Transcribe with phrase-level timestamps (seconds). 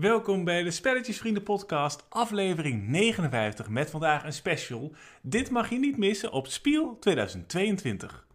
[0.00, 4.92] Welkom bij de Spelletjesvrienden podcast, aflevering 59 met vandaag een special.
[5.22, 8.26] Dit mag je niet missen op Spiel 2022.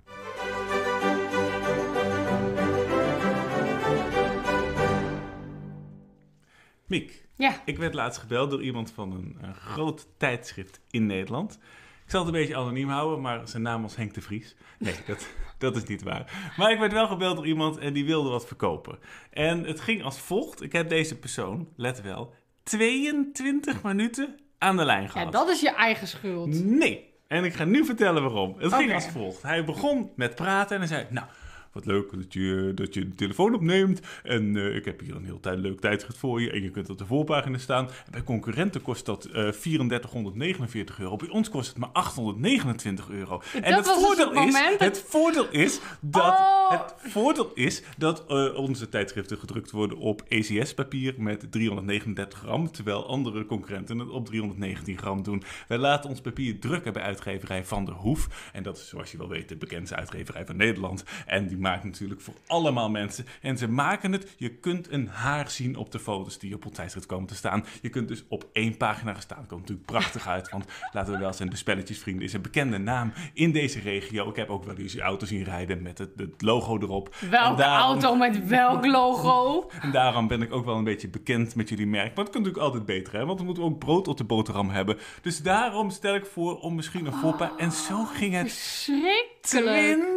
[6.85, 11.59] Miek, Ja, ik werd laatst gebeld door iemand van een, een groot tijdschrift in Nederland.
[12.05, 14.55] Ik zal het een beetje anoniem houden, maar zijn naam was Henk de Vries.
[14.79, 15.27] Nee, dat,
[15.57, 16.51] dat is niet waar.
[16.57, 18.99] Maar ik werd wel gebeld door iemand en die wilde wat verkopen.
[19.31, 20.61] En het ging als volgt.
[20.61, 22.33] Ik heb deze persoon, let wel,
[22.63, 25.25] 22 minuten aan de lijn gehad.
[25.33, 26.63] ja, dat is je eigen schuld.
[26.63, 27.11] Nee.
[27.27, 28.55] En ik ga nu vertellen waarom.
[28.57, 29.41] Het ging als volgt.
[29.41, 31.07] Hij begon met praten en hij zei...
[31.09, 31.27] Nou,
[31.73, 34.01] wat leuk dat je, dat je de telefoon opneemt.
[34.23, 36.51] En eh, ik heb hier een heel tijd, leuk tijdschrift voor je.
[36.51, 37.87] En je kunt op de voorpagina staan.
[37.87, 41.15] En bij concurrenten kost dat eh 3449 euro.
[41.15, 43.41] Bij ons kost het maar 829 euro.
[43.61, 46.23] en het moment dat- het voordeel is dat...
[46.23, 46.71] Oh.
[46.71, 53.07] Het voordeel is dat eh, onze tijdschriften gedrukt worden op ECS-papier met 339 gram, terwijl
[53.07, 55.43] andere concurrenten het op 319 gram doen.
[55.67, 58.49] Wij laten ons papier drukken bij uitgeverij Van der Hoef.
[58.53, 61.03] En dat is, zoals je wel weet, de bekendste uitgeverij van Nederland.
[61.25, 63.25] En die maakt natuurlijk voor allemaal mensen.
[63.41, 66.75] En ze maken het, je kunt een haar zien op de foto's die op ons
[66.75, 67.65] tijdschrift komen te staan.
[67.81, 69.45] Je kunt dus op één pagina gaan staan.
[69.47, 73.13] Komt natuurlijk prachtig uit, want laten we wel zijn, de Spelletjesvrienden is een bekende naam
[73.33, 74.29] in deze regio.
[74.29, 77.15] Ik heb ook wel eens die auto zien rijden met het, het logo erop.
[77.29, 79.69] Welke daarom- auto met welk logo?
[79.81, 82.15] en daarom ben ik ook wel een beetje bekend met jullie merk.
[82.15, 83.25] Maar het kan natuurlijk altijd beter, hè?
[83.25, 84.97] Want we moeten ook brood op de boterham hebben.
[85.21, 87.51] Dus daarom stel ik voor om misschien een voorpa.
[87.57, 89.31] En zo ging het Verschrikkelijk.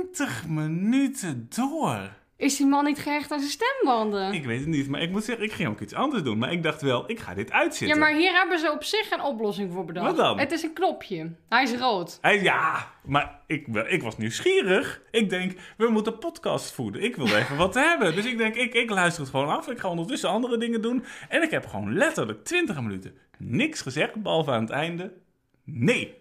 [0.06, 1.98] 20 minuten door.
[2.38, 4.32] Is die man niet gehecht aan zijn stembanden?
[4.32, 6.38] Ik weet het niet, maar ik moet zeggen, ik ging ook iets anders doen.
[6.38, 7.98] Maar ik dacht wel, ik ga dit uitzitten.
[7.98, 10.06] Ja, maar hier hebben ze op zich een oplossing voor bedacht.
[10.06, 10.38] Wat dan?
[10.38, 11.32] Het is een knopje.
[11.48, 12.18] Hij is rood.
[12.20, 15.02] Hij- ja, maar ik, wel- ik was nieuwsgierig.
[15.10, 17.02] Ik denk, we moeten podcast voeden.
[17.02, 18.14] Ik wil even wat hebben.
[18.14, 19.68] Dus ik denk, ik, ik luister het gewoon af.
[19.68, 21.04] Ik ga ondertussen andere dingen doen.
[21.28, 25.12] En ik heb gewoon letterlijk 20 minuten niks gezegd, behalve aan het einde.
[25.64, 26.14] Nee,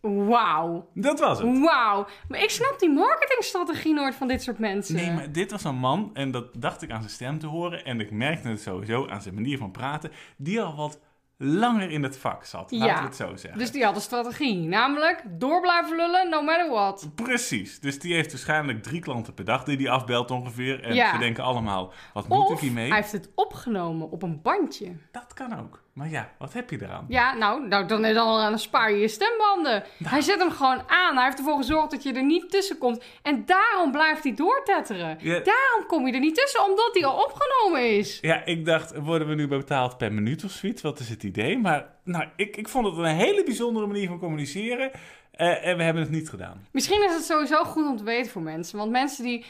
[0.00, 0.88] Wauw.
[0.94, 1.58] dat was het.
[1.58, 2.06] Wauw.
[2.28, 4.94] Maar ik snap die marketingstrategie nooit van dit soort mensen.
[4.94, 7.84] Nee, maar dit was een man, en dat dacht ik aan zijn stem te horen.
[7.84, 11.00] En ik merkte het sowieso aan zijn manier van praten, die al wat
[11.42, 12.70] langer in het vak zat.
[12.70, 12.98] Laten Ja.
[12.98, 13.58] we het zo zeggen.
[13.58, 14.56] Dus die had een strategie.
[14.66, 17.08] Namelijk, door blijven lullen, no matter what.
[17.14, 17.80] Precies.
[17.80, 20.82] Dus die heeft waarschijnlijk drie klanten per dag die hij afbelt ongeveer.
[20.82, 21.12] En Ja.
[21.12, 22.88] ze denken allemaal, wat moet ik hiermee?
[22.88, 24.92] hij heeft het opgenomen op een bandje.
[25.12, 25.82] Dat kan ook.
[25.92, 27.04] Maar ja, wat heb je eraan?
[27.08, 29.82] Ja, nou, nou dan, dan, spaar je je stembanden.
[29.96, 30.10] Nou.
[30.14, 31.14] Hij zet hem gewoon aan.
[31.14, 33.02] Hij heeft ervoor gezorgd dat je er niet tussen komt.
[33.22, 35.18] En daarom blijft hij doortetteren.
[35.20, 35.32] Ja.
[35.38, 38.18] Daarom kom je er niet tussen, omdat hij al opgenomen is.
[38.20, 40.82] Ja, ik dacht, worden we nu betaald per minuut of zoiets?
[40.82, 41.58] Wat is het idee?
[41.58, 44.90] Maar nou, ik, ik vond het een hele bijzondere manier van communiceren.
[45.32, 46.66] eh, en we hebben het niet gedaan.
[46.72, 48.78] Misschien is het sowieso goed om te weten voor mensen.
[48.78, 49.44] Want mensen die,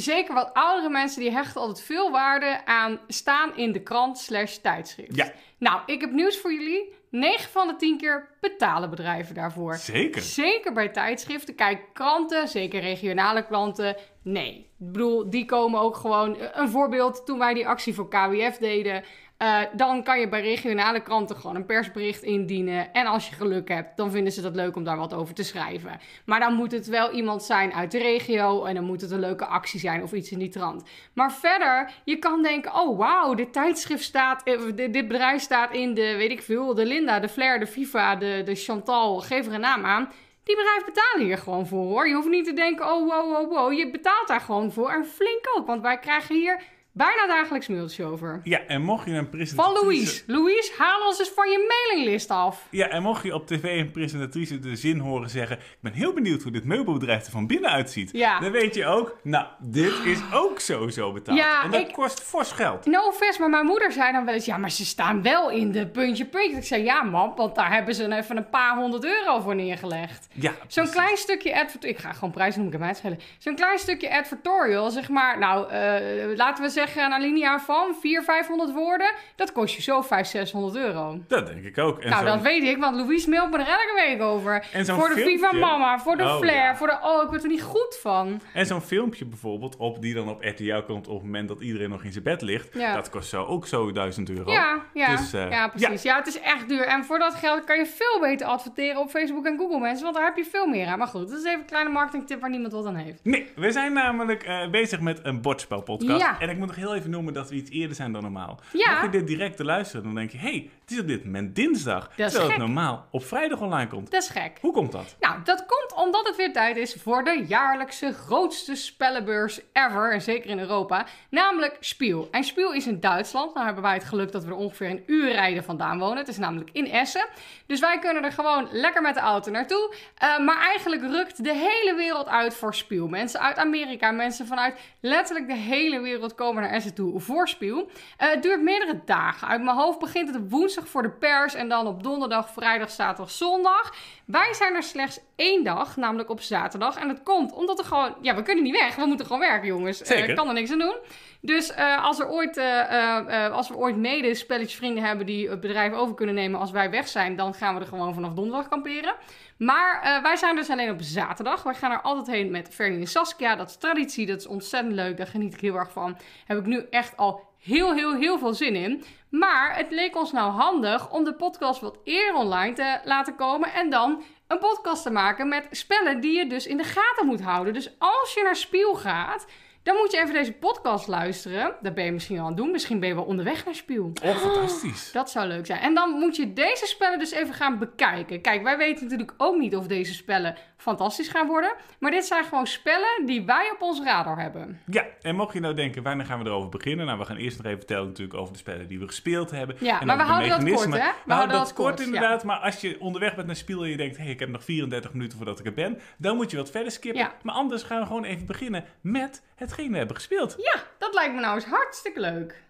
[0.00, 4.56] zeker wat oudere mensen, die hechten altijd veel waarde aan staan in de krant slash
[4.56, 5.16] tijdschrift.
[5.16, 5.32] Ja.
[5.58, 6.96] Nou, ik heb nieuws voor jullie.
[7.10, 9.76] 9 van de 10 keer betalen bedrijven daarvoor.
[9.76, 10.22] Zeker.
[10.22, 11.54] Zeker bij tijdschriften.
[11.54, 14.70] Kijk, kranten, zeker regionale klanten, nee.
[14.78, 16.36] Ik bedoel, die komen ook gewoon...
[16.52, 19.04] Een voorbeeld, toen wij die actie voor KWF deden...
[19.38, 22.92] eh, dan kan je bij regionale kranten gewoon een persbericht indienen.
[22.92, 25.42] En als je geluk hebt, dan vinden ze dat leuk om daar wat over te
[25.42, 26.00] schrijven.
[26.24, 28.64] Maar dan moet het wel iemand zijn uit de regio...
[28.64, 30.82] en dan moet het een leuke actie zijn of iets in die trant.
[31.12, 32.74] Maar verder, je kan denken...
[32.74, 34.42] oh, wauw, dit tijdschrift staat...
[34.42, 36.74] eh, dit, dit bedrijf staat in de, weet ik veel...
[36.74, 39.20] de Linda, de Flair, de FIFA, de, de Chantal...
[39.20, 40.08] geef er een naam aan...
[40.44, 42.08] Die bedrijven betalen hier gewoon voor hoor.
[42.08, 43.72] Je hoeft niet te denken, oh wow, wow, wow.
[43.72, 44.90] Je betaalt daar gewoon voor.
[44.90, 46.62] En flink ook, want wij krijgen hier
[46.98, 48.40] bijna dagelijks mailtjes over.
[48.44, 49.74] Ja, en mocht je een presentatrice...
[49.80, 50.22] Van Louise.
[50.26, 52.66] Louise, haal ons eens van je mailinglist af.
[52.70, 55.56] Ja, en mocht je op tv een presentatrice de zin horen zeggen...
[55.58, 58.10] ik ben heel benieuwd hoe dit meubelbedrijf er van binnen uitziet.
[58.12, 58.40] Ja.
[58.40, 61.38] Dan weet je ook, nou, dit is ook sowieso betaald.
[61.38, 62.86] Ja, en dat ik- kost fors geld.
[62.86, 64.44] No offense, maar mijn moeder zei dan wel eens...
[64.44, 66.56] Ja, maar ze staan wel in de puntje puntje.
[66.56, 70.26] Ik zei, ja man, want daar hebben ze even een paar honderd euro voor neergelegd.
[70.32, 71.96] Ja, Zo'n klein stukje advertorial.
[71.96, 73.36] Ik ga gewoon prijzen noemen, ik heb mij het schelen.
[73.38, 75.38] Zo'n klein stukje advertorial, zeg maar.
[75.38, 79.10] Nou, eh, laten we zeggen een alinea van 400, 500 woorden.
[79.36, 81.20] Dat kost je zo 500, 600 euro.
[81.28, 81.98] Dat denk ik ook.
[82.00, 84.66] En nou, dat weet ik, want Louise mailt me er elke week over.
[84.72, 86.76] En voor de Viva Mama, voor de Oh, Flair, ja.
[86.76, 86.98] voor de...
[87.02, 88.40] Oh, ik word er niet goed van.
[88.52, 91.90] En zo'n filmpje bijvoorbeeld, op, die dan op RTL komt op het moment dat iedereen
[91.90, 92.74] nog in zijn bed ligt.
[92.74, 92.94] Ja.
[92.94, 94.50] Dat kost zo ook zo 1000 euro.
[94.50, 96.02] Ja, ja, Dus, eh, ja, precies.
[96.02, 96.16] Ja.
[96.16, 96.86] het is echt duur.
[96.86, 100.02] En voor dat geld kan je veel beter adverteren op Facebook en Google, mensen.
[100.04, 100.98] Want daar heb je veel meer aan.
[100.98, 103.20] Maar goed, dat is even een kleine marketingtip waar niemand wat aan heeft.
[103.22, 106.20] Nee, we zijn namelijk eh, bezig met een bordspelpodcast.
[106.20, 106.40] Ja.
[106.40, 108.60] En ik moet nog heel even noemen dat we iets eerder zijn dan normaal.
[108.72, 108.90] Ja.
[108.90, 110.38] Mocht je dit direct te luisteren, dan denk je...
[110.38, 112.10] hé, hey, het is op dit moment dinsdag.
[112.16, 114.10] terwijl het normaal op vrijdag online komt.
[114.10, 114.58] Dat is gek.
[114.60, 115.16] Hoe komt dat?
[115.20, 120.22] Nou, dat komt omdat het weer tijd is voor de jaarlijkse grootste spellenbeurs ever, en
[120.22, 122.28] zeker in Europa, namelijk Spiel.
[122.30, 123.54] En Spiel is in Duitsland.
[123.54, 126.16] Nou hebben wij het geluk dat we er ongeveer een uur rijden vandaan wonen.
[126.16, 127.26] Het is namelijk in Essen.
[127.66, 129.94] Dus wij kunnen er gewoon lekker met de auto naartoe.
[130.14, 133.08] Eh, maar eigenlijk rukt de hele wereld uit voor Spiel.
[133.08, 137.90] Mensen uit Amerika, mensen vanuit letterlijk de hele wereld komen naar Essen toe voor Spiel.
[138.16, 139.48] Eh, het duurt meerdere dagen.
[139.48, 142.90] Uit mijn hoofd begint het op woensdag voor de pers en dan op donderdag, vrijdag,
[142.90, 143.94] zaterdag, zondag.
[144.24, 146.96] Wij zijn er slechts één dag, namelijk op zaterdag.
[146.96, 148.14] En dat komt omdat er gewoon...
[148.22, 148.96] Ja, we kunnen niet weg.
[148.96, 150.02] We moeten gewoon werken, jongens.
[150.02, 150.34] Eh, Zeker.
[150.34, 150.96] kan er niks aan doen.
[151.40, 155.92] Dus eh, als, er ooit, eh, als we ooit mede spelletjesvrienden hebben die het bedrijf
[155.92, 159.14] over kunnen nemen als wij weg zijn, dan gaan we er gewoon vanaf donderdag kamperen.
[159.56, 161.62] Maar wij zijn dus alleen op zaterdag.
[161.62, 163.56] Wij gaan er altijd heen met Fernie en Saskia.
[163.56, 165.16] Dat is traditie, dat is ontzettend leuk.
[165.16, 166.16] Daar geniet ik heel erg van.
[166.46, 169.04] Heb ik nu echt al heel, heel, heel veel zin in.
[169.30, 173.72] Maar het leek ons nou handig om de podcast wat eerder online te laten komen.
[173.72, 177.40] En dan een podcast te maken met spellen die je dus in de gaten moet
[177.40, 177.72] houden.
[177.72, 179.46] Dus als je naar Spiel gaat,
[179.82, 181.76] dan moet je even deze podcast luisteren.
[181.80, 182.70] Dat ben je misschien al aan het doen.
[182.70, 184.12] Misschien ben je wel onderweg naar Spiel.
[184.24, 185.12] Oh, fantastisch.
[185.12, 185.80] Dat zou leuk zijn.
[185.80, 188.40] En dan moet je deze spellen dus even gaan bekijken.
[188.40, 191.74] Kijk, wij weten natuurlijk ook niet of deze spellen fantastisch gaan worden.
[191.98, 194.80] Maar dit zijn gewoon spellen die wij op ons radar hebben.
[194.86, 197.06] Ja, en mocht je nou denken, wanneer gaan we erover beginnen?
[197.06, 199.76] Nou, we gaan eerst nog even vertellen natuurlijk over de spellen die we gespeeld hebben.
[199.80, 200.90] Ja, En maar we houden dat kort, hè?
[200.90, 202.44] We We houden houden dat dat kort, kort, inderdaad.
[202.44, 204.64] Maar als je onderweg bent naar Spiel en je denkt, hé, hey, ik heb nog
[204.64, 206.00] 34 minuten voordat ik er ben.
[206.16, 207.20] Dan moet je wat verder skippen.
[207.20, 207.34] Ja.
[207.42, 210.54] Maar anders gaan we gewoon even beginnen met hetgeen we hebben gespeeld.
[210.58, 212.66] Ja, dat lijkt me nou eens hartstikke leuk.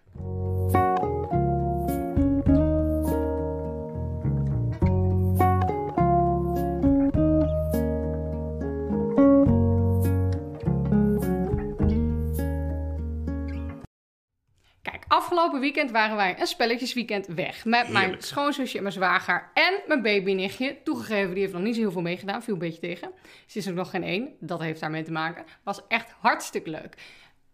[15.29, 17.65] Afgelopen weekend waren wij een spelletjesweekend weg.
[17.65, 20.77] Met mijn schoonzusje en mijn zwager en mijn babynichtje.
[20.83, 22.43] Toegegeven, die heeft nog niet zo heel veel meegedaan.
[22.43, 23.11] Viel een beetje tegen.
[23.45, 24.29] Ze is er nog geen één.
[24.39, 25.45] Dat heeft daarmee te maken.
[25.63, 26.95] Was echt hartstikke leuk.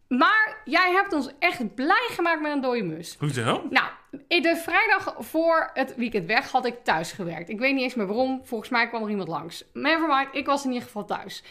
[0.07, 3.15] Maar jij hebt ons echt blij gemaakt met een dode mus.
[3.19, 3.67] Hoezo?
[3.69, 3.87] Nou,
[4.27, 7.49] in de vrijdag voor het weekend weg had ik thuis gewerkt.
[7.49, 8.41] Ik weet niet eens meer waarom.
[8.43, 9.65] Volgens mij kwam er iemand langs.
[9.73, 11.43] Nevermind, ik was in ieder geval thuis.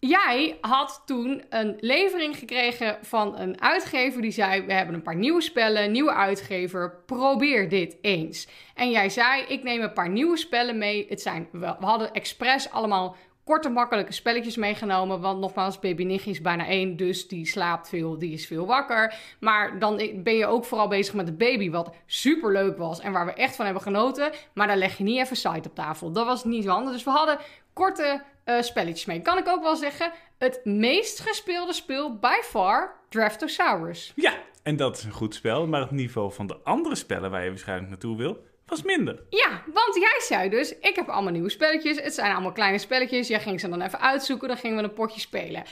[0.00, 5.16] Jij had toen een levering gekregen van een uitgever die zei: We hebben een paar
[5.16, 8.48] nieuwe spellen, nieuwe uitgever, probeer dit eens.
[8.74, 11.06] En jij zei: Ik neem een paar nieuwe spellen mee.
[11.08, 15.20] Het zijn, we, hadden expres allemaal korte, makkelijke spelletjes meegenomen.
[15.20, 19.14] Want nogmaals, baby Nichtje is bijna één, dus die slaapt veel, die is veel wakker.
[19.40, 23.12] Maar dan ben je ook vooral bezig met de baby, wat super leuk was en
[23.12, 24.32] waar we echt van hebben genoten.
[24.54, 26.12] Maar daar leg je niet even site op tafel.
[26.12, 26.92] Dat was niet zo handig.
[26.92, 27.38] Dus we hadden
[27.72, 28.22] korte
[28.56, 29.22] eh, spelletjes mee.
[29.22, 34.12] Kan ik ook wel zeggen, het meest gespeelde speel by far, Draftosaurus.
[34.14, 35.66] Ja, en dat is een goed spel.
[35.66, 39.22] Maar het niveau van de andere spellen waar je waarschijnlijk naartoe wil, was minder.
[39.30, 42.00] Ja, want jij zei dus, ik heb allemaal nieuwe spelletjes.
[42.00, 43.28] Het zijn allemaal kleine spelletjes.
[43.28, 45.62] Jij ging ze dan even uitzoeken, dan gingen we een potje spelen.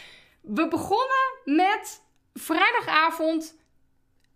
[0.41, 2.03] We begonnen met
[2.35, 3.57] vrijdagavond.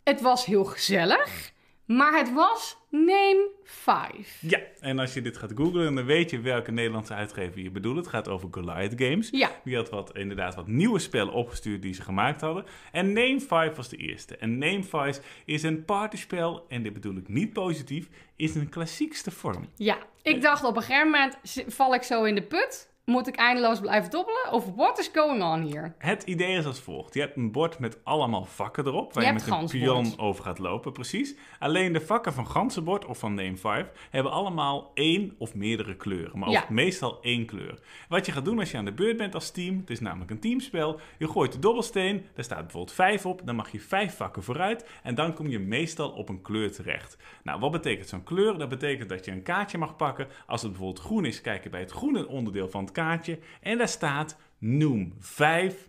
[0.04, 1.52] Het was heel gezellig,
[1.86, 4.38] maar het was Name 5.
[4.40, 7.96] Ja, en als je dit gaat googlen, dan weet je welke Nederlandse uitgever je bedoelt.
[7.96, 9.28] Het gaat over Goliath Games.
[9.30, 9.50] Ja.
[9.64, 12.64] Die had wat, inderdaad wat nieuwe spellen opgestuurd die ze gemaakt hadden.
[12.92, 14.36] En Name 5 was de eerste.
[14.36, 19.30] En Name 5 is een partyspel, en dit bedoel ik niet positief, is een klassiekste
[19.30, 19.68] vorm.
[19.76, 22.91] Ja, ik dacht op een gegeven moment val ik zo in de put.
[23.04, 24.52] Moet ik eindeloos blijven dobbelen?
[24.52, 25.94] Of what is going on hier?
[25.98, 27.14] Het idee is als volgt.
[27.14, 30.58] Je hebt een bord met allemaal vakken erop, waar Je met een pion over gaat
[30.58, 31.34] lopen, precies.
[31.58, 36.38] Alleen de vakken van ganzenbord of van Name 5 hebben allemaal één of meerdere kleuren,
[36.38, 36.64] maar Ja.
[36.68, 37.78] meestal één kleur.
[38.08, 40.30] Wat je gaat doen als je aan de beurt bent als team, het is namelijk
[40.30, 44.16] een teamspel, je gooit de dobbelsteen, daar staat bijvoorbeeld 5 op, dan mag je vijf
[44.16, 47.16] vakken vooruit en dan kom je meestal op een kleur terecht.
[47.42, 48.58] Nou, wat betekent zo'n kleur?
[48.58, 50.28] Dat betekent dat je een kaartje mag pakken.
[50.46, 53.78] Als het bijvoorbeeld groen is, kijk je bij het groene onderdeel van het kaartje en
[53.78, 55.88] daar staat noem 5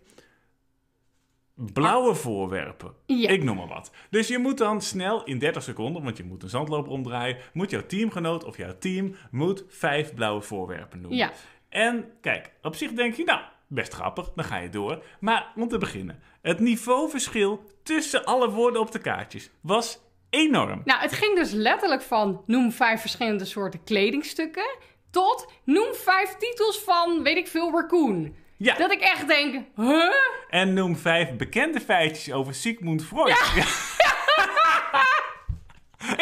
[1.54, 2.94] blauwe voorwerpen.
[3.06, 3.28] Ja.
[3.28, 3.90] Ik noem maar wat.
[4.10, 7.70] Dus je moet dan snel in 30 seconden, want je moet een zandloper omdraaien, moet
[7.70, 11.18] jouw teamgenoot of jouw team moet vijf blauwe voorwerpen noemen.
[11.18, 11.32] Ja.
[11.68, 15.02] En kijk, op zich denk je, nou, best grappig, dan ga je door.
[15.20, 20.82] Maar om te beginnen, het niveauverschil tussen alle woorden op de kaartjes was enorm.
[20.84, 24.76] Nou, het ging dus letterlijk van noem vijf verschillende soorten kledingstukken.
[25.14, 28.34] Tot noem vijf titels van, weet ik veel, Raccoon.
[28.56, 28.74] Ja.
[28.74, 30.12] Dat ik echt denk, huh?
[30.50, 33.36] En noem vijf bekende feitjes over Sigmund Freud.
[33.54, 33.64] Ja.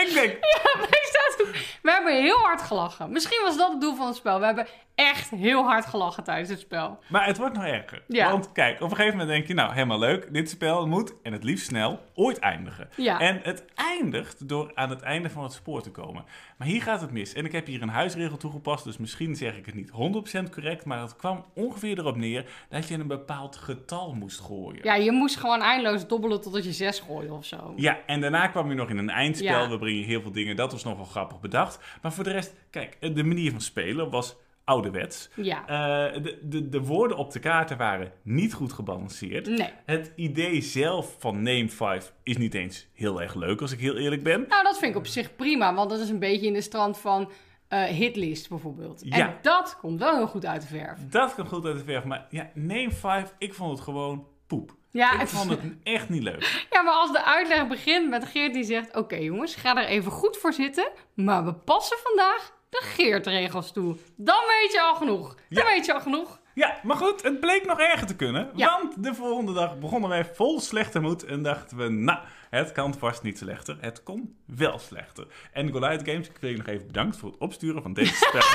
[0.03, 3.11] Ik denk, Ja, wij zaten- we hebben heel hard gelachen.
[3.13, 4.39] Misschien was dat het doel van het spel.
[4.39, 6.99] We hebben echt heel hard gelachen tijdens het spel.
[7.09, 8.03] Maar het wordt nog erger.
[8.09, 8.31] Ja.
[8.31, 10.33] Want kijk, op een gegeven moment denk je, nou, helemaal leuk.
[10.33, 12.89] Dit spel moet, en het liefst snel, ooit eindigen.
[12.97, 13.21] Ja.
[13.21, 16.25] En het eindigt door aan het einde van het spoor te komen.
[16.57, 17.33] Maar hier gaat het mis.
[17.33, 20.85] En ik heb hier een huisregel toegepast, dus misschien zeg ik het niet 100% correct.
[20.85, 24.85] Maar het kwam ongeveer erop neer dat je een bepaald getal moest gooien.
[24.85, 27.73] Ja, je moest gewoon eindeloos dobbelen totdat je zes gooide of zo.
[27.77, 29.63] Ja, en daarna kwam je nog in een eindspel.
[29.63, 29.69] Ja.
[29.69, 30.57] We brengen heel veel dingen.
[30.57, 31.79] Dat was nog wel grappig bedacht.
[32.03, 35.29] Maar voor de rest, kijk, de manier van spelen was ouderwets.
[35.37, 35.61] Ja.
[35.67, 39.47] Eh, de, de, de woorden op de kaarten waren niet goed gebalanceerd.
[39.47, 39.71] Nee.
[39.85, 43.97] Het idee zelf van Name 5 is niet eens heel erg leuk, als ik heel
[43.97, 44.45] eerlijk ben.
[44.49, 46.99] Nou, dat vind ik op zich prima, want dat is een beetje in de strand
[46.99, 47.31] van
[47.69, 49.01] eh, hitlist bijvoorbeeld.
[49.05, 49.17] Ja.
[49.29, 50.99] En dat komt wel heel goed uit de verf.
[51.09, 52.05] Dat kan goed uit de verf.
[52.05, 54.75] Maar ja, Name 5, ik vond het gewoon poep.
[54.91, 56.65] Ja, ik het- vond het echt niet leuk.
[56.71, 58.97] Ja, maar als de uitleg begint met Geert die zegt...
[58.97, 60.89] Oké jongens, ga er even goed voor zitten.
[61.15, 63.97] Maar we passen vandaag de Geert-regels toe.
[64.17, 65.29] Dan weet je al genoeg.
[65.49, 65.65] Dan Ja.
[65.65, 66.41] weet je al genoeg.
[66.55, 68.51] Ja, maar goed, het bleek nog erger te kunnen.
[68.55, 68.79] Ja.
[68.81, 72.19] Want de volgende dag begonnen wij vol slechte moed en dachten we, nou,
[72.51, 73.77] het kan vast niet slechter.
[73.81, 75.27] Het kon wel slechter.
[75.53, 78.43] En Goliath Games, ik wil je nog even bedankt voor het opsturen van deze spel.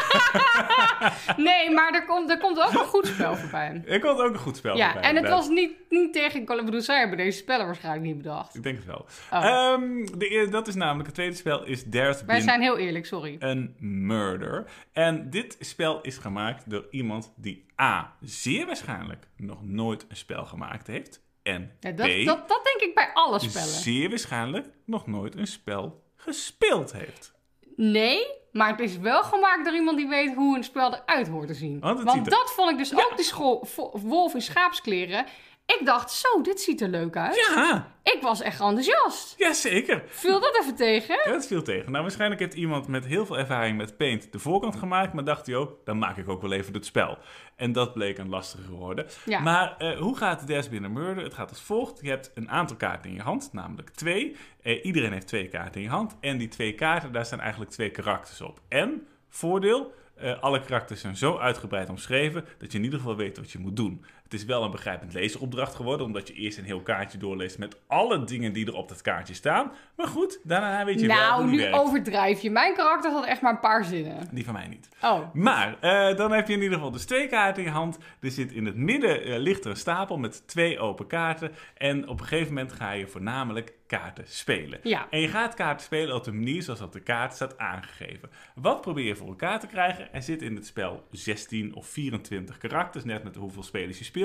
[1.38, 3.82] Nee, maar er komt, er komt ook een goed spel voorbij.
[3.86, 6.40] ik had ook een goed spel Ja, voorbij, en het was niet, niet tegen...
[6.40, 8.56] Ik bedoel, zij hebben deze spellen waarschijnlijk niet bedacht.
[8.56, 9.06] Ik denk het wel.
[9.32, 9.46] Oh.
[9.46, 13.06] Ehm, de, e- dat is namelijk het tweede spel, is There's Wij zijn heel eerlijk,
[13.06, 13.36] sorry.
[13.40, 14.66] een Murder.
[14.92, 20.46] En dit spel is gemaakt door iemand die A, zeer waarschijnlijk nog nooit een spel
[20.46, 21.22] gemaakt heeft.
[21.44, 23.68] En Ja, B, dat, dat, dat denk ik bij alle spellen.
[23.68, 27.34] zeer waarschijnlijk nog nooit een spel gespeeld heeft.
[27.76, 31.48] Nee, maar het is wel gemaakt door iemand die weet hoe een spel eruit hoort
[31.48, 31.80] te zien.
[31.80, 35.26] Want het Want dat vond ik dus ook die school, wolf in schaapskleren.
[35.68, 37.36] Ik dacht, zo, dit ziet er leuk uit.
[37.36, 39.34] Ja, Ik was echt enthousiast.
[39.38, 40.04] jazeker.
[40.08, 41.20] Viel dat even tegen?
[41.26, 41.92] Ja, dat viel tegen.
[41.92, 45.46] Nou, waarschijnlijk heeft iemand met heel veel ervaring met Paint de voorkant gemaakt, maar dacht
[45.46, 47.18] hij ook, dan maak ik ook wel even het spel.
[47.56, 49.06] En dat bleek een lastige geworden.
[49.26, 49.40] Ja.
[49.40, 51.24] Maar eh, hoe gaat There's Been a Murder?
[51.24, 52.00] Het gaat als volgt.
[52.02, 54.36] Je hebt een aantal kaarten in je hand, namelijk twee.
[54.62, 56.16] Eh, iedereen heeft twee kaarten in je hand.
[56.22, 58.60] En die twee kaarten, daar staan eigenlijk twee karakters op.
[58.68, 63.38] En, voordeel, eh, alle karakters zijn zo uitgebreid omschreven dat je in ieder geval weet
[63.38, 64.06] wat je moet doen.
[64.28, 67.78] Het is wel een begrijpend lezenopdracht geworden, omdat je eerst een heel kaartje doorleest met
[67.88, 69.72] alle dingen die er op dat kaartje staan.
[69.96, 71.78] Maar goed, daarna weet je wel Nou, hoe die nu werkt.
[71.78, 72.52] overdrijf je.
[72.52, 74.28] Mijn karakter had echt maar een paar zinnen.
[74.32, 74.90] Die van mij niet.
[75.02, 77.98] Oh, Maar eh, dan heb je in ieder geval dus twee kaarten in je hand.
[78.22, 81.52] Er zit in het midden eh, ligt er een stapel met twee open kaarten.
[81.78, 84.80] En op een gegeven moment ga je voornamelijk kaarten spelen.
[84.84, 85.08] Ja.
[85.10, 88.30] En je gaat kaarten spelen op de manier zoals op de kaart staat aangegeven.
[88.56, 90.14] Wat probeer je voor elkaar te krijgen?
[90.14, 94.16] Er zit in het spel 16 of 24 karakters, net met hoeveel spelers je speelt.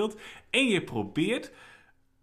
[0.50, 1.52] En je probeert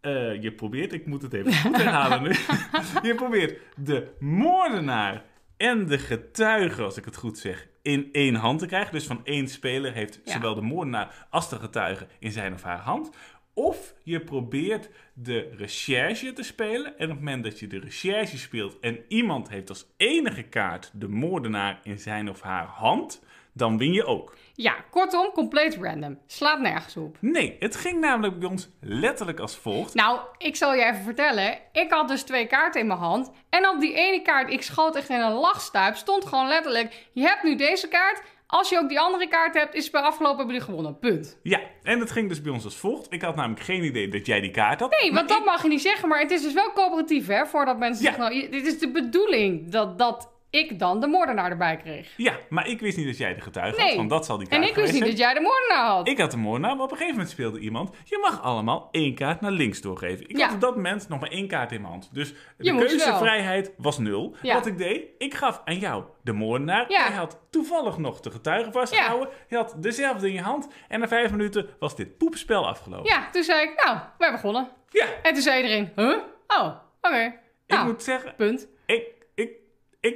[0.02, 2.30] eh, je probeert, ik moet het even goed herhalen nu.
[3.10, 5.24] je probeert de moordenaar
[5.58, 8.92] en de getuige, als ik het goed zeg, in één hand te krijgen.
[8.94, 10.32] Dus van één speler heeft Ja.
[10.32, 13.10] zowel de moordenaar als de getuige in zijn of haar hand.
[13.54, 16.98] Of je probeert de recherche te spelen.
[16.98, 20.92] En op het moment dat je de recherche speelt en iemand heeft als enige kaart
[20.94, 23.24] de moordenaar in zijn of haar hand,
[23.54, 24.38] dan win je ook.
[24.62, 26.20] Ja, kortom, compleet random.
[26.28, 27.18] Slaat nergens op.
[27.20, 29.94] Nee, het ging namelijk bij ons letterlijk als volgt.
[29.94, 31.58] Nou, ik zal je even vertellen.
[31.72, 33.32] Ik had dus twee kaarten in mijn hand.
[33.50, 37.08] En op die ene kaart, ik schoot echt in een lachstuip, stond gewoon letterlijk...
[37.14, 38.22] Je hebt nu deze kaart.
[38.48, 41.00] Als je ook die andere kaart hebt, is het bij afgelopen hebben jullie gewonnen.
[41.00, 41.40] Punt.
[41.44, 43.08] Ja, en het ging dus bij ons als volgt.
[43.14, 44.96] Ik had namelijk geen idee dat jij die kaart had.
[45.02, 46.08] Nee, want dat mag je niet zeggen.
[46.10, 47.46] Maar het is dus wel coöperatief, hè?
[47.46, 48.12] Voordat mensen Ja.
[48.12, 52.14] zeggen, nou, dit is de bedoeling dat, dat ik dan de moordenaar erbij kreeg.
[52.18, 54.62] Ja, maar ik wist niet dat jij de getuige had, want dat zal die kaart
[54.64, 55.10] En ik wist niet zijn.
[55.10, 56.08] dat jij de moordenaar had.
[56.08, 57.96] Ik had de moordenaar, maar op een gegeven moment speelde iemand...
[58.04, 60.30] je mag allemaal één kaart naar links doorgeven.
[60.30, 60.46] Ik Ja.
[60.46, 62.10] had op dat moment nog maar één kaart in mijn hand.
[62.14, 64.36] Dus de Je keuzevrijheid was nul.
[64.42, 64.54] Ja.
[64.54, 66.86] Wat ik deed, ik gaf aan jou de moordenaar.
[66.92, 67.08] Ja.
[67.08, 69.30] Jij had toevallig nog de getuige vastgehouden.
[69.48, 70.68] Je had dezelfde in je hand.
[70.88, 73.10] En na vijf minuten was dit poepspel afgelopen.
[73.12, 74.70] Ja, toen zei ik, nou, we hebben begonnen.
[74.90, 76.18] Ja, En toen zei iedereen, huh?
[76.48, 77.24] Oh, oké.
[77.24, 77.34] ik
[77.68, 78.36] Nou, moet zeggen...
[78.36, 78.68] punt.
[78.86, 79.04] Ik,
[79.36, 79.52] ik,
[80.00, 80.16] ik,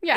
[0.00, 0.16] Ja,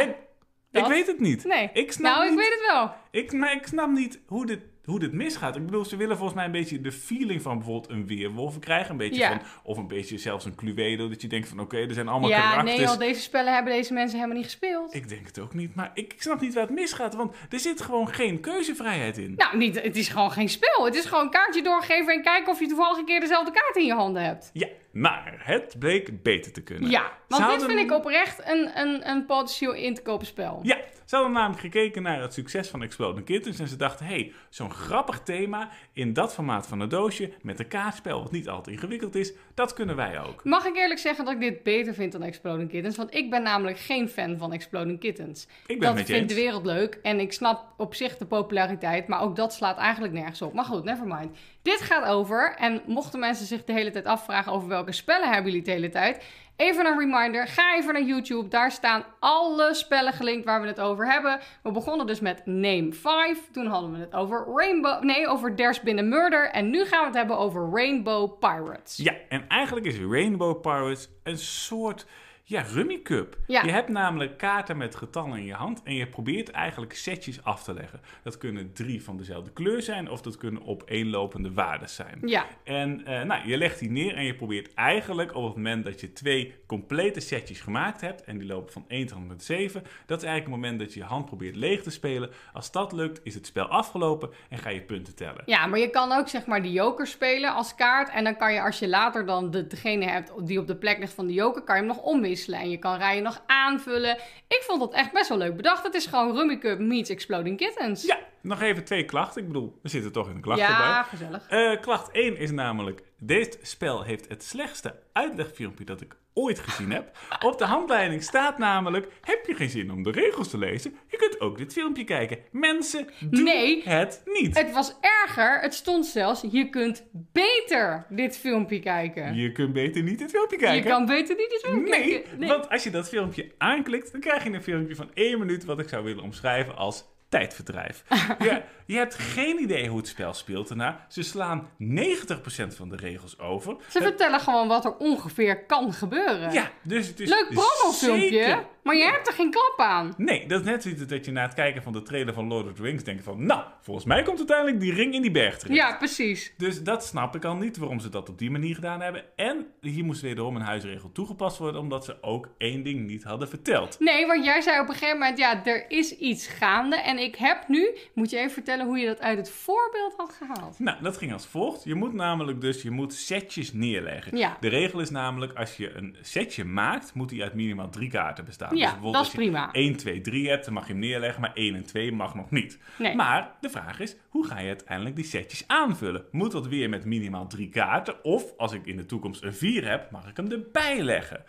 [0.72, 1.44] ik, weet het niet.
[1.46, 1.70] nee.
[1.74, 2.40] Ik snap nou, ik niet...
[2.40, 2.92] weet het wel.
[3.12, 5.56] Ik, maar ik snap niet hoe dit, hoe dit misgaat.
[5.56, 8.92] Ik bedoel, ze willen volgens mij een beetje de feeling van bijvoorbeeld een weerwolf krijgen.
[8.92, 9.28] Een beetje Ja.
[9.30, 11.10] van, of een beetje zelfs een Cluedo.
[11.10, 12.78] Dat je denkt van, oké, er zijn allemaal Ja, karakters.
[12.78, 14.94] nee, al deze spellen hebben deze mensen helemaal niet gespeeld.
[14.96, 17.16] Ik denk het ook niet, maar ik, ik snap niet waar het misgaat.
[17.16, 19.34] Want er zit gewoon geen keuzevrijheid in.
[19.38, 20.86] Nou, niet, het is gewoon geen spel.
[20.86, 23.76] Het is gewoon een kaartje doorgeven en kijken of je toevallig een keer dezelfde kaart
[23.76, 24.50] in je handen hebt.
[24.54, 26.90] Ja, Maar het bleek beter te kunnen.
[26.90, 30.60] Ja, want dit vind ik oprecht een, een, een potentieel in te kopen spel.
[30.64, 34.14] Ja, ze hadden namelijk gekeken naar het succes van Exploding Kittens en ze dachten, hé,
[34.14, 38.50] hey, zo'n grappig thema in dat formaat van een doosje met een kaartspel wat niet
[38.50, 40.44] al te ingewikkeld is, dat kunnen wij ook.
[40.44, 42.98] Mag ik eerlijk zeggen dat ik dit beter vind dan Exploding Kittens?
[42.98, 45.48] Want ik ben namelijk geen fan van Exploding Kittens.
[45.66, 48.26] Ik ben dat met je vindt de wereld leuk en ik snap op zich de
[48.26, 50.54] populariteit, maar ook dat slaat eigenlijk nergens op.
[50.54, 51.38] Maar goed, nevermind.
[51.64, 55.52] Dit gaat over, en mochten mensen zich de hele tijd afvragen over welke spellen hebben
[55.52, 56.24] jullie de hele tijd,
[56.56, 60.80] even een reminder, ga even naar YouTube, daar staan alle spellen gelinkt waar we het
[60.80, 61.40] over hebben.
[61.64, 65.80] We begonnen dus met Name 5, toen hadden we het over Rainbow, nee, over There's
[65.88, 68.98] a Murder, en nu gaan we het hebben over Rainbow Pirates.
[68.98, 72.06] Ja, en eigenlijk is Rainbow Pirates een soort
[72.46, 73.38] ja, rummy cup.
[73.48, 73.64] Ja.
[73.64, 77.64] Je hebt namelijk kaarten met getallen in je hand en je probeert eigenlijk setjes af
[77.64, 78.02] te leggen.
[78.24, 82.20] Dat kunnen drie van dezelfde kleur zijn of dat kunnen opeenlopende waarden zijn.
[82.26, 82.46] Ja.
[82.64, 86.02] En eh, nou, je legt die neer en je probeert eigenlijk op het moment dat
[86.02, 89.84] je twee complete setjes gemaakt hebt, en die lopen van 1 tot en met 7,
[90.06, 92.30] dat is eigenlijk het moment dat je je hand probeert leeg te spelen.
[92.54, 95.44] Als dat lukt, is het spel afgelopen en ga je punten tellen.
[95.46, 98.10] Ja, maar je kan ook zeg maar de joker spelen als kaart.
[98.10, 100.98] En dan kan je als je later dan de, degene hebt die op de plek
[100.98, 102.33] ligt van de joker, kan je hem nog omwisselen.
[102.38, 104.18] En je kan rijen nog aanvullen.
[104.48, 105.84] Ik vond dat echt best wel leuk bedacht.
[105.84, 108.04] Het is gewoon Rummy Cup meets Exploding Kittens.
[108.04, 109.42] Ja, nog even twee klachten.
[109.42, 111.04] Ik bedoel, we zitten toch in een klacht Ja, erbij.
[111.04, 111.48] gezellig.
[111.50, 116.92] Eh, klacht 1 is namelijk: dit spel heeft het slechtste uitlegfilmpje dat ik ooit gezien
[116.92, 117.18] heb.
[117.40, 120.96] Op de handleiding staat namelijk: heb je geen zin om de regels te lezen?
[121.08, 122.40] Je kunt ook dit filmpje kijken.
[122.52, 123.82] Mensen, doen Nee.
[123.84, 124.58] het niet.
[124.58, 125.60] Het was erger.
[125.62, 129.36] Het stond zelfs, je kunt beter dit filmpje kijken.
[129.36, 130.76] Je kunt beter niet dit filmpje kijken.
[130.84, 132.48] Je kan beter niet dit filmpje Nee, kijken.
[132.48, 135.80] want als je dat filmpje aanklikt, dan krijg je een filmpje van één minuut wat
[135.80, 138.04] ik zou willen omschrijven als tijdverdrijf.
[138.48, 141.06] je, je hebt geen idee hoe het spel speelt daarna.
[141.10, 143.76] Ze slaan 90% van de regels over.
[143.90, 146.52] Ze vertellen gewoon wat er ongeveer kan gebeuren.
[146.52, 150.14] Ja, dus het is Leuk promofilmpje, zeker- maar je hebt er geen klap aan.
[150.18, 152.66] Nee, dat is net zoiets dat je na het kijken van de trailer van Lord
[152.66, 153.46] of the Rings denkt van...
[153.46, 155.80] Nou, volgens mij komt uiteindelijk die ring in die berg terecht.
[155.80, 156.54] Ja, precies.
[156.58, 159.24] Dus dat snap ik al niet waarom ze dat op die manier gedaan hebben.
[159.36, 161.82] En hier moest wederom een huisregel toegepast worden...
[161.82, 164.00] omdat ze ook één ding niet hadden verteld.
[164.00, 166.96] Nee, want jij zei op een gegeven moment, ja, er is iets gaande.
[166.96, 170.34] En ik heb nu, moet je even vertellen hoe je dat uit het voorbeeld had
[170.34, 170.80] gehaald.
[170.80, 171.84] Nou, dat ging als volgt.
[171.84, 174.38] Je moet namelijk dus, je moet setjes neerleggen.
[174.38, 174.58] Ja.
[174.60, 178.46] De regel is namelijk, als je een setje maakt, moet die uit minimaal drie kaarten
[178.46, 178.70] bestaan.
[178.70, 179.72] Dus Ja, bijvoorbeeld dat is als je prima.
[179.72, 182.52] 1, 2, 3 hebt, dan mag je hem neerleggen, maar 1 en 2 mag nog
[182.52, 182.80] niet.
[182.98, 183.16] Nee.
[183.16, 186.26] Maar de vraag is, hoe ga je uiteindelijk die setjes aanvullen?
[186.32, 188.24] Moet dat weer met minimaal drie kaarten?
[188.24, 191.44] Of als ik in de toekomst een 4 heb, mag ik hem erbij leggen?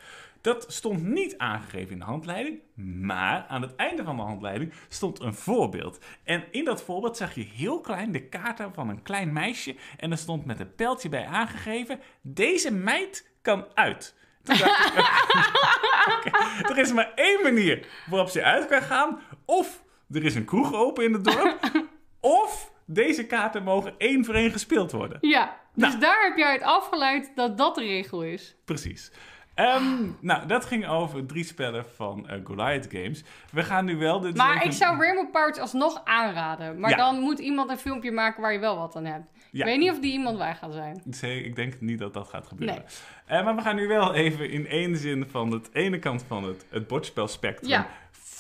[0.45, 2.61] Dat stond niet aangegeven in de handleiding,
[3.01, 5.99] maar aan het einde van de handleiding stond een voorbeeld.
[6.25, 10.11] En in dat voorbeeld zag je heel klein de kaarten van een klein meisje en
[10.11, 14.15] er stond met een pijltje bij aangegeven, deze meid kan uit.
[14.43, 14.95] Toen dacht ik,
[16.17, 16.31] oké,
[16.73, 19.21] er is maar één manier waarop ze uit kan gaan.
[19.45, 21.59] Of er is een kroeg open in het dorp,
[22.21, 25.19] of deze kaarten mogen één voor één gespeeld worden.
[25.21, 26.01] Ja, dus Nou.
[26.01, 28.55] daar heb jij het afgeleid dat dat de regel is.
[28.65, 29.11] Precies.
[29.55, 29.83] Ehm,
[30.21, 33.23] nou, dat ging over drie spellen van eh, Goliath Games.
[33.51, 36.81] We gaan nu wel Maar even- ik zou Rainbow Pirates alsnog aanraden.
[36.81, 36.97] Maar Ja.
[36.97, 39.25] dan moet iemand een filmpje maken waar je wel wat aan hebt.
[39.51, 39.61] Ja.
[39.61, 41.03] Ik weet niet of die iemand wij gaan zijn.
[41.45, 42.77] Ik denk niet dat dat gaat gebeuren.
[42.77, 43.39] Nee.
[43.39, 46.45] Eh, maar we gaan nu wel even in één zin van het ene kant van
[46.45, 47.71] het, het bordspelspectrum...
[47.71, 47.87] Ja.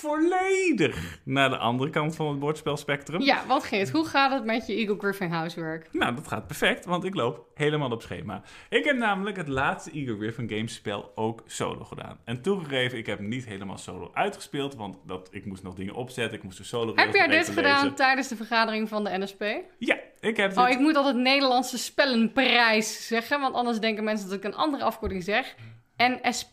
[0.09, 3.21] Volledig naar de andere kant van het bordspelspectrum.
[3.21, 5.88] Ja, wat Geert, hoe gaat het met je Eagle Griffin housework?
[5.93, 8.43] Nou, dat gaat perfect, want ik loop helemaal op schema.
[8.69, 12.19] Ik heb namelijk het laatste Eagle Griffin Games spel ook solo gedaan.
[12.25, 16.38] En toegegeven, ik heb niet helemaal solo uitgespeeld, want dat, ik moest nog dingen opzetten,
[16.38, 17.95] ik moest de solo Heb jij dit gedaan lezen.
[17.97, 19.45] tijdens de vergadering van de NSP?
[19.79, 20.75] Ja, ik heb Oh, dit...
[20.75, 25.23] ik moet altijd Nederlandse spellenprijs zeggen, want anders denken mensen dat ik een andere afkorting
[25.25, 25.55] zeg.
[25.97, 26.49] NSP,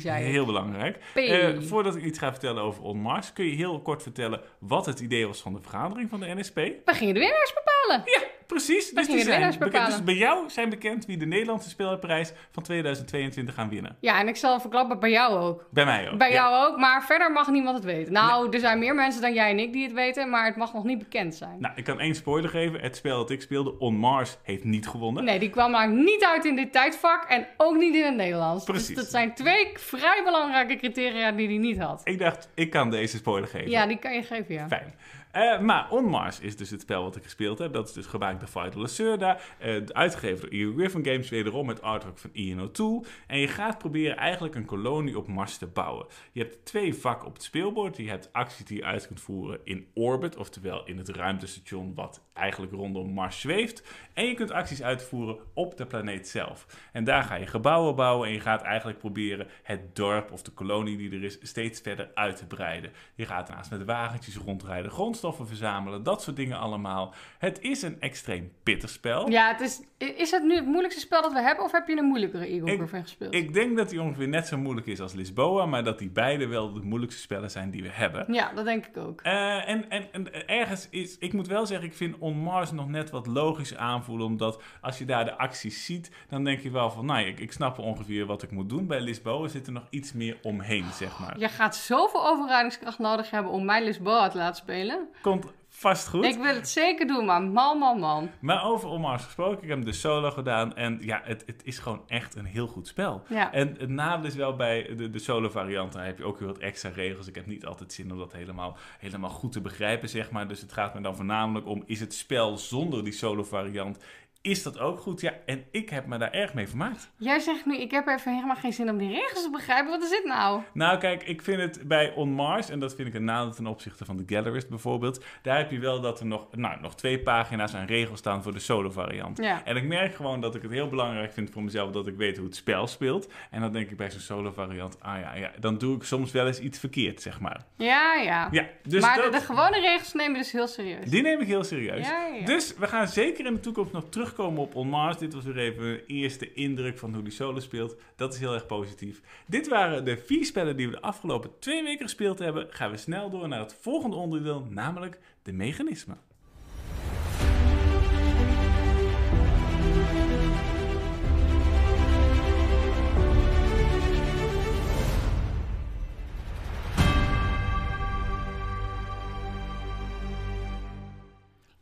[0.00, 0.30] zei ik.
[0.30, 0.98] Heel belangrijk.
[1.14, 1.16] P.
[1.16, 4.86] Eh, voordat ik iets ga vertellen over On Mars, kun je heel kort vertellen wat
[4.86, 6.54] het idee was van de vergadering van de NSP?
[6.54, 8.02] We gingen de winnaars bepalen.
[8.04, 8.90] Ja, precies.
[8.90, 9.72] Dus, gingen die de zijn winnaars bekend.
[9.72, 9.96] bepalen.
[9.96, 13.96] dus bij jou zijn bekend wie de Nederlandse spelerprijs van 2022 gaan winnen.
[14.00, 15.64] Ja, en ik zal verklappen bij jou ook.
[15.70, 16.18] Bij mij ook.
[16.18, 16.34] Bij Ja.
[16.34, 18.12] jou ook, maar verder mag niemand het weten.
[18.12, 20.72] Nou, er zijn meer mensen dan jij en ik die het weten, maar het mag
[20.72, 21.56] nog niet bekend zijn.
[21.58, 22.80] Nou, ik kan één spoiler geven.
[22.80, 25.24] Het spel dat ik speelde, On Mars, heeft niet gewonnen.
[25.24, 28.64] Nee, die kwam namelijk niet uit in dit tijdvak en ook niet in het Nederlands.
[28.64, 28.86] Precies.
[28.86, 32.00] Dus dat zijn twee vrij belangrijke criteria die hij niet had.
[32.04, 33.70] Ik dacht, ik kan deze spoiler geven.
[33.70, 34.68] Ja, die kan je geven, ja.
[34.68, 34.94] Fijn.
[35.30, 37.72] Eh, maar On Mars is dus het spel wat ik gespeeld heb.
[37.72, 39.38] Dat is dus gemaakt door Vital Lacerda.
[39.64, 43.04] Uh, uitgegeven door Eagle Griffin Games, wederom met artwork van Ian O'Toole.
[43.26, 46.06] En je gaat proberen eigenlijk een kolonie op Mars te bouwen.
[46.32, 47.96] Je hebt twee vakken op het speelbord.
[47.96, 52.22] Je hebt acties die je uit kunt voeren in orbit, oftewel in het ruimtestation wat
[52.32, 53.82] eigenlijk rondom Mars zweeft.
[54.14, 56.66] En je kunt acties uitvoeren op de planeet zelf.
[56.92, 60.50] En daar ga je gebouwen bouwen en je gaat eigenlijk proberen het dorp of de
[60.50, 62.92] kolonie die er is steeds verder uit te breiden.
[63.14, 67.14] Je gaat daarnaast met wagentjes rondrijden, grondstoffen verzamelen, dat soort dingen allemaal.
[67.38, 69.30] Het is een extreem pittig spel.
[69.30, 71.98] Ja, het is, is het nu het moeilijkste spel dat we hebben of heb je
[71.98, 73.34] een moeilijkere Eagle Griffin gespeeld?
[73.34, 76.46] Ik denk dat die ongeveer net zo moeilijk is als Lisboa, maar dat die beide
[76.46, 78.32] wel de moeilijkste spellen zijn die we hebben.
[78.32, 79.20] Ja, dat denk ik ook.
[79.22, 82.88] Uh, en, en, en, ergens is, ik moet wel zeggen, ik vind On Mars nog
[82.88, 86.90] net wat logisch aanvoelen, omdat als je daar de acties ziet, dan denk je wel
[86.90, 88.86] van, nou, ik, ik snap ongeveer wat ik moet doen.
[88.86, 91.38] Bij Lisboa zit er nog iets meer omheen, zeg maar.
[91.38, 95.08] Je gaat zoveel overradingskracht nodig hebben om mij Lisboa te laten spelen.
[95.22, 96.24] Komt vast goed.
[96.24, 98.30] Ik wil het zeker doen, maar man, man, man.
[98.40, 101.78] Maar over On Mars gesproken, ik heb de solo gedaan en ja, het, het is
[101.78, 103.22] gewoon echt een heel goed spel.
[103.28, 103.52] Ja.
[103.52, 106.48] En het nadeel is wel bij de, de solo variant, dan heb je ook weer
[106.48, 107.26] wat extra regels.
[107.26, 110.48] Ik heb niet altijd zin om dat helemaal, helemaal goed te begrijpen, zeg maar.
[110.48, 113.98] Dus het gaat me dan voornamelijk om, is het spel zonder die solo variant
[114.42, 115.20] is dat ook goed.
[115.20, 117.10] Ja, en ik heb me daar erg mee vermaakt.
[117.16, 119.90] Jij zegt nu, ik heb even helemaal geen zin om die regels te begrijpen.
[119.90, 120.62] Wat is dit nou?
[120.72, 123.66] Nou, kijk, ik vind het bij On Mars, en dat vind ik een nadeel ten
[123.66, 125.24] opzichte van de Gallerist bijvoorbeeld.
[125.42, 128.52] Daar heb je wel dat er nog, nou, nog twee pagina's aan regels staan voor
[128.52, 129.38] de solo variant.
[129.38, 129.64] Ja.
[129.64, 132.36] En ik merk gewoon dat ik het heel belangrijk vind voor mezelf dat ik weet
[132.36, 133.32] hoe het spel speelt.
[133.50, 136.32] En dan denk ik bij zo'n solo variant, ah ja, ja, dan doe ik soms
[136.32, 137.64] wel eens iets verkeerd, zeg maar.
[137.76, 138.48] Ja, ja.
[138.50, 139.32] ja dus maar dat...
[139.32, 141.10] de, de, gewone regels neem je dus heel serieus.
[141.10, 142.08] Die neem ik heel serieus.
[142.08, 142.44] Ja, ja.
[142.44, 145.18] Dus we gaan zeker in de toekomst nog terug terugkomen op On Mars.
[145.18, 147.96] Dit was weer even een eerste indruk van hoe die solo speelt.
[148.16, 149.20] Dat is heel erg positief.
[149.46, 152.66] Dit waren de vier spellen die we de afgelopen twee weken gespeeld hebben.
[152.70, 156.18] Gaan we snel door naar het volgende onderdeel, namelijk de mechanismen.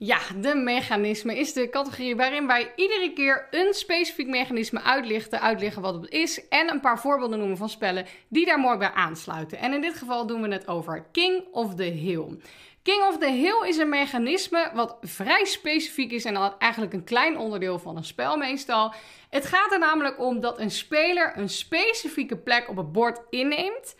[0.01, 5.83] Ja, de mechanisme is de categorie waarin wij iedere keer een specifiek mechanisme uitlichten, uitleggen
[5.83, 9.59] wat het is en een paar voorbeelden noemen van spellen die daar mooi bij aansluiten.
[9.59, 12.39] En in dit geval doen we het over King of the Hill.
[12.83, 17.39] King of the Hill is een mechanisme wat vrij specifiek is en eigenlijk een klein
[17.39, 18.95] onderdeel van een spel meestal.
[19.31, 23.95] Het gaat er namelijk om dat een speler een specifieke plek op het bord inneemt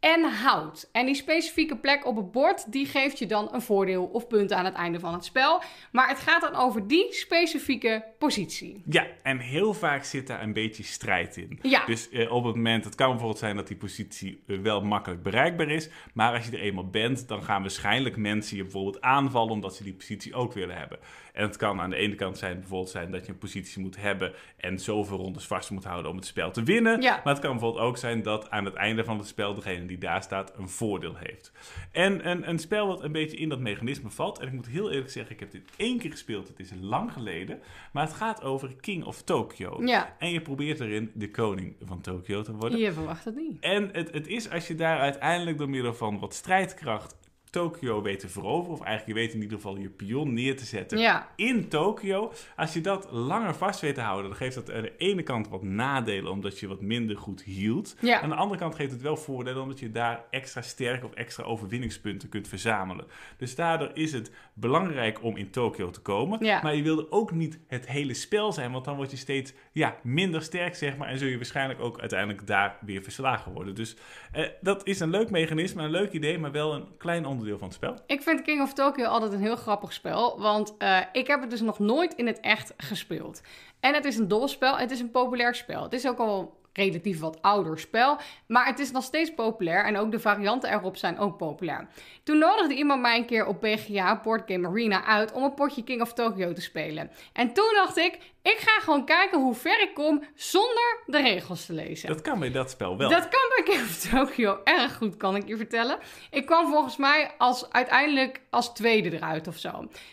[0.00, 0.88] en houdt.
[0.92, 4.56] En die specifieke plek op het bord, die geeft je dan een voordeel of punten
[4.56, 5.62] aan het einde van het spel.
[5.92, 8.82] Maar het gaat dan over die specifieke positie.
[8.88, 11.58] Ja, en heel vaak zit daar een beetje strijd in.
[11.62, 11.84] Ja.
[11.84, 15.22] Dus eh, op het moment, het kan bijvoorbeeld zijn dat die positie eh, wel makkelijk
[15.22, 15.88] bereikbaar is.
[16.14, 19.82] Maar als je er eenmaal bent, dan gaan waarschijnlijk mensen je bijvoorbeeld aanvallen omdat ze
[19.82, 20.98] die positie ook willen hebben.
[21.36, 23.96] En het kan aan de ene kant zijn, bijvoorbeeld zijn dat je een positie moet
[23.96, 27.00] hebben en zoveel rondes vast moet houden om het spel te winnen.
[27.00, 27.20] Ja.
[27.24, 29.98] Maar het kan bijvoorbeeld ook zijn dat aan het einde van het spel degene die
[29.98, 31.52] daar staat een voordeel heeft.
[31.92, 34.90] En een, een spel wat een beetje in dat mechanisme valt, en ik moet heel
[34.90, 37.60] eerlijk zeggen, ik heb dit één keer gespeeld, het is lang geleden,
[37.92, 39.84] maar het gaat over King of Tokyo.
[39.84, 40.16] Ja.
[40.18, 42.78] En je probeert erin de koning van Tokyo te worden.
[42.78, 43.60] Je verwacht het niet.
[43.60, 47.16] En het, het is als je daar uiteindelijk door middel van wat strijdkracht
[47.56, 50.64] Tokio weet te veroveren, of eigenlijk je weet in ieder geval je pion neer te
[50.64, 51.28] zetten Ja.
[51.36, 52.32] in Tokio.
[52.56, 55.48] Als je dat langer vast weet te houden, dan geeft dat aan de ene kant
[55.48, 57.96] wat nadelen omdat je wat minder goed hield.
[58.00, 58.20] Ja.
[58.20, 61.44] Aan de andere kant geeft het wel voordelen omdat je daar extra sterk of extra
[61.44, 63.04] overwinningspunten kunt verzamelen.
[63.36, 66.44] Dus daardoor is het belangrijk om in Tokio te komen.
[66.44, 66.60] Ja.
[66.62, 69.96] Maar je wilde ook niet het hele spel zijn, want dan word je steeds ja,
[70.02, 71.08] minder sterk, zeg maar.
[71.08, 73.74] En zul je waarschijnlijk ook uiteindelijk daar weer verslagen worden.
[73.74, 73.96] Dus
[74.32, 77.66] eh, dat is een leuk mechanisme, een leuk idee, maar wel een klein onderdeel van
[77.66, 77.94] het spel.
[78.06, 81.50] Ik vind King of Tokyo altijd een heel grappig spel, want eh, ik heb het
[81.50, 83.40] dus nog nooit in het echt gespeeld.
[83.80, 85.82] En het is een dobbelspel, het is een populair spel.
[85.82, 89.96] Het is ook al relatief wat ouder spel, maar het is nog steeds populair en
[89.96, 91.88] ook de varianten erop zijn ook populair.
[92.22, 95.84] Toen nodigde iemand mij een keer op PGA, Board Game Arena, uit om een potje
[95.84, 97.10] King of Tokyo te spelen.
[97.32, 101.66] En toen dacht ik, ik ga gewoon kijken hoe ver ik kom zonder de regels
[101.66, 102.08] te lezen.
[102.08, 103.10] Dat kan bij dat spel wel.
[103.10, 105.98] Dat kan bij King of Tokyo erg goed, kan ik je vertellen.
[106.30, 109.70] Ik kwam volgens mij als, uiteindelijk als tweede eruit of zo.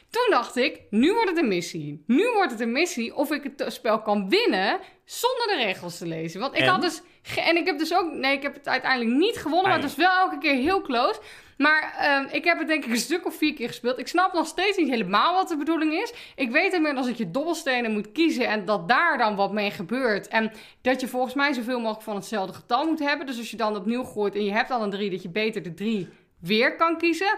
[0.09, 2.03] Toen dacht ik, nu wordt het een missie.
[2.07, 6.05] Nu wordt het een missie of ik het spel kan winnen zonder de regels te
[6.07, 6.39] lezen.
[6.39, 6.67] Want ik En?
[6.67, 7.01] had dus...
[7.45, 8.11] En ik heb dus ook...
[8.11, 10.81] Nee, ik heb het uiteindelijk niet gewonnen, maar Ah, het was wel elke keer heel
[10.81, 11.19] close.
[11.57, 13.99] Maar ehm, ik heb het denk ik een stuk of vier keer gespeeld.
[13.99, 16.13] Ik snap nog steeds niet helemaal wat de bedoeling is.
[16.35, 20.27] Ik weet inmiddels dat je dobbelstenen moet kiezen en dat daar dan wat mee gebeurt.
[20.27, 23.25] En dat je volgens mij zoveel mogelijk van hetzelfde getal moet hebben.
[23.25, 25.63] Dus als je dan opnieuw gooit en je hebt al een drie, dat je beter
[25.63, 26.09] de drie
[26.39, 27.37] weer kan kiezen.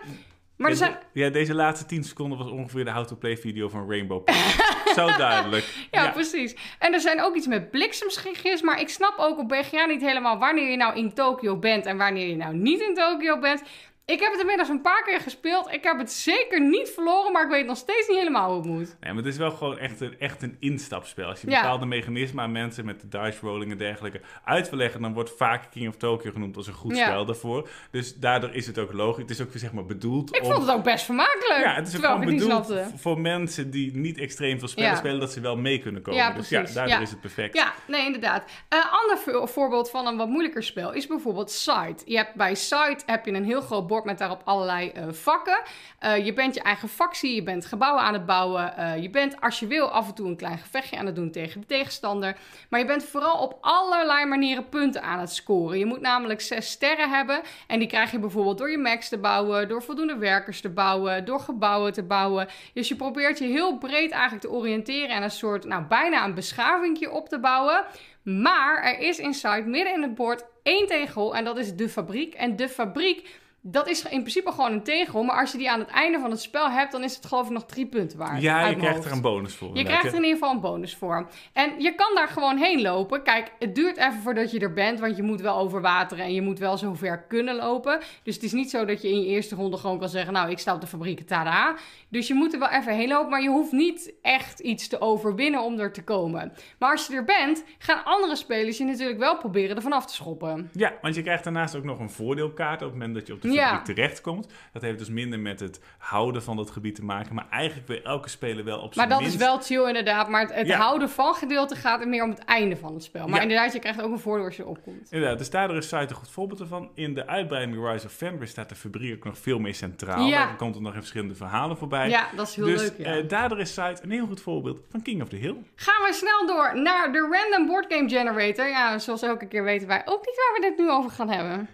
[0.58, 1.04] Maar er Deze- zijn...
[1.14, 4.56] Ja, deze laatste 10 seconden was ongeveer de how-to-play video van Rainbow Pass.
[4.96, 5.88] Zo duidelijk.
[5.92, 6.56] Ja, precies.
[6.80, 10.38] En er zijn ook iets met bliksemschichtjes, maar ik snap ook op BGA niet helemaal
[10.38, 13.64] wanneer je nou in Tokio bent en wanneer je nou niet in Tokio bent.
[14.06, 15.72] Ik heb het inmiddels een paar keer gespeeld.
[15.72, 18.66] Ik heb het zeker niet verloren, maar ik weet nog steeds niet helemaal hoe het
[18.66, 18.96] moet.
[19.00, 21.26] Nee, maar het is wel gewoon echt een, echt een instapspel.
[21.28, 21.62] Als je Ja.
[21.62, 25.32] bepaalde mechanismen aan mensen met de dice rolling en dergelijke uit wil leggen, dan wordt
[25.38, 27.06] vaak King of Tokyo genoemd als een goed Ja.
[27.06, 27.70] spel daarvoor.
[27.92, 29.22] Dus daardoor is het ook logisch.
[29.22, 30.52] Het is ook zeg maar bedoeld Ik om...
[30.52, 31.64] vond het ook best vermakelijk.
[31.64, 34.96] Ja, het is ook gewoon het bedoeld voor mensen die niet extreem veel spellen Ja.
[34.96, 36.20] spelen, dat ze wel mee kunnen komen.
[36.20, 36.76] Ja, dus ja, precies.
[36.76, 37.56] daardoor is het perfect.
[37.56, 38.44] Ja, nee, inderdaad.
[38.70, 41.96] Een ander vo- voorbeeld van een wat moeilijker spel is bijvoorbeeld Site.
[42.06, 45.62] Je hebt bij Site heb je een heel groot bord met daarop allerlei eh, vakken.
[46.00, 48.78] Eh, je bent je eigen factie, je bent gebouwen aan het bouwen.
[48.78, 51.32] eh, je bent, als je wil, af en toe een klein gevechtje aan het doen
[51.32, 52.38] tegen de tegenstander.
[52.70, 55.80] Maar je bent vooral op allerlei manieren punten aan het scoren.
[55.80, 57.42] Je moet namelijk zes sterren hebben.
[57.68, 61.26] En die krijg je bijvoorbeeld door je max te bouwen, door voldoende werkers te bouwen,
[61.26, 62.48] door gebouwen te bouwen.
[62.74, 66.34] Dus je probeert je heel breed eigenlijk te oriënteren en een soort, nou bijna een
[66.34, 67.86] beschavingje op te bouwen.
[68.24, 72.34] Maar er is inside midden in het bord één tegel en dat is de fabriek.
[72.34, 75.24] En de fabriek, dat is in principe gewoon een tegel.
[75.24, 77.46] Maar als je die aan het einde van het spel hebt, dan is het geloof
[77.46, 78.42] ik nog drie punten waard.
[78.42, 79.78] Ja, je krijgt er een bonus voor.
[79.78, 81.28] Je krijgt er in ieder geval een bonus voor.
[81.54, 83.24] En je kan daar gewoon heen lopen.
[83.24, 86.34] Kijk, het duurt even voordat je er bent, want je moet wel over water en
[86.34, 88.00] je moet wel zo ver kunnen lopen.
[88.24, 90.50] Dus het is niet zo dat je in je eerste ronde gewoon kan zeggen, nou,
[90.50, 91.76] ik sta op de fabriek, tada.
[92.10, 95.02] Dus je moet er wel even heen lopen, maar je hoeft niet echt iets te
[95.02, 96.54] overwinnen om er te komen.
[96.80, 100.14] Maar als je er bent, gaan andere spelers je natuurlijk wel proberen ervan af te
[100.14, 100.70] schoppen.
[100.74, 103.42] Ja, want je krijgt daarnaast ook nog een voordeelkaart op het moment dat je op
[103.42, 103.68] de Ja.
[103.68, 104.48] fabriek terechtkomt.
[104.74, 107.36] Dat heeft dus minder met het houden van dat gebied te maken.
[107.36, 109.36] Maar eigenlijk wil elke speler wel op Maar zijn dat minst...
[109.36, 110.30] is wel chill inderdaad.
[110.30, 113.28] Maar het, houden van gedeelte gaat er meer om het einde van het spel.
[113.28, 115.12] Maar inderdaad, je krijgt ook een voordeel als je opkomt.
[115.12, 116.90] Inderdaad, dus daardoor is Site een goed voorbeeld ervan.
[116.94, 120.28] In de uitbreiding Rise of Fenris staat de fabriek ook nog veel meer centraal.
[120.28, 120.46] Ja.
[120.46, 122.10] Daar komt er nog in verschillende verhalen voorbij.
[122.10, 122.98] Ja, dat is heel dus leuk.
[122.98, 123.06] Ja.
[123.06, 125.56] eh, daardoor is Site een heel goed voorbeeld van King of the Hill.
[125.76, 128.68] Gaan we snel door naar de Random Board Game Generator.
[128.68, 131.70] Ja, zoals elke keer weten wij ook niet waar we dit nu over gaan hebben.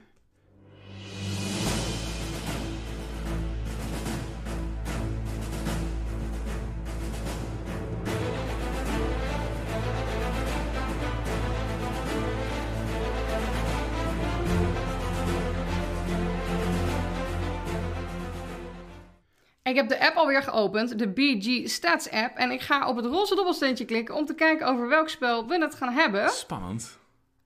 [19.72, 22.38] Ik heb de app alweer geopend, de BG Stats app.
[22.38, 25.60] En ik ga op het roze dobbelsteentje klikken om te kijken over welk spel we
[25.62, 26.30] het gaan hebben.
[26.30, 27.00] Spannend.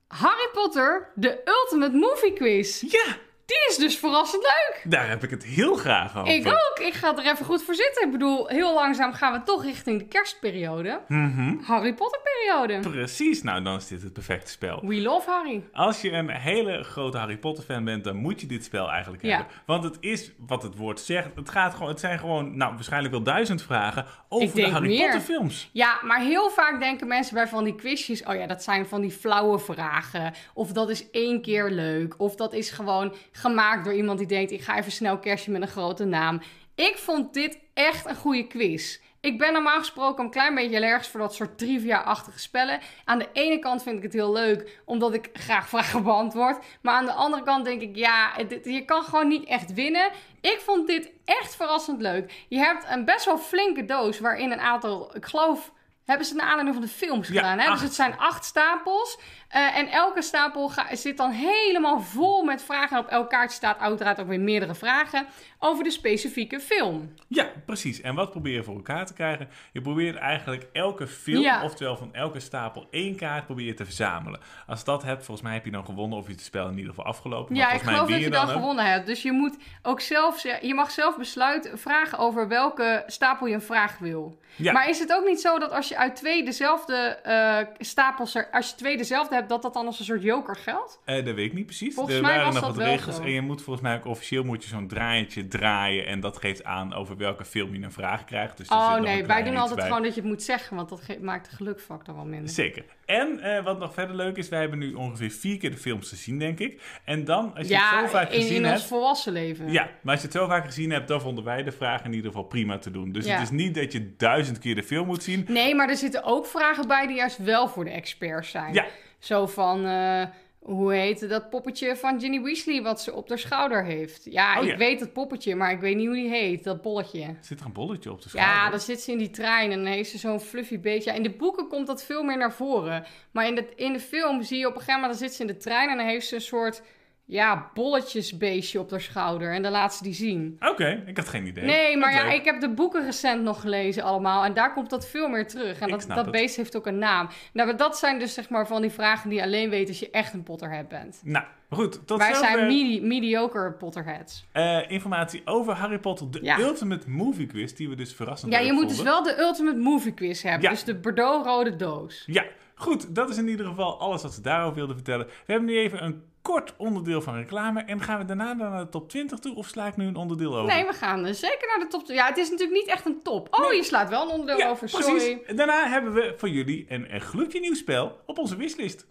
[0.08, 2.82] Harry Potter, de Ultimate Movie Quiz.
[2.82, 4.82] Ja, Die is dus verrassend leuk.
[4.92, 6.34] daar heb ik het heel graag over.
[6.34, 6.80] Ik ook.
[6.80, 8.06] Ik ga er even goed voor zitten.
[8.06, 11.02] Ik bedoel, heel langzaam gaan we toch richting de kerstperiode.
[11.08, 11.58] Mhm.
[11.64, 12.90] Harry Potter periode.
[12.90, 14.80] Precies, nou dan is dit het perfecte spel.
[14.86, 15.64] We love Harry.
[15.74, 19.24] Als je een hele grote Harry Potter fan bent, dan moet je dit spel eigenlijk
[19.24, 19.30] Ja.
[19.30, 19.48] hebben.
[19.66, 21.28] Want het is wat het woord zegt.
[21.36, 25.02] Het, gaat gewoon, het zijn gewoon, nou waarschijnlijk wel duizend vragen over de Harry meer.
[25.04, 25.70] Potter films.
[25.74, 28.24] Ja, maar heel vaak denken mensen bij van die quizjes...
[28.24, 30.34] oh ja, dat zijn van die flauwe vragen.
[30.54, 32.14] Of dat is één keer leuk.
[32.18, 34.52] Of dat is gewoon gemaakt door iemand die denkt...
[34.52, 36.42] ik ga even snel kerstje met een grote naam.
[36.76, 39.00] Ik vond dit echt een goede quiz.
[39.20, 42.80] Ik ben normaal gesproken een klein beetje allergisch voor dat soort trivia-achtige spellen.
[43.06, 46.66] Aan de ene kant vind ik het heel leuk, omdat ik graag vragen beantwoord.
[46.82, 50.10] Maar aan de andere kant denk ik, ja, dit- je kan gewoon niet echt winnen.
[50.42, 52.46] Ik vond dit echt verrassend leuk.
[52.50, 55.72] Je hebt een best wel flinke doos waarin een aantal, ik geloof,
[56.06, 57.60] hebben ze naar aanleiding van de films Ja, gedaan.
[57.60, 57.72] Hè?
[57.72, 59.20] Dus het zijn acht stapels.
[59.56, 62.98] Eh, en elke stapel ga- zit dan helemaal vol met vragen.
[62.98, 65.26] En op elk kaartje staat uiteraard ook weer meerdere vragen
[65.60, 67.14] over de specifieke film.
[67.28, 68.02] Ja, precies.
[68.02, 69.50] En wat probeer je voor elkaar te krijgen?
[69.72, 71.64] Je probeert eigenlijk elke film, Ja.
[71.64, 74.40] oftewel van elke stapel één kaart, probeer je te verzamelen.
[74.68, 76.90] Als dat hebt, volgens mij heb je dan gewonnen of je het spel in ieder
[76.90, 77.56] geval afgelopen.
[77.56, 79.06] Ja, ik mij geloof dat je dan gewonnen hebt.
[79.06, 83.54] Dus je moet ook zelf, ze- je mag zelf besluiten, vragen over welke stapel je
[83.54, 84.40] een vraag wil.
[84.56, 84.72] Ja.
[84.72, 88.48] Maar is het ook niet zo dat als je uit twee dezelfde eh, stapels, er,
[88.52, 91.00] als je twee dezelfde hebt, dat dat dan als een soort joker geldt?
[91.06, 91.94] Eh, dat weet ik niet precies.
[91.96, 93.16] Volgens er mij waren was nog dat wat wel regels.
[93.16, 93.22] zo.
[93.24, 96.06] En je moet volgens mij ook officieel moet je zo'n draaientje draaien.
[96.06, 98.58] En dat geeft aan over welke film je een vraag krijgt.
[98.58, 99.88] Dus er zit Oh nog een nee, wij klein doen iets altijd bij.
[99.88, 102.50] gewoon dat je het moet zeggen, want dat ge- maakt de gelukfactor wel minder.
[102.50, 102.84] Zeker.
[103.06, 106.10] En eh, wat nog verder leuk is, wij hebben nu ongeveer vier keer de films
[106.10, 106.82] gezien, denk ik.
[107.04, 108.76] En dan, als je het zo vaak in, gezien in hebt...
[108.78, 109.72] ons volwassen leven.
[109.72, 112.14] Ja, maar als je het zo vaak gezien hebt, dan vonden wij de vraag in
[112.14, 113.12] ieder geval prima te doen.
[113.12, 113.34] Dus Ja.
[113.34, 115.46] het is niet dat je duizend keer de film moet zien.
[115.48, 118.74] Nee, maar er zitten ook vragen bij die juist wel voor de experts zijn.
[118.74, 118.86] Ja.
[119.20, 120.24] Zo van, eh,
[120.60, 124.26] hoe heet dat poppetje van Ginny Weasley wat ze op haar schouder heeft?
[124.32, 124.78] Ja, Oh, ik ja.
[124.78, 127.36] weet het poppetje, maar ik weet niet hoe die heet, dat bolletje.
[127.42, 128.56] Zit er een bolletje op de schouder?
[128.56, 131.10] Ja, dan zit ze in die trein en dan heeft ze zo'n fluffy beetje.
[131.10, 133.06] Ja, in de boeken komt dat veel meer naar voren.
[133.32, 135.42] Maar in de, in de film zie je op een gegeven moment, dan zit ze
[135.42, 136.82] in de trein en dan heeft ze een soort...
[137.28, 139.54] ja, bolletjesbeestje op haar schouder.
[139.54, 140.58] En dan laat ze die zien.
[140.60, 141.64] Oké, ik had geen idee.
[141.64, 142.34] Nee, maar ja, leuk.
[142.34, 144.44] ik heb de boeken recent nog gelezen allemaal.
[144.44, 145.80] En daar komt dat veel meer terug.
[145.80, 147.28] En dat, dat beest heeft ook een naam.
[147.54, 150.10] Nou, dat zijn dus zeg maar van die vragen die je alleen weet als je
[150.10, 151.22] echt een Potterhead bent.
[151.24, 152.08] Nou, goed.
[152.08, 154.46] Tot Wij zover zijn medi- mediocre Potterheads.
[154.52, 156.60] eh, informatie over Harry Potter, de Ja.
[156.60, 160.14] Ultimate Movie Quiz, die we dus verrassend Ja, je moet dus wel de Ultimate Movie
[160.14, 160.62] Quiz hebben.
[160.62, 160.70] Ja.
[160.70, 162.24] Dus de Bordeaux-rode doos.
[162.26, 163.16] Ja, goed.
[163.16, 165.26] Dat is in ieder geval alles wat ze daarover wilden vertellen.
[165.26, 167.82] We hebben nu even een kort onderdeel van reclame.
[167.82, 169.56] En gaan we daarna dan naar de top 20 toe?
[169.56, 170.74] Of sla ik nu een onderdeel over?
[170.74, 172.08] Nee, we gaan eh, zeker naar de top.
[172.08, 173.48] Ja, het is natuurlijk niet echt een top.
[173.52, 173.76] Oh, Nee.
[173.78, 174.90] je slaat wel een onderdeel ja, over.
[174.90, 175.06] precies.
[175.06, 175.42] Sorry.
[175.56, 179.06] Daarna hebben we voor jullie een, een gloedje nieuw spel op onze wishlist.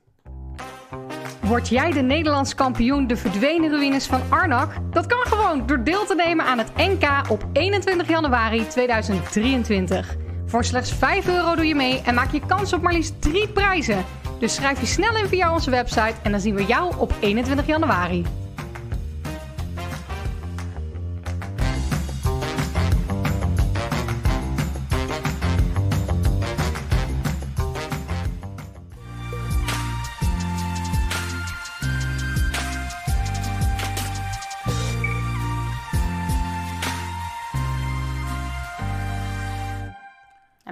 [1.43, 4.73] Word jij de Nederlands kampioen de verdwenen ruïnes van Arnak?
[4.91, 10.17] Dat kan gewoon door deel te nemen aan het NK op 21 januari 2023.
[10.47, 13.49] Voor slechts 5 euro doe je mee en maak je kans op maar liefst 3
[13.49, 14.05] prijzen.
[14.45, 17.67] Dus schrijf je snel in via onze website en dan zien we jou op 21
[17.67, 18.25] januari.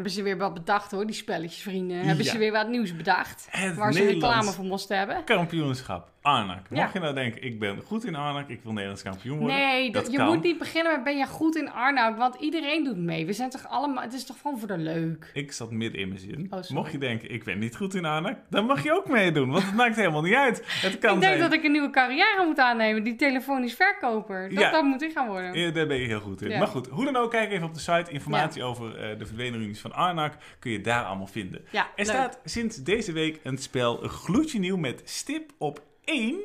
[0.02, 1.96] Hebben ze weer wat bedacht hoor, die spelletjes vrienden.
[1.96, 2.30] Hebben Ja.
[2.30, 3.46] ze weer wat nieuws bedacht.
[3.50, 5.24] Het waar ze reclame voor moesten hebben.
[5.24, 6.70] Kampioenschap Arnak.
[6.70, 6.90] Mocht Ja.
[6.92, 9.56] je nou denken, ik ben goed in Arnak, ik wil Nederlands kampioen worden.
[9.56, 10.26] Nee, dat je kan.
[10.26, 13.26] moet niet beginnen met ben je goed in Arnhem, want iedereen doet mee.
[13.26, 15.30] We zijn toch allemaal, het is toch gewoon voor de leuk.
[15.35, 16.46] Ik zat midden in mijn zin.
[16.50, 16.68] Oh.
[16.68, 19.50] Mocht je denken, ik ben niet goed in Arnak, dan mag je ook meedoen.
[19.50, 20.62] Want het maakt helemaal niet uit.
[20.66, 21.38] Het kan ik denk zijn.
[21.38, 24.48] dat ik een nieuwe carrière moet aannemen, die telefonisch verkoper.
[24.48, 24.70] Dat, Ja.
[24.70, 25.58] dat moet ik gaan worden.
[25.58, 26.48] Ja, daar ben je heel goed in.
[26.50, 26.58] Ja.
[26.58, 28.11] Maar goed, hoe dan ook, kijk even op de site.
[28.11, 31.64] Informatie over eh, de verdwenen van Arnak kun je daar allemaal vinden.
[31.70, 32.06] Ja, Er leuk.
[32.06, 36.40] staat sinds deze week een spel gloedje nieuw met stip op 1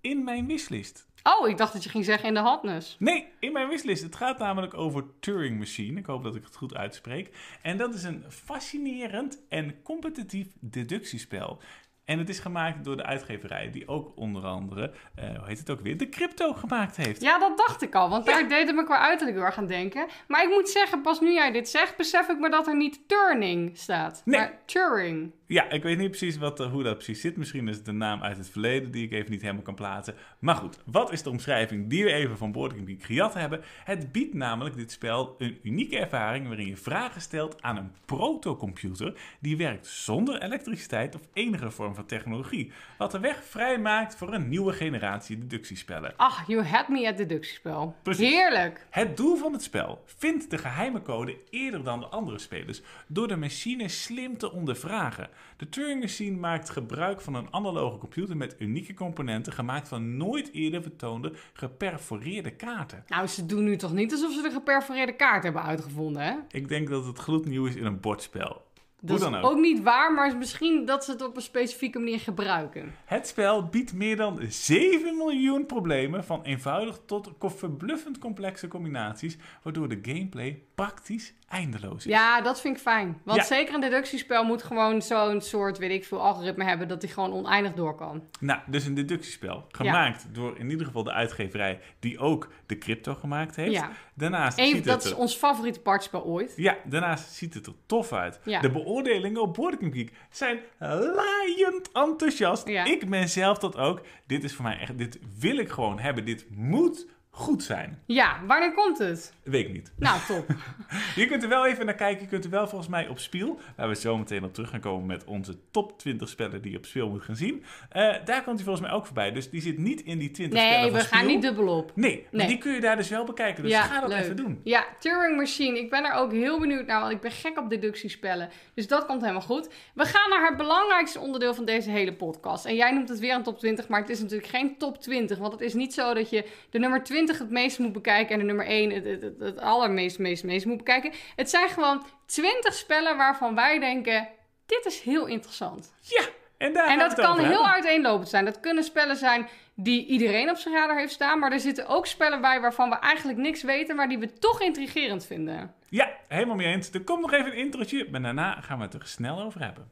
[0.00, 1.08] in mijn wishlist.
[1.22, 2.96] Oh, ik dacht dat je ging zeggen in de hotness.
[2.98, 4.02] Nee, in mijn wishlist.
[4.02, 5.98] Het gaat namelijk over Turing Machine.
[5.98, 7.30] Ik hoop dat ik het goed uitspreek.
[7.62, 11.58] En dat is een fascinerend en competitief deductiespel.
[12.04, 15.70] En het is gemaakt door de uitgeverij die ook onder andere, eh, hoe heet het
[15.70, 17.20] ook weer, de crypto gemaakt heeft.
[17.22, 20.06] Ja, dat dacht ik al, want daar deed ik me qua uiterlijk door gaan denken.
[20.28, 23.08] Maar ik moet zeggen, pas nu jij dit zegt, besef ik me dat er niet
[23.08, 24.40] Turning staat, Nee.
[24.40, 25.32] maar Turing.
[25.50, 27.36] Ja, ik weet niet precies wat, eh, hoe dat precies zit.
[27.36, 30.14] Misschien is het een naam uit het verleden die ik even niet helemaal kan plaatsen.
[30.38, 33.60] Maar goed, wat is de omschrijving die we even van Boardgame Geek gejat hebben?
[33.84, 39.14] Het biedt namelijk dit spel een unieke ervaring waarin je vragen stelt aan een protocomputer
[39.40, 42.72] die werkt zonder elektriciteit of enige vorm van technologie.
[42.98, 46.12] Wat de weg vrij maakt voor een nieuwe generatie deductiespellen.
[46.16, 47.94] Ach, you had me at deductiespel.
[48.02, 48.28] Precies.
[48.28, 48.86] Heerlijk.
[48.90, 53.28] Het doel van het spel vindt de geheime code eerder dan de andere spelers door
[53.28, 55.28] de machine slim te ondervragen.
[55.56, 60.52] De Turing Machine maakt gebruik van een analoge computer met unieke componenten gemaakt van nooit
[60.52, 63.04] eerder vertoonde geperforeerde kaarten.
[63.08, 66.34] Nou, ze doen nu toch niet alsof ze de geperforeerde kaart hebben uitgevonden, hè?
[66.50, 68.68] Ik denk dat het gloednieuw is in een bordspel.
[69.02, 69.44] Dat Hoe is ook.
[69.44, 72.94] ook niet waar, maar is misschien dat ze het op een specifieke manier gebruiken.
[73.04, 79.88] Het spel biedt meer dan 7 miljoen problemen, van eenvoudig tot verbluffend complexe combinaties, waardoor
[79.88, 82.12] de gameplay praktisch eindeloos is.
[82.12, 83.20] Ja, dat vind ik fijn.
[83.24, 83.44] Want Ja.
[83.44, 87.32] zeker een deductiespel moet gewoon zo'n soort, weet ik veel, algoritme hebben dat die gewoon
[87.32, 88.22] oneindig door kan.
[88.40, 89.64] Nou, dus een deductiespel.
[89.70, 93.72] Gemaakt door in ieder geval de uitgeverij die ook de crypto gemaakt heeft.
[93.72, 93.90] Ja.
[94.14, 95.16] Daarnaast Eén, ziet dat het is er...
[95.16, 96.52] ons favoriete partspel ooit.
[96.56, 98.40] Ja, daarnaast ziet het er tof uit.
[98.60, 102.68] De beoordelingen op Boardgame Geek zijn laaiend enthousiast.
[102.68, 104.00] Ik ben zelf dat ook.
[104.26, 104.98] Dit is voor mij echt...
[104.98, 106.24] Dit wil ik gewoon hebben.
[106.24, 108.02] Dit moet goed zijn.
[108.06, 109.32] Ja, wanneer komt het?
[109.42, 109.92] Weet ik niet.
[109.98, 110.46] Nou, top.
[111.16, 112.22] Je kunt er wel even naar kijken.
[112.22, 114.80] Je kunt er wel volgens mij op Spiel, waar we zo meteen op terug gaan
[114.80, 117.64] komen met onze top 20 spellen die je op Spiel moet gaan zien.
[117.88, 119.32] Eh, daar komt hij volgens mij ook voorbij.
[119.32, 121.92] Dus die zit niet in die 20 spellen Nee, we gaan niet dubbel op.
[121.94, 122.46] Nee, maar Nee.
[122.46, 123.62] die kun je daar dus wel bekijken.
[123.62, 124.18] Dus ja, ga dat leuk.
[124.22, 124.60] even doen.
[124.64, 125.78] Ja, Turing Machine.
[125.78, 128.48] Ik ben er ook heel benieuwd naar, want ik ben gek op deductiespellen.
[128.74, 129.68] Dus dat komt helemaal goed.
[129.94, 132.64] We gaan naar het belangrijkste onderdeel van deze hele podcast.
[132.64, 135.38] En jij noemt het weer een top 20, maar het is natuurlijk geen top 20.
[135.38, 138.38] Want het is niet zo dat je de nummer 20 het meest moet bekijken en
[138.38, 141.12] de nummer 1 het, het, het, het allermeest, meest, meest moet bekijken.
[141.36, 144.28] Het zijn gewoon 20 spellen waarvan wij denken,
[144.66, 145.92] dit is heel interessant.
[146.00, 146.22] Ja,
[146.58, 148.44] en daar En dat kan over heel uiteenlopend zijn.
[148.44, 151.38] Dat kunnen spellen zijn die iedereen op zijn radar heeft staan.
[151.38, 154.60] Maar er zitten ook spellen bij waarvan we eigenlijk niks weten, maar die we toch
[154.60, 155.74] intrigerend vinden.
[155.88, 156.90] Ja, helemaal mee eens.
[156.90, 159.90] Er komt nog even een introotje, maar daarna gaan we het er snel over hebben.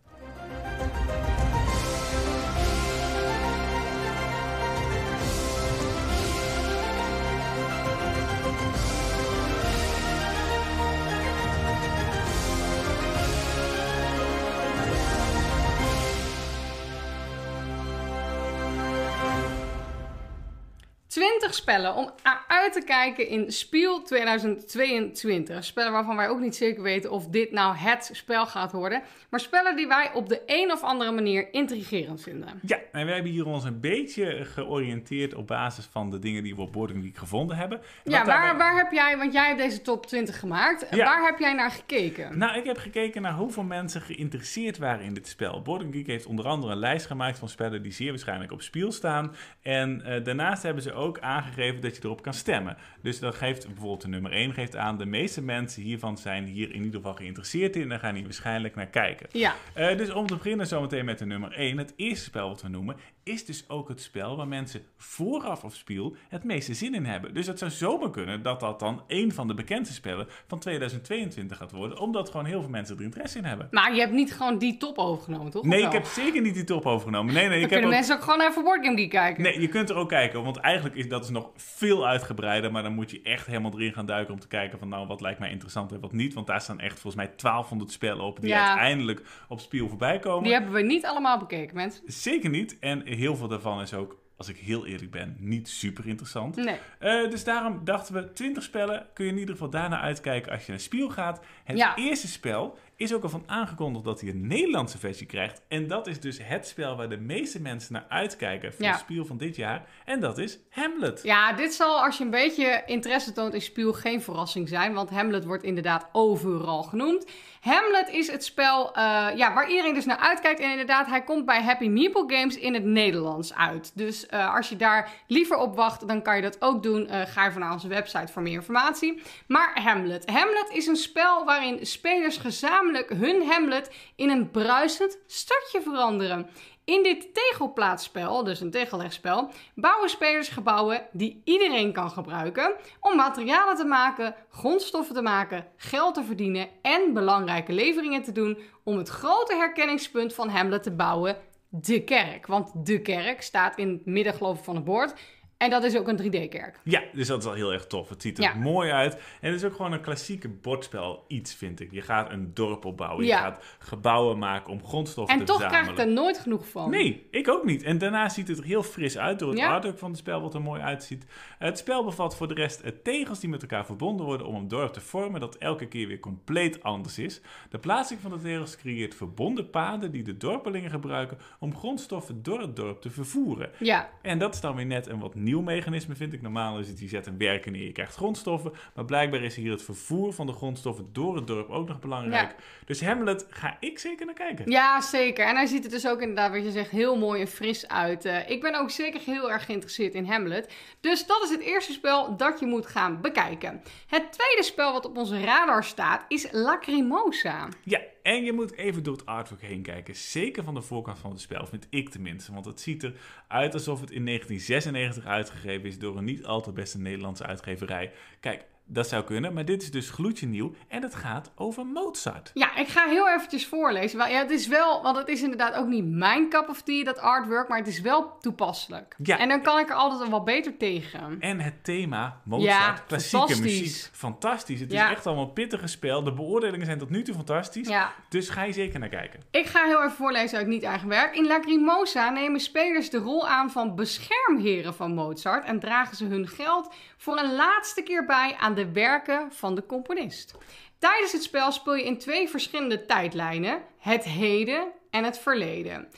[21.38, 22.11] 20 spellen om
[22.48, 25.64] uit te kijken in Spiel 2022.
[25.64, 29.03] Spellen waarvan wij ook niet zeker weten of dit nou het spel gaat worden.
[29.31, 32.61] Maar spellen die wij op de een of andere manier intrigerend vinden.
[32.66, 36.55] Ja, en wij hebben hier ons een beetje georiënteerd op basis van de dingen die
[36.55, 37.79] we op Boarding Week gevonden hebben.
[38.05, 40.87] En Ja, waar, daarbij- waar heb jij, want jij hebt deze top 20 gemaakt.
[40.90, 41.05] Ja.
[41.05, 42.38] Waar heb jij naar gekeken?
[42.38, 45.63] Nou, ik heb gekeken naar hoeveel mensen geïnteresseerd waren in dit spel.
[45.63, 48.92] Boarding Geek heeft onder andere een lijst gemaakt van spellen die zeer waarschijnlijk op spiel
[48.92, 49.35] staan.
[49.63, 52.76] En eh, daarnaast hebben ze ook aangegeven dat je erop kan stemmen.
[53.02, 56.68] Dus dat geeft bijvoorbeeld de nummer 1 geeft aan, de meeste mensen hiervan zijn hier
[56.70, 59.26] in ieder geval geïnteresseerd in en gaan hier waarschijnlijk naar kijken.
[59.33, 61.79] Ja, Eh, dus om te beginnen zometeen met de nummer 1.
[61.79, 62.96] Het eerste spel wat we noemen
[63.29, 67.35] is dus ook het spel waar mensen vooraf op spiel het meeste zin in hebben.
[67.35, 71.56] Dus het zou zomaar kunnen dat dat dan een van de bekendste spellen van 2022
[71.56, 71.98] gaat worden.
[71.98, 73.68] Omdat gewoon heel veel mensen er interesse in hebben.
[73.70, 75.62] maar je hebt niet gewoon die top overgenomen, toch?
[75.62, 77.35] Of Nee, ik heb zeker niet die top overgenomen.
[77.35, 77.94] Nee, nee, Dan ik heb kunnen ook...
[77.94, 79.42] mensen ook gewoon even Board Game Geek kijken.
[79.42, 82.72] Nee, je kunt er ook kijken, want eigenlijk is dat is nog veel uitgebreider.
[82.72, 85.20] Maar dan moet je echt helemaal erin gaan duiken om te kijken van nou, wat
[85.20, 86.35] lijkt mij interessant en wat niet.
[86.35, 88.68] Want daar staan echt volgens mij 1200 spellen op die Ja.
[88.68, 90.42] uiteindelijk op spiel voorbij komen.
[90.44, 92.02] Die hebben we niet allemaal bekeken, mensen.
[92.06, 92.79] Zeker niet.
[92.79, 96.56] En heel veel daarvan is ook, als ik heel eerlijk ben, niet super interessant.
[96.56, 96.77] Nee.
[96.98, 100.64] Eh, dus daarom dachten we, 20 spellen kun je in ieder geval daarna uitkijken als
[100.64, 101.40] je naar Spiel gaat.
[101.64, 101.96] Het Ja.
[101.96, 105.63] eerste spel is ook al van aangekondigd dat hij een Nederlandse versie krijgt.
[105.69, 108.90] En dat is dus het spel waar de meeste mensen naar uitkijken voor Ja.
[108.90, 109.87] het Spiel van dit jaar.
[110.05, 111.21] En dat is Hamlet.
[111.23, 115.11] Ja, dit zal als je een beetje interesse toont in Spiel geen verrassing zijn, want
[115.11, 117.27] Hamlet wordt inderdaad overal genoemd.
[117.61, 119.03] Hamlet is het spel eh,
[119.37, 122.75] ja, waar iedereen dus naar uitkijkt en inderdaad, hij komt bij Happy Meeple Games in
[122.75, 123.92] het Nederlands uit.
[123.94, 127.07] Dus eh, als je daar liever op wacht, dan kan je dat ook doen.
[127.07, 129.23] Eh, ga even naar onze website voor meer informatie.
[129.46, 130.31] Maar Hamlet.
[130.31, 136.49] Hamlet is een spel waarin spelers gezamenlijk hun Hamlet in een bruisend stadje veranderen.
[136.85, 143.77] In dit tegelplaatsspel, dus een tegellegspel, bouwen spelers gebouwen die iedereen kan gebruiken om materialen
[143.77, 149.09] te maken, grondstoffen te maken, geld te verdienen en belangrijke leveringen te doen om het
[149.09, 151.37] grote herkenningspunt van Hamlet te bouwen,
[151.69, 152.47] de kerk.
[152.47, 155.15] Want de kerk staat in het midden geloof van het bord
[155.59, 156.81] en dat is ook een 3D-kerk.
[156.85, 158.09] Ja, dus dat is al heel erg tof.
[158.09, 158.54] Het ziet er Ja.
[158.54, 159.15] mooi uit.
[159.15, 161.92] En het is ook gewoon een klassieke bordspel iets, vind ik.
[161.92, 163.25] Je gaat een dorp opbouwen.
[163.27, 165.94] Je gaat gebouwen maken om grondstoffen En te toch verzamelen.
[165.94, 166.90] krijg ik er nooit genoeg van.
[166.90, 167.83] Nee, ik ook niet.
[167.83, 169.73] En daarna ziet het er heel fris uit door het Ja?
[169.73, 171.25] artwork van het spel, wat er mooi uitziet.
[171.59, 174.92] Het spel bevat voor de rest tegels die met elkaar verbonden worden om een dorp
[174.92, 177.40] te vormen dat elke keer weer compleet anders is.
[177.71, 182.61] De plaatsing van de tegels creëert verbonden paden die de dorpelingen gebruiken om grondstoffen door
[182.61, 183.71] het dorp te vervoeren.
[183.79, 186.42] Ja, En dat is dan weer net een wat nieuw mechanisme, vind ik.
[186.42, 188.73] Normaal is het, je zet een werken neer, je krijgt grondstoffen.
[188.94, 192.55] Maar blijkbaar is hier het vervoer van de grondstoffen door het dorp ook nog belangrijk.
[192.85, 194.71] Dus Hamlet ga ik zeker naar kijken.
[194.71, 195.46] Ja, zeker.
[195.46, 198.25] En hij ziet er dus ook inderdaad, wat je zegt, heel mooi en fris uit.
[198.25, 200.73] Eh, ik ben ook zeker heel erg geïnteresseerd in Hamlet.
[201.01, 203.83] Dus dat is het eerste spel dat je moet gaan bekijken.
[204.07, 207.69] Het tweede spel wat op onze radar staat is Lacrimosa.
[207.85, 210.16] Ja, en je moet even door het artwork heen kijken.
[210.16, 212.52] Zeker van de voorkant van het spel, vind ik tenminste.
[212.52, 213.02] Want het ziet
[213.48, 218.12] eruit alsof het in 1996 uitgegeven is door een niet al te beste Nederlandse uitgeverij.
[218.40, 222.51] Kijk, dat zou kunnen, maar dit is dus gloedje nieuw en het gaat over Mozart.
[222.55, 224.19] Ja, ik ga heel eventjes voorlezen.
[224.19, 227.19] Ja, het is wel, want het is inderdaad ook niet mijn cup of tea, dat
[227.19, 229.15] artwork, maar het is wel toepasselijk.
[229.23, 229.39] Ja.
[229.39, 231.37] En dan kan ik er altijd wel beter tegen.
[231.41, 233.81] En het thema Mozart, Ja, klassieke fantastisch.
[233.81, 234.81] muziek, fantastisch.
[234.81, 235.05] Het Ja.
[235.05, 236.23] is echt allemaal een pittige spel.
[236.25, 237.89] De beoordelingen zijn tot nu toe fantastisch.
[237.89, 238.13] Ja.
[238.29, 239.41] Dus ga je zeker naar kijken.
[239.51, 241.37] Ik ga heel even voorlezen uit niet-eigen werk.
[241.37, 246.49] In Lacrimosa nemen spelers de rol aan van beschermheren van Mozart en dragen ze hun
[246.49, 250.54] geld voor een laatste keer bij aan de werken van de componist.
[250.98, 256.08] Tijdens het spel speel je in twee verschillende tijdlijnen: het heden en het verleden.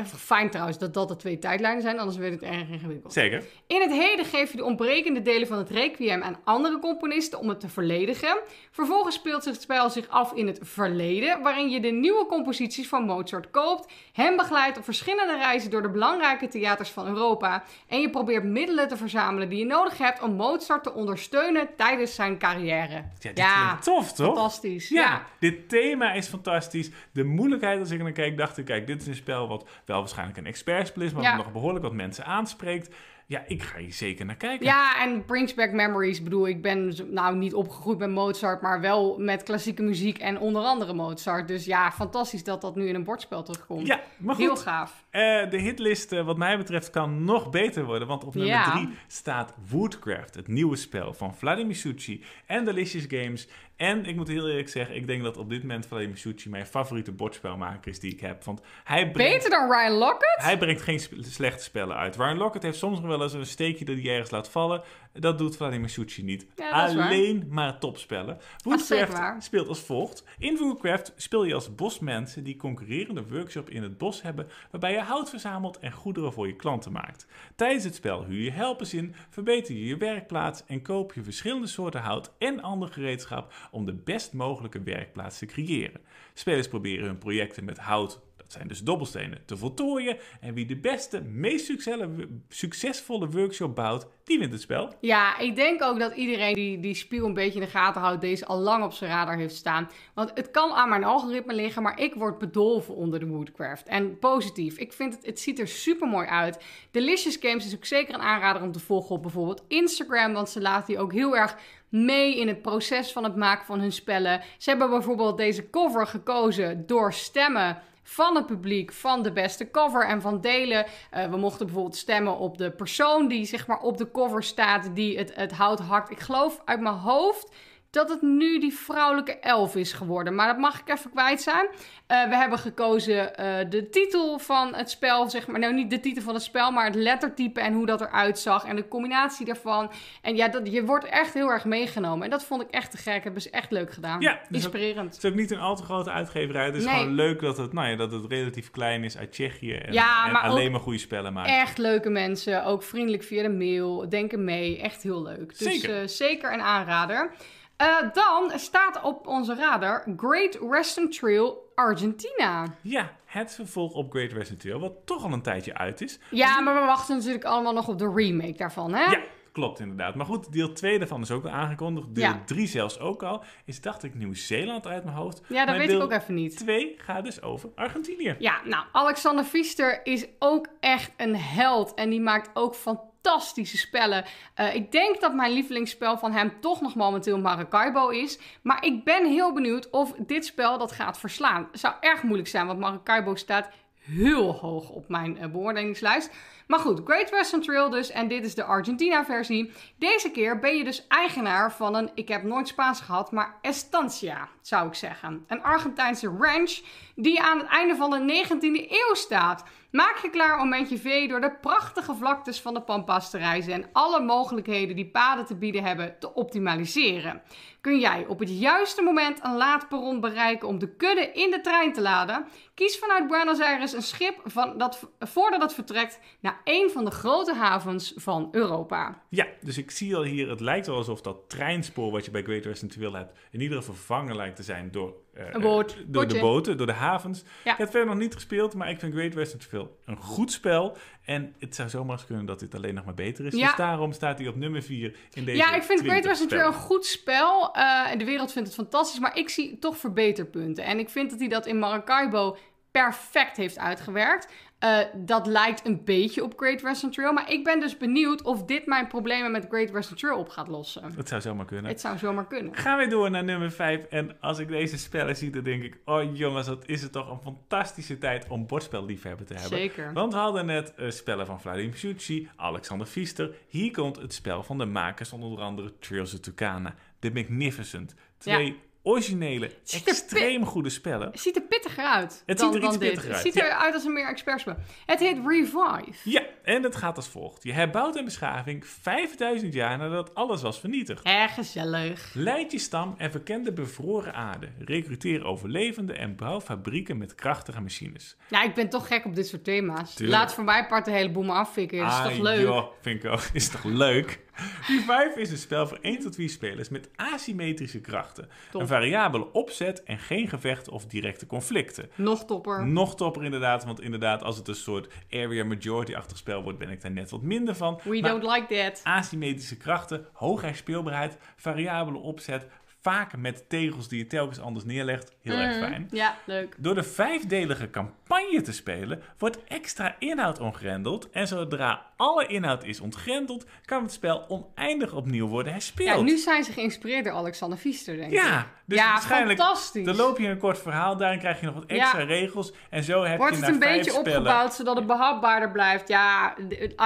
[0.00, 3.12] Echt Fijn trouwens dat dat de twee tijdlijnen zijn, anders wordt het erg ingewikkeld.
[3.12, 3.44] Zeker.
[3.66, 7.48] In het heden geef je de ontbrekende delen van het requiem aan andere componisten om
[7.48, 8.38] het te verledigen.
[8.70, 12.88] Vervolgens speelt zich het spel zich af in het verleden, waarin je de nieuwe composities
[12.88, 18.00] van Mozart koopt, hem begeleidt op verschillende reizen door de belangrijke theaters van Europa en
[18.00, 22.38] je probeert middelen te verzamelen die je nodig hebt om Mozart te ondersteunen tijdens zijn
[22.38, 22.92] carrière.
[22.92, 24.26] Ja, dit klinkt tof, toch?
[24.26, 24.88] fantastisch.
[24.88, 25.26] Ja, Ja.
[25.38, 26.90] dit thema is fantastisch.
[27.12, 29.68] De moeilijkheid als ik er naar kijk, dacht ik, kijk, dit is een spel wat
[29.90, 31.36] wel waarschijnlijk een expertspel is, maar Ja.
[31.36, 32.94] nog behoorlijk wat mensen aanspreekt.
[33.26, 34.66] Ja, ik ga hier zeker naar kijken.
[34.66, 36.18] Ja, en brings back memories.
[36.18, 40.38] Ik bedoel, ik ben nou niet opgegroeid met Mozart, maar wel met klassieke muziek en
[40.38, 41.48] onder andere Mozart.
[41.48, 43.86] Dus ja, fantastisch dat dat nu in een bordspel terugkomt.
[43.86, 44.44] Ja, maar goed.
[44.44, 45.04] Heel gaaf.
[45.10, 48.08] Eh, de hitlist, eh, wat mij betreft, kan nog beter worden.
[48.08, 48.70] Want op nummer Ja.
[48.70, 53.48] 3 staat Woodcraft, het nieuwe spel van Vladimir Succi en Delicious Games.
[53.76, 56.66] En ik moet heel eerlijk zeggen, ik denk dat op dit moment Vladimir Succi mijn
[56.66, 58.44] favoriete bordspelmaker is die ik heb.
[58.44, 60.42] Want hij brengt, Beter dan Ryan Lockett?
[60.42, 62.16] hij brengt geen sp- slechte spellen uit.
[62.16, 64.82] Ryan Lockett heeft soms nog wel eens een steekje dat hij ergens laat vallen.
[65.12, 66.46] Dat doet Vladimir Succi niet.
[66.56, 66.70] Ja.
[66.70, 68.38] Alleen maar topspellen.
[68.64, 70.24] Woodcraft speelt als volgt.
[70.38, 75.00] In Woodcraft speel je als bosmensen die concurrerende workshop in het bos hebben, waarbij je
[75.00, 77.26] hout verzamelt en goederen voor je klanten maakt.
[77.56, 81.66] Tijdens het spel huur je helpers in, verbeter je je werkplaats en koop je verschillende
[81.66, 86.00] soorten hout en ander gereedschap om de best mogelijke werkplaats te creëren.
[86.34, 88.20] Spelers proberen hun projecten met hout,
[88.52, 94.38] zijn dus dobbelstenen, te voltooien en wie de beste, meest succesvolle- succesvolle workshop bouwt, die
[94.38, 94.92] wint het spel.
[95.00, 98.20] Ja, ik denk ook dat iedereen die die spiel een beetje in de gaten houdt,
[98.20, 99.90] deze al lang op zijn radar heeft staan.
[100.14, 103.88] Want het kan aan mijn algoritme liggen, maar ik word bedolven onder de Woodcraft.
[103.88, 104.78] En positief.
[104.78, 106.64] Ik vind het, het ziet er super mooi uit.
[106.90, 110.60] Delicious Games is ook zeker een aanrader om te volgen op bijvoorbeeld Instagram, want ze
[110.60, 111.56] laten die ook heel erg
[111.88, 114.42] mee in het proces van het maken van hun spellen.
[114.58, 120.06] Ze hebben bijvoorbeeld deze cover gekozen door stemmen van het publiek van de beste cover
[120.06, 120.86] en van delen.
[121.10, 124.94] Eh, we mochten bijvoorbeeld stemmen op de persoon die zeg maar op de cover staat,
[124.94, 126.10] die het, het hout hakt.
[126.10, 127.54] Ik geloof uit mijn hoofd
[127.90, 130.34] dat het nu die vrouwelijke elf is geworden.
[130.34, 131.66] Maar dat mag ik even kwijt zijn.
[132.06, 135.60] Eh, we hebben gekozen eh, de titel van het spel, zeg maar.
[135.60, 138.64] Nou, niet de titel van het spel, maar het lettertype en hoe dat eruit zag.
[138.64, 139.90] En de combinatie daarvan.
[140.22, 142.24] En ja, dat, je wordt echt heel erg meegenomen.
[142.24, 143.22] En dat vond ik echt te gek.
[143.24, 144.20] Hebben ze echt leuk gedaan.
[144.20, 145.14] Ja, dus Inspirerend.
[145.14, 146.64] Het is ook niet een al te grote uitgeverij.
[146.66, 146.94] Het is Nee.
[146.94, 149.72] gewoon leuk dat het, nou ja, dat het relatief klein is uit Tsjechië.
[149.74, 151.48] En, Ja, en maar alleen maar goede spellen maakt.
[151.48, 155.58] Echt leuke mensen, ook vriendelijk via de mail, denken mee, echt heel leuk.
[155.58, 156.00] Dus Zeker.
[156.00, 157.34] eh, zeker een aanrader.
[157.80, 162.66] Eh, dan staat op onze radar Great Western Trail Argentina.
[162.80, 166.18] Ja, het vervolg op Great Western Trail, wat toch al een tijdje uit is.
[166.30, 169.10] Ja, maar we wachten natuurlijk allemaal nog op de remake daarvan, hè?
[169.10, 169.20] Ja,
[169.52, 170.14] klopt inderdaad.
[170.14, 172.14] Maar goed, deel 2 daarvan is ook al aangekondigd.
[172.14, 172.42] Deel Ja.
[172.44, 173.42] 3 zelfs ook al.
[173.64, 175.40] Is dacht ik Nieuw-Zeeland uit mijn hoofd.
[175.48, 176.56] Ja, dat Maar weet deel ik ook even niet.
[176.56, 178.36] 2 gaat dus over Argentinië.
[178.38, 181.94] Ja, nou, Alexander Pfister is ook echt een held.
[181.94, 182.74] En die maakt ook
[183.22, 184.24] fantastische spellen.
[184.54, 188.38] Eh, ik denk dat mijn lievelingsspel van hem toch nog momenteel Maracaibo is.
[188.62, 191.68] Maar ik ben heel benieuwd of dit spel dat gaat verslaan.
[191.70, 193.68] Het zou erg moeilijk zijn, want Maracaibo staat
[194.00, 196.30] heel hoog op mijn eh, beoordelingslijst.
[196.70, 198.10] Maar goed, Great Western Trail dus.
[198.10, 199.72] En dit is de Argentina-versie.
[199.98, 204.48] Deze keer ben je dus eigenaar van een, ik heb nooit Spaans gehad, maar estancia,
[204.60, 205.44] zou ik zeggen.
[205.48, 206.80] Een Argentijnse ranch
[207.14, 209.64] die aan het einde van de 19e eeuw staat.
[209.90, 213.38] Maak je klaar om met je vee door de prachtige vlaktes van de Pampas te
[213.38, 217.42] reizen en alle mogelijkheden die paden te bieden hebben te optimaliseren.
[217.80, 221.92] Kun jij op het juiste moment een laadperron bereiken om de kudde in de trein
[221.92, 222.46] te laden?
[222.74, 227.10] Kies vanuit Buenos Aires een schip van dat, voordat het vertrekt naar een van de
[227.10, 229.22] grote havens van Europa.
[229.28, 232.42] Ja, dus ik zie al hier, het lijkt wel alsof dat treinspoor wat je bij
[232.42, 235.92] Great Western Trail hebt, in ieder geval vervangen lijkt te zijn door, eh, Een boot.
[235.92, 237.38] eh, door de boten, door de havens.
[237.42, 237.46] Ja.
[237.60, 240.52] Ik heb het verder nog niet gespeeld, maar ik vind Great Western Trail een goed
[240.52, 240.96] spel.
[241.24, 243.54] En het zou zomaar eens kunnen dat dit alleen nog maar beter is.
[243.54, 243.66] Ja.
[243.66, 246.48] Dus daarom staat hij op nummer 4 in deze Ja, ik vind Great 20 Western
[246.48, 247.74] Trail een goed spel.
[247.74, 250.84] En de wereld vindt het fantastisch, maar ik zie toch verbeterpunten.
[250.84, 252.56] En ik vind dat hij dat in Maracaibo
[252.90, 254.52] perfect heeft uitgewerkt.
[254.80, 257.32] Eh, dat lijkt een beetje op Great Western Trail.
[257.32, 260.68] Maar ik ben dus benieuwd of dit mijn problemen met Great Western Trail op gaat
[260.68, 261.12] lossen.
[261.16, 261.90] Het zou zomaar kunnen.
[261.90, 262.74] Het zou zomaar kunnen.
[262.74, 264.04] Gaan we door naar nummer 5.
[264.04, 265.98] En als ik deze spellen zie, dan denk ik...
[266.04, 269.78] Oh jongens, wat is het toch een fantastische tijd om bordspelliefhebber te hebben.
[269.78, 270.12] Zeker.
[270.12, 273.50] Want we hadden net eh, spellen van Vladimir Succi, Alexander Pfister.
[273.68, 278.14] Hier komt het spel van de makers van onder andere Trails of Tucana, The Magnificent.
[278.38, 281.30] Twee originele, ziet extreem goede spellen.
[281.30, 283.08] Het ziet er pittiger uit Het dan, ziet er iets dit.
[283.08, 283.64] pittiger Het uit, ziet ja.
[283.66, 284.76] eruit als een meer expertspel.
[285.06, 286.30] Het heet Revive.
[286.30, 287.62] Ja, en het gaat als volgt.
[287.62, 291.24] Je herbouwt een beschaving 5000 jaar nadat alles was vernietigd.
[291.24, 292.30] Erg gezellig.
[292.34, 294.68] Leid je stam en verken de bevroren aarde.
[294.78, 298.36] Recruteer overlevenden en bouw fabrieken met krachtige machines.
[298.48, 300.14] Ja, ik ben toch gek op dit soort thema's.
[300.14, 300.38] Tuurlijk.
[300.38, 301.98] Laat voor mij part de hele boel maar afvikken.
[301.98, 302.60] Is Ah, toch leuk?
[302.60, 303.40] joh, vind ik ook.
[303.52, 304.40] Is toch leuk?
[304.88, 308.48] Revive is een spel voor 1 tot 4 spelers met asymmetrische krachten.
[308.70, 308.80] Top.
[308.80, 312.10] Een variabele opzet en geen gevechten of directe conflicten.
[312.14, 312.86] Nog topper.
[312.86, 317.00] Nog topper inderdaad, want inderdaad als het een soort area majority-achtig spel wordt, ben ik
[317.00, 318.00] daar net wat minder van.
[318.04, 319.00] We Maar don't like that.
[319.04, 322.66] asymmetrische krachten, hoge speelbaarheid, variabele opzet,
[323.02, 325.32] vaak met tegels die je telkens anders neerlegt.
[325.42, 325.84] Heel erg Mhm.
[325.88, 326.08] fijn.
[326.10, 326.74] Ja, leuk.
[326.78, 331.30] Door de vijfdelige campagne te spelen, wordt extra inhoud ontgrendeld.
[331.30, 336.08] En zodra alle inhoud is ontgrendeld, kan het spel oneindig opnieuw worden herspeeld.
[336.18, 338.38] Ja, nu zijn ze geïnspireerd door Alexander Pfister, denk ik.
[338.42, 340.04] Ja, dus ja, waarschijnlijk fantastisch.
[340.04, 342.24] dan loop je een kort verhaal, daarin krijg je nog wat extra Ja.
[342.26, 342.72] regels.
[342.90, 344.28] En zo heb Wordt je het een beetje spellen...
[344.28, 346.08] opgebouwd, zodat het behapbaarder blijft.
[346.08, 346.54] Ja,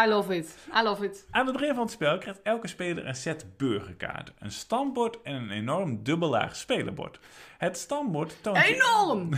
[0.05, 0.57] I love it.
[0.81, 1.27] I love it.
[1.31, 5.35] Aan het begin van het spel krijgt elke speler een set burgerkaarten, een standbord en
[5.35, 7.19] een enorme enorm dubbellaag spelenbord.
[7.59, 9.29] Het standbord toont je, Enorm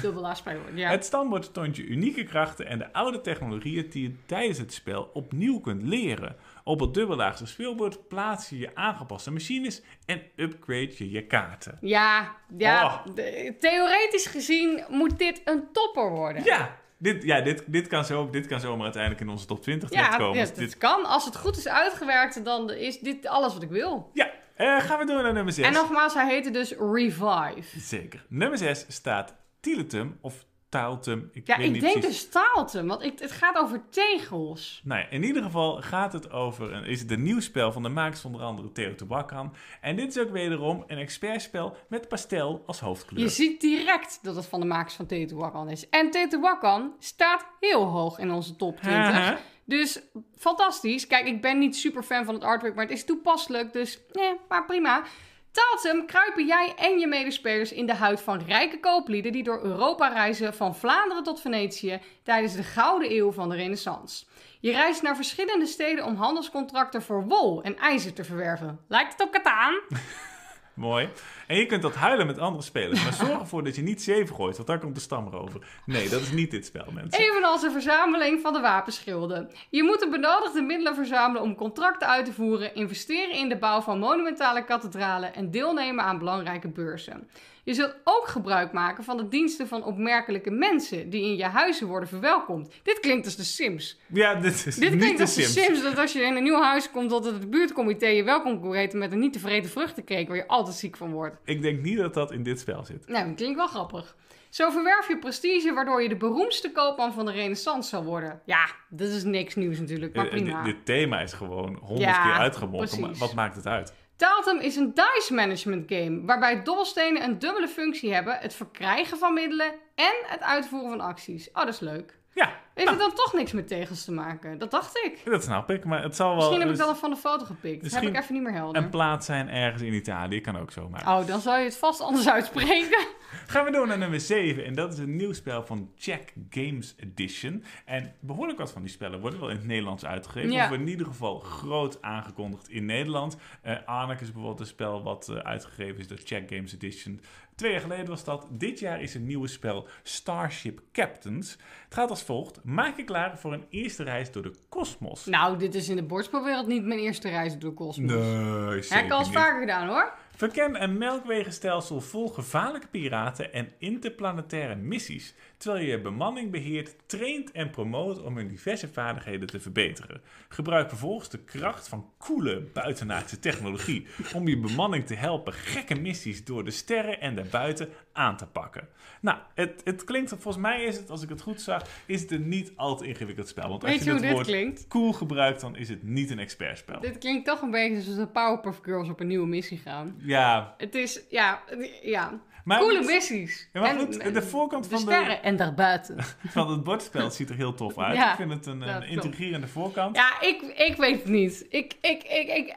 [0.75, 0.91] ja.
[0.91, 5.11] het standbord toont je unieke krachten en de oude technologieën die je tijdens het spel
[5.15, 6.37] opnieuw kunt leren.
[6.65, 11.79] Op het dubbellaagse speelbord plaats je je aangepaste machines en upgrade je je kaarten.
[11.81, 13.15] Ja, ja Oh.
[13.61, 16.45] theoretisch gezien moet dit een topper worden.
[16.45, 19.91] Ja, dit, ja dit, dit, kan zo, dit kan zomaar uiteindelijk in onze top 20
[19.91, 20.35] Ja, terechtkomen.
[20.35, 21.05] ja, Dus dat dit, kan.
[21.05, 24.11] Als het goed is uitgewerkt, dan is dit alles wat ik wil.
[24.13, 25.67] ja, eh, gaan we door naar nummer 6.
[25.67, 27.81] En nogmaals, hij heette dus Revive.
[27.81, 28.27] Zeker.
[28.29, 31.31] Nummer 6 staat Tiletum of Taaltum.
[31.33, 32.31] Ik Ja, weet ik niet denk precies.
[32.31, 34.81] dus Taalten, want ik, het gaat over tegels.
[34.85, 37.83] Nou ja, in ieder geval gaat het over een, is het een nieuw spel van
[37.83, 39.55] de makers van onder andere Teotihuacan.
[39.81, 43.21] En dit is ook wederom een expertspel met pastel als hoofdkleur.
[43.23, 45.89] Je ziet direct dat het van de makers van Teotihuacan is.
[45.89, 49.13] En Teotihuacan staat heel hoog in onze top 20.
[49.15, 49.39] Haha.
[49.67, 50.01] Dus
[50.37, 51.07] fantastisch.
[51.07, 53.73] Kijk, ik ben niet super fan van het artwork, maar het is toepasselijk.
[53.73, 55.03] Dus nee, maar prima.
[55.51, 60.09] Taaltem kruipen jij en je medespelers in de huid van rijke kooplieden die door Europa
[60.09, 64.25] reizen van Vlaanderen tot Venetië tijdens de Gouden Eeuw van de Renaissance.
[64.61, 68.81] Je reist naar verschillende steden om handelscontracten voor wol en ijzer te verwerven.
[68.89, 69.81] Lijkt het op Kataan?
[70.75, 71.09] Mooi.
[71.47, 73.03] En je kunt dat huilen met andere spelers.
[73.05, 75.67] Maar zorg ervoor dat je niet zeven gooit, want daar komt de stam erover.
[75.85, 77.23] Nee, dat is niet dit spel, mensen.
[77.23, 79.51] Evenals een verzameling van de wapenschilden.
[79.71, 83.81] Je moet de benodigde middelen verzamelen om contracten uit te voeren, investeren in de bouw
[83.81, 87.29] van monumentale kathedralen en deelnemen aan belangrijke beurzen.
[87.67, 91.87] Je zult ook gebruik maken van de diensten van opmerkelijke mensen die in je huizen
[91.87, 92.71] worden verwelkomd.
[92.83, 93.99] Dit klinkt als de Sims.
[94.07, 95.83] Ja, dit is Dit niet klinkt de als de Sims.
[95.83, 99.13] Dat als je in een nieuw huis komt, dat het buurtcomité je welkom kon met
[99.13, 101.36] een niet tevreden vruchtencake waar je altijd ziek van wordt.
[101.45, 103.09] Ik denk niet dat dat in dit spel zit.
[103.09, 104.17] Nou, dat klinkt wel grappig.
[104.51, 108.41] Zo verwerf je prestige waardoor je de beroemdste koopman van de renaissance zal worden.
[108.45, 110.63] Ja, dat is niks nieuws natuurlijk, maar prima.
[110.63, 112.89] Dit, thema is gewoon honderd Ja, keer uitgemolken.
[112.89, 113.07] precies.
[113.07, 113.93] Maar wat maakt het uit?
[114.17, 119.35] Taaltem is een dice management game waarbij dobbelstenen een dubbele functie hebben: het verkrijgen van
[119.35, 121.49] middelen en het uitvoeren van acties.
[121.49, 122.19] Oh, dat is leuk.
[122.37, 124.59] Ja, Heeft nou, het dan toch niks met tegels te maken?
[124.59, 125.21] Dat dacht ik.
[125.25, 125.85] dat snap ik.
[125.85, 127.75] Maar het zal wel Misschien heb ik dus dan van de foto gepikt.
[127.75, 128.83] Dat Misschien heb ik even niet meer helder.
[128.83, 130.41] een plaats zijn ergens in Italië.
[130.41, 131.01] Kan ook zomaar.
[131.01, 133.07] Oh, dan zou je het vast anders uitspreken.
[133.47, 134.65] Gaan we door naar nummer 7.
[134.65, 137.65] En dat is een nieuw spel van Jack Games Edition.
[137.85, 140.53] En behoorlijk wat van die spellen worden wel in het Nederlands uitgegeven.
[140.53, 140.65] Ja.
[140.65, 143.37] Of in ieder geval groot aangekondigd in Nederland.
[143.63, 147.21] Eh Arnak is bijvoorbeeld een spel wat eh, uitgegeven is door Jack Games Edition.
[147.57, 148.47] Twee jaar geleden was dat.
[148.51, 151.51] Dit jaar is een nieuwe spel Starship Captains.
[151.85, 152.61] Het gaat als volgt.
[152.65, 155.25] Maak je klaar voor een eerste reis door de kosmos.
[155.27, 158.13] nou, dit is in de bordspelwereld niet mijn eerste reis door de kosmos.
[158.13, 160.13] Nee, Heb zeker ik al eens vaker gedaan hoor.
[160.37, 167.51] Verken een melkwegenstelsel vol gevaarlijke piraten en interplanetaire missies, terwijl je je bemanning beheert, traint
[167.53, 170.21] en promoot om hun diverse vaardigheden te verbeteren.
[170.49, 176.45] Gebruik vervolgens de kracht van coole buitenaardse technologie om je bemanning te helpen gekke missies
[176.45, 178.89] door de sterren en daarbuiten aan te pakken.
[179.21, 182.31] Nou, het, het klinkt, volgens mij is het, als ik het goed zag, is het
[182.31, 183.69] een niet al te ingewikkeld spel.
[183.69, 184.87] Want als Weet je het dit woord klinkt?
[184.89, 187.01] cool gebruikt, dan is het niet een expertspel.
[187.01, 190.15] Dit klinkt toch een beetje alsof de Powerpuff Girls op een nieuwe missie gaan.
[190.19, 191.63] Ja, Het is, ja,
[192.03, 192.41] ja.
[192.67, 193.69] Maar coole missies.
[193.73, 196.17] Ja, maar En- goed, de voorkant de van de- sterren en daarbuiten.
[196.47, 198.17] van het bordspel ziet er heel tof uit.
[198.17, 200.17] Ja, ik vind het een, een intrigerende voorkant.
[200.17, 201.67] Ja, ik, ik weet het niet.
[201.69, 202.75] Ik, ik, ik, ik,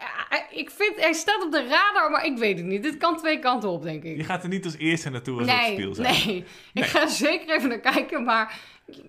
[0.49, 2.83] ik vind, hij staat op de radar, maar ik weet het niet.
[2.83, 4.25] Dit kan twee kanten op, denk Je ik.
[4.25, 6.13] gaat er niet als eerste naartoe als het Nee, speel zijn.
[6.25, 6.45] nee.
[6.73, 8.59] Ik ga er zeker even naar kijken, maar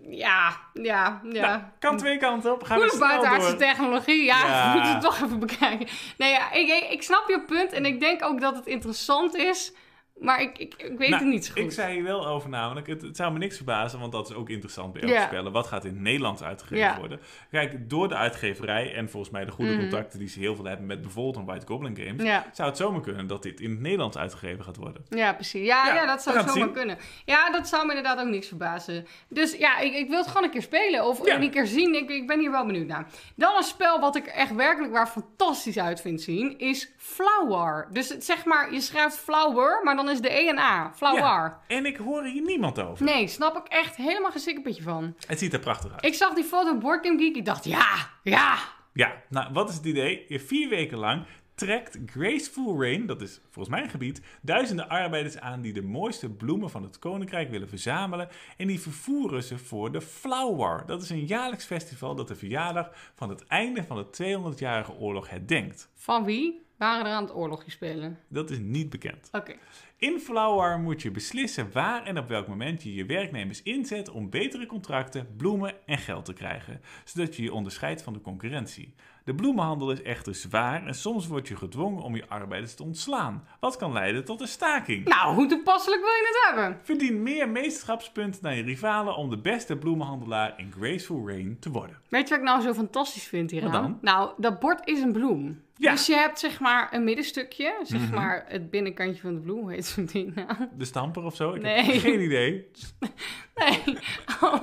[0.08, 1.46] ja, ja, ja.
[1.46, 2.62] Nou, kan twee kanten op.
[2.62, 4.62] Gaan snel buitenaardse technologie, ja, Ja.
[4.72, 5.86] we moeten het toch even bekijken.
[6.18, 9.34] Nee, ja, ik, ik, ik snap je punt en ik denk ook dat het interessant
[9.36, 9.72] is,
[10.20, 11.62] maar ik, ik, ik weet Nou, het niet zo goed.
[11.62, 14.34] Ik zei hier wel over namelijk, het, het zou me niks verbazen, want dat is
[14.36, 15.22] ook interessant bij elk Ja.
[15.26, 15.52] spellen.
[15.52, 16.98] Wat gaat in het Nederlands uitgegeven Ja.
[16.98, 17.20] worden?
[17.50, 19.80] Kijk, door de uitgeverij en volgens mij de goede Mhm.
[19.80, 22.46] contacten die ze heel veel hebben met bijvoorbeeld een White Goblin Games, Ja.
[22.52, 25.04] zou het zomaar kunnen dat dit in het Nederlands uitgegeven gaat worden.
[25.08, 25.66] Ja, precies.
[25.66, 26.72] Ja, Ja, ja, dat zou zomaar zien.
[26.72, 26.98] kunnen.
[27.24, 29.06] Ja, dat zou me inderdaad ook niks verbazen.
[29.28, 31.04] Dus ja, ik, ik wil het gewoon een keer spelen.
[31.06, 31.94] Of een keer zien.
[31.94, 33.06] Ik, ik ben hier wel benieuwd naar.
[33.36, 37.88] Dan een spel wat ik echt werkelijk waar fantastisch uit vind zien, is Flower.
[37.92, 40.92] Dus het, zeg maar, je schrijft Flower, maar dan is de E en A.
[40.94, 41.22] Flower.
[41.22, 43.04] Ja, en ik hoor hier niemand over.
[43.04, 45.14] Nee, snap ik echt helemaal geen sikkerpetje van.
[45.26, 46.04] Het ziet er prachtig uit.
[46.04, 47.36] Ik zag die foto op Board Game Geek.
[47.36, 48.58] Ik dacht, ja, ja.
[48.92, 50.24] Ja, nou, wat is het idee?
[50.28, 51.24] Je vier weken lang
[51.60, 56.30] trekt Graceful Rain, dat is volgens mij een gebied, duizenden arbeiders aan die de mooiste
[56.30, 60.82] bloemen van het koninkrijk willen verzamelen en die vervoeren ze voor de Flower.
[60.86, 65.30] Dat is een jaarlijks festival dat de verjaardag van het einde van de 200-jarige oorlog
[65.30, 65.90] herdenkt.
[65.94, 68.18] Van wie waren er aan het oorlogje spelen?
[68.28, 69.28] Dat is niet bekend.
[69.32, 69.54] Oké.
[70.00, 74.30] In Flower moet je beslissen waar en op welk moment je je werknemers inzet om
[74.30, 78.94] betere contracten, bloemen en geld te krijgen, zodat je je onderscheidt van de concurrentie.
[79.24, 83.44] De bloemenhandel is echter zwaar en soms word je gedwongen om je arbeiders te ontslaan.
[83.60, 85.04] Wat kan leiden tot een staking.
[85.08, 86.78] Nou, hoe toepasselijk wil je het hebben?
[86.82, 91.96] Verdien meer meesterschapspunten dan je rivalen om de beste bloemenhandelaar in Graceful Rain te worden.
[92.08, 93.52] Weet je wat ik nou zo fantastisch vind?
[93.52, 93.98] Wat dan?
[94.00, 95.62] Nou, dat bord is een bloem.
[95.76, 95.90] Ja.
[95.90, 98.14] Dus je hebt zeg maar een middenstukje, zeg Mhm.
[98.14, 100.48] maar het binnenkantje van de bloem, hoe heet zo'n ding nou?
[100.76, 101.52] De stamper of zo?
[101.54, 101.82] Ik Nee.
[101.82, 102.66] heb geen idee.
[103.54, 103.98] Nee.
[104.42, 104.54] Oh,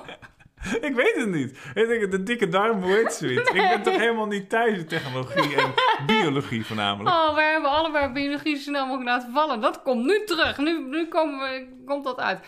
[0.90, 1.58] Ik weet het niet.
[1.74, 3.50] Ik denk, de dikke darm, hoe heet zoiets?
[3.50, 5.74] Ik ben toch helemaal niet thuis in technologie en
[6.06, 7.16] biologie voornamelijk.
[7.16, 9.62] oh, we hebben allebei biologie zo snel mogelijk laten vallen.
[9.62, 10.58] Dat komt nu terug.
[10.58, 12.40] Nu, nu komen we, komt dat uit.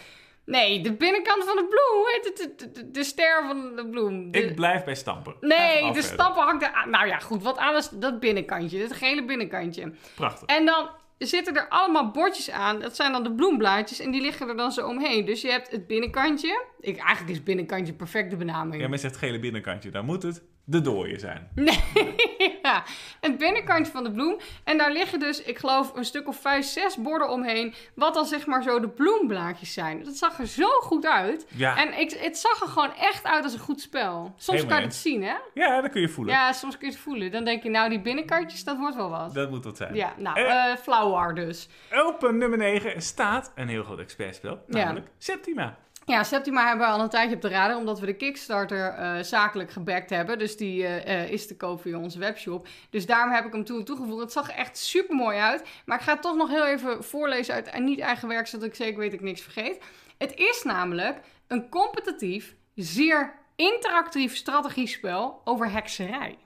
[0.45, 2.01] Nee, de binnenkant van de bloem.
[2.01, 2.59] Hoe heet het?
[2.59, 4.31] De, de, de ster van de bloem.
[4.31, 5.33] De- Ik blijf bij stamper.
[5.39, 6.89] Ga nee, de stappen hangt er aan.
[6.89, 7.43] Nou ja, goed.
[7.43, 8.79] Wat aan is dat binnenkantje.
[8.87, 9.91] Dat gele binnenkantje.
[10.15, 10.47] Prachtig.
[10.47, 10.89] En dan
[11.27, 12.79] zitten er allemaal bordjes aan.
[12.79, 13.99] Dat zijn dan de bloemblaadjes.
[13.99, 15.25] En die liggen er dan zo omheen.
[15.25, 16.65] Dus je hebt het binnenkantje.
[16.79, 18.81] Ik, eigenlijk is binnenkantje perfecte benaming.
[18.81, 19.89] Ja, maar je zegt gele binnenkantje.
[19.89, 21.49] Dan moet het de dooie zijn.
[21.55, 22.83] Nee, ja.
[23.19, 24.37] Het binnenkantje van de bloem.
[24.63, 27.73] En daar liggen dus, ik geloof, een stuk of vijf, zes borden omheen.
[27.93, 30.03] Wat dan zeg maar zo de bloemblaadjes zijn.
[30.03, 31.45] Dat zag er zo goed uit.
[31.55, 34.33] Ja, En ik, het zag er gewoon echt uit als een goed spel.
[34.37, 35.35] Soms Helemaal kan je het zien, hè?
[35.53, 36.33] ja dat kun je voelen.
[36.33, 37.31] Ja, soms kun je het voelen.
[37.31, 39.33] Dan denk je, nou, die binnenkantjes, dat wordt wel wat.
[39.33, 39.95] Dat moet dat zijn.
[39.95, 40.71] Ja, nou, Eh.
[40.71, 41.69] eh Flower dus.
[42.07, 44.63] Op eh, nummer 9 staat een heel groot expertspel.
[44.67, 44.77] Ja.
[44.83, 45.77] Namelijk Septima.
[46.09, 49.23] Ja, Septima hebben we al een tijdje op de radar, omdat we de Kickstarter eh,
[49.23, 50.39] zakelijk gebackt hebben.
[50.39, 52.67] Dus die eh, eh, is te koop via onze webshop.
[52.89, 54.21] Dus daarom heb ik hem toe toegevoegd.
[54.21, 55.63] Het zag echt super mooi uit.
[55.85, 58.75] Maar ik ga het toch nog heel even voorlezen uit niet eigen werk, zodat ik
[58.75, 59.83] zeker weet dat ik niks vergeet.
[60.17, 66.37] Het is namelijk een competitief, zeer interactief strategiespel over hekserij.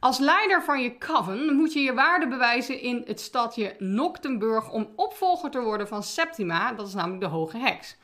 [0.00, 4.92] Als leider van je coven moet je je waarde bewijzen in het stadje Noctenburg om
[4.96, 7.96] opvolger te worden van Septima, dat is namelijk de hoge heks.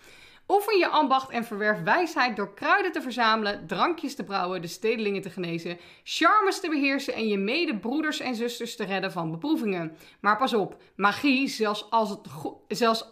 [0.50, 5.22] Oefen je ambacht en verwerf wijsheid door kruiden te verzamelen, drankjes te brouwen, de stedelingen
[5.22, 9.96] te genezen, charmes te beheersen en je medebroeders en zusters te redden van beproevingen.
[10.20, 12.20] Maar pas op, magie, zelfs als het,
[12.68, 13.04] zelfs,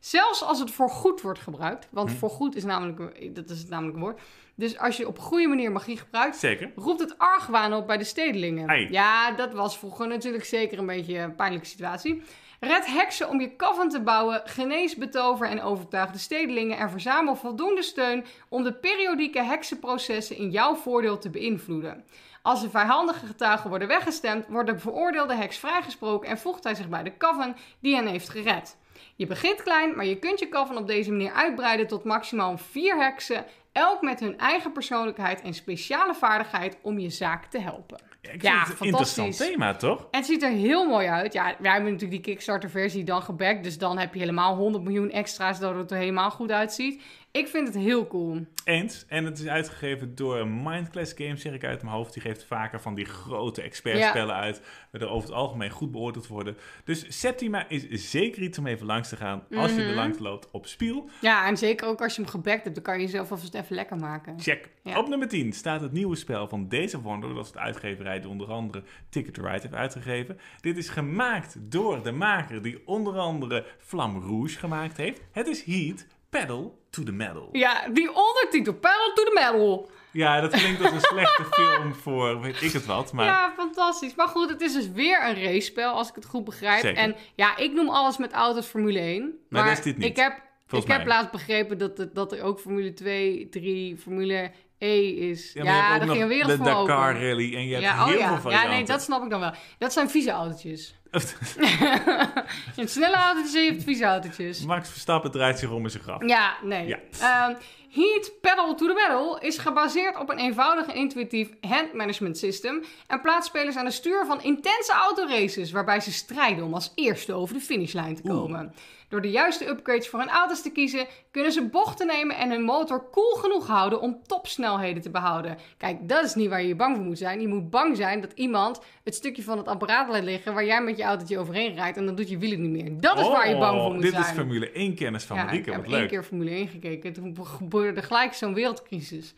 [0.00, 3.96] zelfs als het voor goed wordt gebruikt, want voor goed is namelijk, dat is namelijk
[3.96, 4.20] een woord,
[4.54, 6.72] dus als je op goede manier magie gebruikt, Zeker.
[6.76, 8.90] roept het argwaan op bij de stedelingen.
[8.90, 12.22] Ja, dat was vroeger natuurlijk zeker een beetje een pijnlijke situatie.
[12.60, 17.36] Red heksen om je coven te bouwen, genees, betover en overtuig de stedelingen en verzamel
[17.36, 22.04] voldoende steun om de periodieke heksenprocessen in jouw voordeel te beïnvloeden.
[22.42, 26.88] Als de vijandige getuigen worden weggestemd, wordt de veroordeelde heks vrijgesproken en voegt hij zich
[26.88, 28.76] bij de coven die hen heeft gered.
[29.16, 32.96] Je begint klein, maar je kunt je coven op deze manier uitbreiden tot maximaal vier
[32.96, 38.05] heksen, elk met hun eigen persoonlijkheid en speciale vaardigheid om je zaak te helpen.
[38.26, 39.98] Ja, ik Ja, vind het een interessant thema, toch?
[39.98, 41.32] En het ziet er heel mooi uit.
[41.32, 43.64] Ja, wij hebben natuurlijk die Kickstarter-versie dan gebackt.
[43.64, 47.02] Dus dan heb je helemaal 100 miljoen extra's, dat het er helemaal goed uitziet.
[47.36, 48.46] Ik vind het heel cool.
[48.64, 49.04] Eens.
[49.08, 52.12] En het is uitgegeven door Mindclass Games, zeg ik uit mijn hoofd.
[52.12, 54.60] Die geeft vaker van die grote expertspellen uit.
[54.90, 56.56] Waar er over het algemeen goed beoordeeld worden.
[56.84, 59.44] Dus Septima is zeker iets om even langs te gaan.
[59.54, 59.94] Als je er Mhm.
[59.94, 61.08] langs loopt op Spiel.
[61.20, 63.74] Ja, en zeker ook als je hem gebackt hebt, dan kan je jezelf alvast even
[63.74, 64.40] lekker maken.
[64.40, 64.70] Check.
[64.82, 64.98] Ja.
[64.98, 67.34] Op nummer 10 staat het nieuwe spel van deze Wonder.
[67.34, 70.38] Dat is de uitgeverij die onder andere Ticket to Ride heeft uitgegeven.
[70.60, 75.20] Dit is gemaakt door de maker die onder andere Flamme Rouge gemaakt heeft.
[75.32, 77.48] Het is Heat Pedal to the Metal.
[77.52, 79.90] Ja, die ondertitel, Pedal to the Metal.
[80.12, 83.12] Ja, dat klinkt als een slechte film voor weet ik het wat.
[83.12, 84.14] Maar Ja, fantastisch.
[84.14, 86.80] Maar goed, het is dus weer een racepel, als ik het goed begrijp.
[86.80, 87.02] Zeker.
[87.02, 89.34] En ja, ik noem alles met auto's Formule 1.
[89.48, 91.16] Maar dat is dit niet, ik heb, volgens ik heb mij.
[91.16, 95.52] laatst begrepen dat, het, dat er ook Formule 2, 3, Formule E is.
[95.52, 97.28] Ja, daar ging een wereld de Dakar open.
[97.28, 98.40] Rally en je hebt ja, heel oh ja.
[98.40, 99.52] veel ja, nee, dat snap ik dan wel.
[99.78, 100.94] Dat zijn vieze autootjes.
[102.74, 104.64] je hebt snelle autootjes en je hebt vieze autootjes.
[104.64, 106.26] Max Verstappen draait zich om in zijn graf.
[106.26, 106.86] Ja, nee.
[106.86, 106.98] Ja.
[107.20, 107.54] Ehm,
[107.90, 113.20] Heat Pedal to the Metal is gebaseerd op een eenvoudig en intuïtief handmanagement system en
[113.20, 117.54] plaatst spelers aan het stuur van intense autoraces waarbij ze strijden om als eerste over
[117.54, 118.60] de finishlijn te Oeh.
[119.08, 122.62] Door de juiste upgrades voor hun auto's te kiezen, kunnen ze bochten nemen en hun
[122.62, 125.58] motor koel genoeg houden om topsnelheden te behouden.
[125.78, 127.40] Kijk, dat is niet waar je bang voor moet zijn.
[127.40, 130.82] Je moet bang zijn dat iemand het stukje van het apparaat laat liggen waar jij
[130.82, 133.00] met je autootje overheen rijdt en dan doet je wielen niet meer.
[133.00, 134.24] Dat is waar je bang voor Oh, moet dit zijn.
[134.24, 136.08] is Formule 1 kennis van Ja, Marieke, ik heb wat één leuk.
[136.10, 137.12] keer Formule 1 gekeken.
[137.12, 139.34] Toen gebeurde gelijk zo'n wereldcrisis.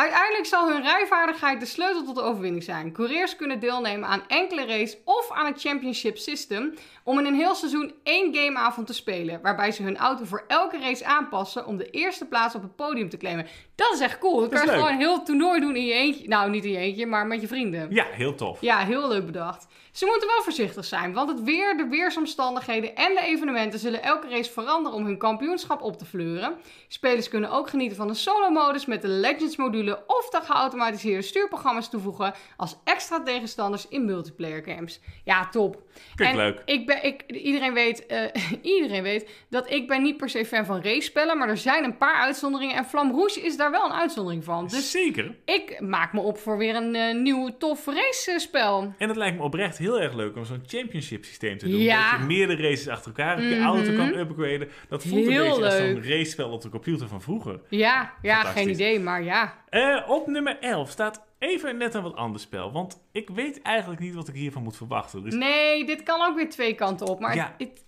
[0.00, 2.92] Uiteindelijk zal hun rijvaardigheid de sleutel tot de overwinning zijn.
[2.92, 6.74] Coureurs kunnen deelnemen aan enkele race of aan het championship system
[7.04, 10.78] om in een heel seizoen één gameavond te spelen, waarbij ze hun auto voor elke
[10.78, 13.46] race aanpassen om de eerste plaats op het podium te claimen.
[13.80, 14.40] Dat is echt cool.
[14.40, 16.28] Dan kan je gewoon heel het toernooi doen in je eentje.
[16.28, 17.86] Nou, niet in je eentje, maar met je vrienden.
[17.90, 18.60] Ja, heel tof.
[18.60, 19.66] Ja, heel leuk bedacht.
[19.92, 24.28] Ze moeten wel voorzichtig zijn, want het weer, de weersomstandigheden en de evenementen zullen elke
[24.28, 26.56] race veranderen om hun kampioenschap op te fleuren.
[26.88, 32.34] Spelers kunnen ook genieten van de solo-modus met de Legends-module of de geautomatiseerde stuurprogramma's toevoegen
[32.56, 35.00] als extra tegenstanders in multiplayer games.
[35.24, 35.82] Ja, top.
[36.14, 36.62] Klinkt En leuk.
[36.64, 38.24] Ik ben, ik, iedereen, weet, eh,
[38.74, 41.96] iedereen weet dat ik ben niet per se fan van race-spellen, maar er zijn een
[41.96, 44.66] paar uitzonderingen en Flam Rouge is daar wel een uitzondering van.
[44.66, 45.34] Dus Zeker.
[45.44, 48.94] ik maak me op voor weer een eh, nieuw tof race-spel.
[48.98, 51.80] En het lijkt me oprecht heel erg leuk om zo'n championship systeem te doen.
[51.80, 52.10] Ja.
[52.10, 53.62] Dat je meerdere races achter elkaar op je Mhm.
[53.66, 54.68] auto kan upgraden.
[54.88, 57.60] Dat voelt een beetje als zo'n racespel op de computer van vroeger.
[57.68, 59.54] Ja, ja, geen idee, maar ja.
[59.68, 62.72] Eh, op nummer 11 staat even net een wat ander spel.
[62.72, 65.22] Want ik weet eigenlijk niet wat ik hiervan moet verwachten.
[65.22, 67.54] Dus Nee, dit kan ook weer twee kanten op, maar Ja.
[67.58, 67.84] het,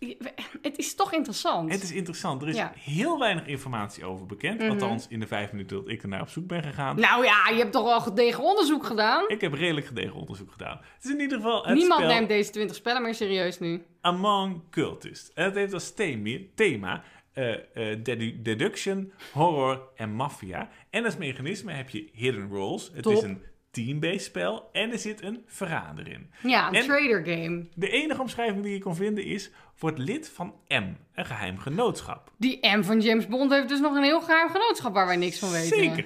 [0.63, 1.73] het, is toch interessant.
[1.73, 2.43] het is interessant.
[2.43, 2.73] Er is Ja.
[2.79, 4.61] heel weinig informatie over bekend.
[4.61, 4.71] Mhm.
[4.71, 7.01] Althans, in de vijf minuten dat ik ernaar op zoek ben gegaan.
[7.01, 9.25] Nou ja, je hebt toch wel gedegen onderzoek gedaan?
[9.29, 10.81] Ik heb redelijk gedegen onderzoek gedaan.
[10.95, 13.85] Het is in ieder geval het Niemand spel neemt deze 20 spellen meer serieus nu.
[14.01, 15.33] Among Cultists.
[15.33, 20.69] En het heeft als thema, thema eh, eh, dedu- deduction, horror en maffia.
[20.93, 22.91] En als mechanisme heb je hidden roles.
[22.95, 23.13] Het Top.
[23.13, 26.31] is een team-based spel en er zit een verrader in.
[26.43, 27.67] Ja, een En- trader game.
[27.75, 29.51] De enige omschrijving die je kon vinden is...
[29.79, 32.33] wordt lid van M, een geheim genootschap.
[32.37, 35.39] Die M van James Bond heeft dus nog een heel geheim genootschap waar wij niks
[35.39, 35.79] van weten.
[35.79, 36.05] Zeker.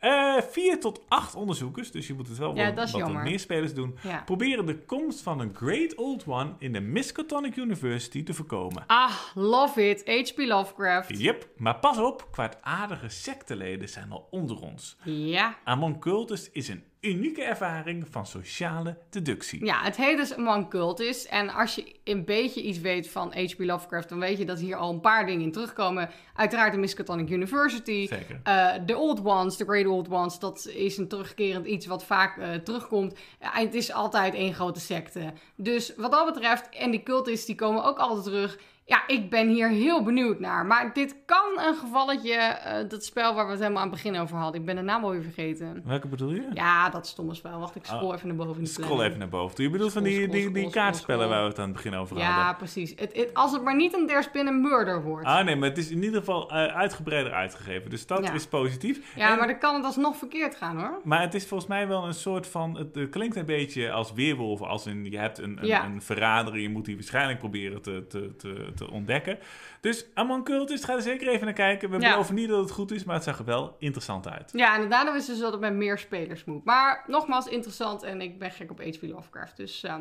[0.00, 3.98] Eh, vier tot acht onderzoekers, dus je moet het wel Ja, wat, meer spelers doen...
[4.02, 4.22] Ja.
[4.24, 8.84] proberen de komst van een Great Old One in de Miskatonic University te voorkomen.
[8.86, 10.30] Ah, love it.
[10.30, 10.38] H.P.
[10.38, 11.18] Lovecraft.
[11.18, 14.96] Yep, maar pas op, kwaadaardige secteleden zijn al onder ons.
[15.04, 15.56] Ja.
[15.64, 19.64] Among Cultists is een unieke ervaring van sociale deductie.
[19.64, 21.26] Ja, het heet dus Among Cultists.
[21.26, 23.58] En als je een beetje iets weet van H.P.
[23.58, 26.10] Lovecraft, dan weet je dat hier al een paar dingen in terugkomen.
[26.34, 28.06] Uiteraard de Miskatonic University.
[28.06, 28.40] Zeker.
[28.42, 32.38] Eh, De Old Ones, de Great Old Ones, dat is een terugkerend iets wat vaak
[32.38, 33.14] eh, terugkomt.
[33.38, 35.32] En het is altijd één grote secte.
[35.56, 38.58] Dus wat dat betreft, en die cultists die komen ook altijd terug.
[38.90, 40.66] Ja, ik ben hier heel benieuwd naar.
[40.66, 44.16] Maar dit kan een gevalletje, eh, dat spel waar we het helemaal aan het begin
[44.20, 44.60] over hadden.
[44.60, 45.82] Ik ben de naam alweer vergeten.
[45.84, 46.48] Welke bedoel je?
[46.54, 47.58] Ja, dat stomme spel.
[47.58, 49.62] Wacht, ik scroll Oh, even naar boven Scroll even naar boven.
[49.64, 51.34] Je bedoelt van Scroll, die, scroll, die, die scroll, kaartspellen scroll.
[51.36, 52.56] waar we het aan het begin over Ja, hadden.
[52.56, 52.90] precies.
[52.96, 55.26] Het, het- als het maar niet een There's Been a Murder wordt.
[55.26, 57.90] Ah nee, maar het is in ieder geval eh, uitgebreider uitgegeven.
[57.90, 58.32] Dus dat Ja.
[58.32, 59.16] is positief.
[59.16, 61.00] ja, En- maar dan kan het alsnog verkeerd gaan hoor.
[61.04, 62.76] maar het is volgens mij wel een soort van...
[62.76, 64.60] Het, klinkt een beetje als weerwolf.
[64.62, 65.84] Als in, je hebt een, een, Ja.
[65.84, 69.38] een verrader je moet die waarschijnlijk proberen te, te, te, te ontdekken.
[69.80, 71.90] Dus Among Cultists, ga er zeker even naar kijken.
[71.90, 72.10] We Ja.
[72.10, 74.50] beloven niet dat het goed is, maar het zag er wel interessant uit.
[74.54, 76.64] Ja, en daarna wisten ze dat het met meer spelers moet.
[76.64, 79.02] Maar nogmaals interessant en ik ben gek op H.P.
[79.02, 79.56] Lovecraft.
[79.56, 79.94] Dus eh.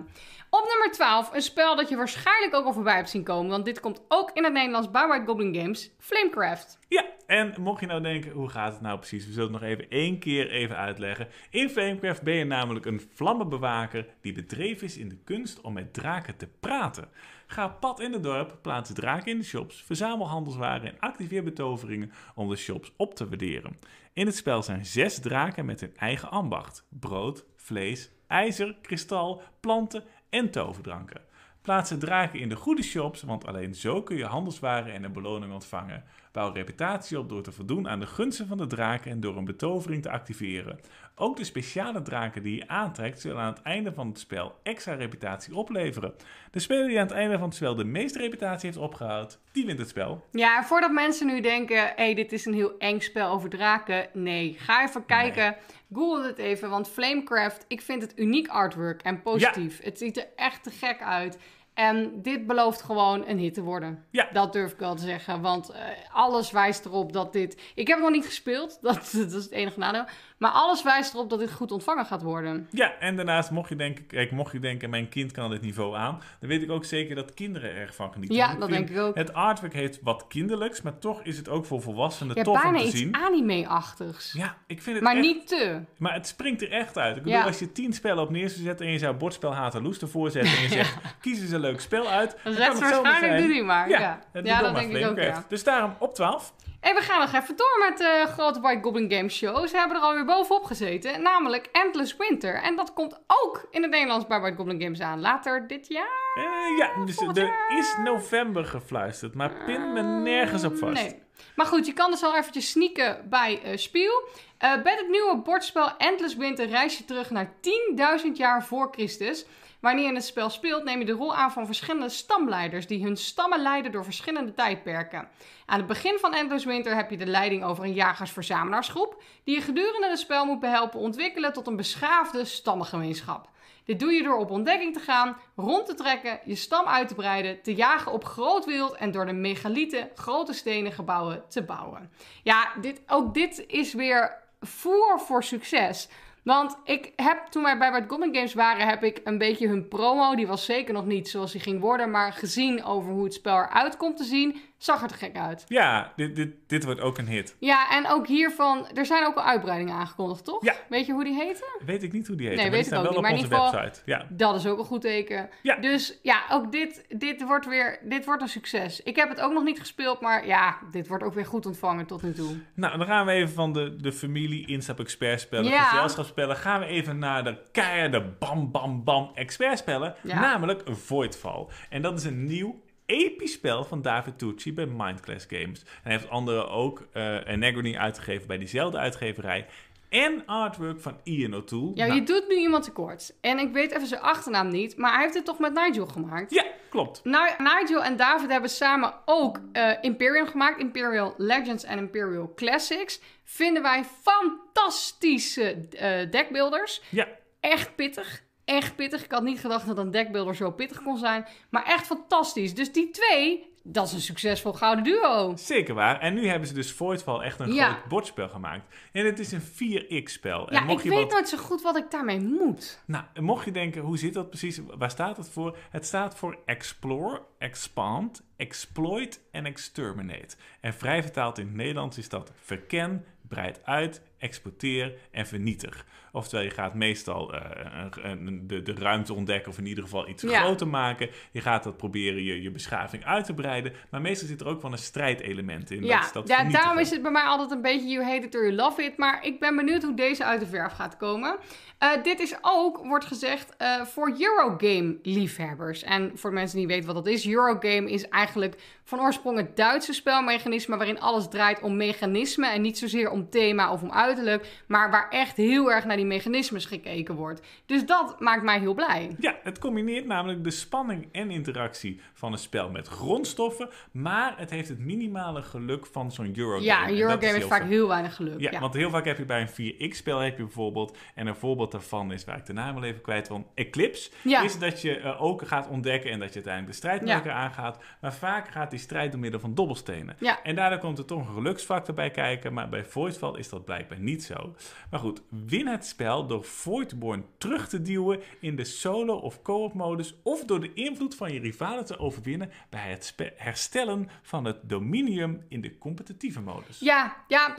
[0.50, 3.50] op nummer 12, een spel dat je waarschijnlijk ook al voorbij hebt zien komen.
[3.52, 5.92] Want dit komt ook in het Nederlands bij White Goblin Games.
[6.00, 6.78] Flamecraft.
[6.88, 9.26] Ja, en mocht je nou denken, hoe gaat het nou precies?
[9.26, 11.28] We zullen het nog even één keer even uitleggen.
[11.50, 15.94] In Flamecraft ben je namelijk een vlammenbewaker die bedreven is in de kunst om met
[15.94, 17.08] draken te praten.
[17.52, 22.12] Ga pad in het dorp, plaats draken in de shops, verzamel handelswaren en activeer betoveringen
[22.36, 23.80] om de shops op te waarderen.
[24.14, 30.04] In het spel zijn zes draken met hun eigen ambacht: brood, vlees, ijzer, kristal, planten
[30.30, 31.22] en toverdranken.
[31.62, 35.14] Plaats de draken in de goede shops, want alleen zo kun je handelswaren en een
[35.14, 36.04] beloning ontvangen.
[36.32, 39.46] Bouw reputatie op door te voldoen aan de gunsten van de draken en door een
[39.46, 40.80] betovering te activeren.
[41.16, 44.94] Ook de speciale draken die je aantrekt zullen aan het einde van het spel extra
[44.94, 46.14] reputatie opleveren.
[46.52, 49.66] De speler die aan het einde van het spel de meeste reputatie heeft opgehaald, die
[49.66, 50.26] wint het spel.
[50.32, 54.08] Ja, voordat mensen nu denken, hé, hey, dit is een heel eng spel over draken.
[54.14, 55.56] Nee, ga even kijken.
[55.94, 59.80] Google het even, want Flamecraft, ik vind het uniek artwork en positief.
[59.84, 61.40] Het ziet er echt te gek uit.
[61.80, 64.06] En dit belooft gewoon een hit te worden.
[64.10, 64.30] Ja.
[64.34, 67.62] Dat durf ik wel te zeggen, want eh, alles wijst erop dat dit...
[67.76, 70.06] Ik heb het nog niet gespeeld, dat, dat is het enige nadeel.
[70.40, 72.68] Maar alles wijst erop dat dit goed ontvangen gaat worden.
[72.72, 75.96] Ja, en daarnaast mocht je denken, kijk, mocht je denken, mijn kind kan dit niveau
[75.96, 78.36] aan, dan weet ik ook zeker dat kinderen er erg van genieten.
[78.38, 79.16] Ja, dat denk ik ook.
[79.16, 82.62] Het artwork heeft wat kinderlijks, maar toch is het ook voor volwassenen Ja, tof om
[82.62, 83.16] bijna te iets zien.
[83.16, 84.34] anime-achtigs.
[84.34, 85.82] Ja, ik vind het maar echt- niet te.
[85.98, 87.16] Maar het springt er echt uit.
[87.18, 87.46] Ik bedoel, Ja.
[87.46, 90.56] als je tien spellen op neer zou zetten en je zou bordspel Haterloes ervoor zetten
[90.56, 92.32] en je zegt, kies eens een leuk spel uit.
[92.32, 93.90] Dan kan zegt ze het zomaar waarschijnlijk, die maar.
[93.90, 94.62] Ja, ja.
[94.62, 95.50] dat denk ik ook.
[95.50, 96.54] Dus daarom op 12.
[96.80, 99.68] En we gaan nog even door met de grote White Goblin Games Show.
[99.68, 102.54] Ze hebben er alweer bovenop gezeten, namelijk Endless Winter.
[102.62, 105.20] En dat komt ook in het Nederlands bij White Goblin Games aan.
[105.20, 106.34] Later dit jaar.
[106.36, 110.94] Eh, ja, dus er is november gefluisterd, maar pin me nergens op vast.
[110.94, 111.22] Nee.
[111.56, 114.28] Maar goed, je kan dus al eventjes sneaken bij eh Spiel.
[114.58, 119.46] Eh, bij het nieuwe bordspel Endless Winter reis je terug naar 10.000 jaar voor Christus.
[119.80, 123.18] Wanneer je het spel speelt, neem je de rol aan van verschillende stamleiders die hun
[123.18, 125.28] stammen leiden door verschillende tijdperken.
[125.66, 129.62] Aan het begin van Endless Winter heb je de leiding over een jagers-verzamelaarsgroep, die je
[129.62, 133.50] gedurende het spel moet behelpen ontwikkelen tot een beschaafde stammengemeenschap.
[133.86, 137.16] Dit doe je door op ontdekking te gaan, rond te trekken, je stam uit te
[137.16, 142.12] breiden, te jagen op groot wild en door de megalieten grote stenen gebouwen te bouwen.
[142.44, 146.10] Ja, dit, ook dit is weer voer voor succes.
[146.50, 149.88] Want ik heb, toen wij bij White Goblin Games waren, heb ik een beetje hun
[149.88, 153.34] promo, die was zeker nog niet zoals die ging worden, maar gezien over hoe het
[153.34, 155.66] spel eruit komt te zien, zag er te gek uit.
[155.68, 157.56] Ja, dit, dit, dit wordt ook een hit.
[157.60, 160.64] Ja, en ook hiervan, er zijn ook al uitbreidingen aangekondigd, toch?
[160.66, 160.74] Ja.
[160.90, 161.66] Weet je hoe die heten?
[161.86, 162.58] Weet ik niet hoe die heet.
[162.58, 164.02] Nee, weet ik ook wel niet, op maar in ieder geval- website.
[164.06, 164.26] Ja.
[164.30, 165.50] Dat is ook een goed teken.
[165.62, 165.76] Ja.
[165.76, 169.04] Dus ja, ook dit, dit wordt weer dit wordt een succes.
[169.04, 172.06] Ik heb het ook nog niet gespeeld, maar ja, dit wordt ook weer goed ontvangen
[172.06, 172.56] tot nu toe.
[172.74, 175.84] Nou, dan gaan we even van de, de familie instap expertspellen, Ja.
[175.84, 180.40] gezelschapsspellen, gaan we even naar de keiharde bam bam bam expertspellen, Ja.
[180.40, 181.66] namelijk Voidfall.
[181.90, 185.82] En dat is een nieuw episch spel van David Tucci bij Mindclass Games.
[185.82, 189.68] En hij heeft andere ook uh, Anagony uitgegeven bij diezelfde uitgeverij.
[190.10, 191.91] En artwork van Ian O'Toole.
[191.95, 193.34] Ja, Nou, je doet nu iemand tekort.
[193.41, 196.53] En ik weet even zijn achternaam niet, maar hij heeft het toch met Nigel gemaakt?
[196.53, 197.24] ja, klopt.
[197.24, 200.80] Nou, Nigel en David hebben samen ook eh, Imperium gemaakt.
[200.80, 203.20] Imperial Legends en Imperial Classics.
[203.43, 207.01] Vinden wij fantastische eh deckbuilders.
[207.10, 207.28] Ja,
[207.60, 208.43] Echt pittig.
[208.70, 209.24] Echt pittig.
[209.24, 211.45] Ik had niet gedacht dat een deckbuilder zo pittig kon zijn.
[211.70, 212.76] Maar echt fantastisch.
[212.76, 215.53] Dus die twee, dat is een succesvol gouden duo.
[215.55, 216.20] zeker waar.
[216.20, 217.89] En nu hebben ze dus Voidfall echt een Ja.
[217.91, 218.95] groot bordspel gemaakt.
[219.11, 220.67] En het is een 4X-spel.
[220.67, 221.32] En Ja, ik mocht je weet wat...
[221.32, 223.01] nooit zo goed wat ik daarmee moet.
[223.05, 224.82] Nou, mocht je denken, hoe zit dat precies?
[224.97, 225.78] Waar staat het voor?
[225.89, 230.55] Het staat voor Explore, Expand, Exploit en Exterminate.
[230.82, 236.06] En vrij vertaald in het Nederlands is dat verken, breid uit, exporteer en vernietig.
[236.32, 238.32] Oftewel, je gaat meestal eh,
[238.62, 240.60] de, de ruimte ontdekken of in ieder geval iets Ja.
[240.60, 241.30] groter maken.
[241.52, 243.94] Je gaat dat proberen je, je beschaving uit te breiden.
[244.10, 246.06] Maar meestal zit er ook wel een strijdelement in.
[246.06, 248.56] Ja, dat dat ja daarom is het bij mij altijd een beetje you hate it
[248.56, 249.18] or you love it.
[249.18, 251.58] Maar ik ben benieuwd hoe deze uit de verf gaat komen.
[251.98, 256.04] Eh, dit is ook, wordt gezegd, eh, voor Eurogame-liefhebbers.
[256.04, 259.58] En voor de mensen die niet weten wat dat is, Eurogame is eigenlijk van oorsprong
[259.58, 260.98] het Duitse spelmechanisme...
[260.98, 264.84] waarin alles draait om mechanismen en niet zozeer om thema of om uiterlijk...
[264.88, 267.62] maar waar echt heel erg naar die mechanismes gekeken wordt.
[267.86, 269.36] Dus dat maakt mij heel blij.
[269.40, 274.70] Ja, het combineert namelijk de spanning en interactie van een spel met grondstoffen, maar het
[274.70, 276.86] heeft het minimale geluk van zo'n Eurogame.
[276.86, 278.60] Ja, En een Eurogame is heeft vaak heel weinig geluk.
[278.60, 281.56] Ja, Ja, want heel vaak heb je bij een 4X-spel heb je bijvoorbeeld, en een
[281.56, 284.62] voorbeeld daarvan is waar ik de naam wel even kwijt van Eclipse, Ja.
[284.62, 287.54] is dat je eh, ook gaat ontdekken en dat je uiteindelijk de strijd met elkaar
[287.54, 290.36] aangaat, maar vaak gaat die strijd door middel van dobbelstenen.
[290.40, 290.64] Ja.
[290.64, 294.18] En daardoor komt er toch een geluksfactor bij kijken, maar bij Voidfall is dat blijkbaar
[294.20, 294.76] niet zo.
[295.11, 299.93] Maar goed, win het spel door Voidborn terug te duwen in de solo- of co-op
[299.93, 304.78] modus of door de invloed van je rivalen te overwinnen bij het herstellen van het
[304.89, 306.99] dominium in de competitieve modus.
[306.99, 307.76] Ja, ja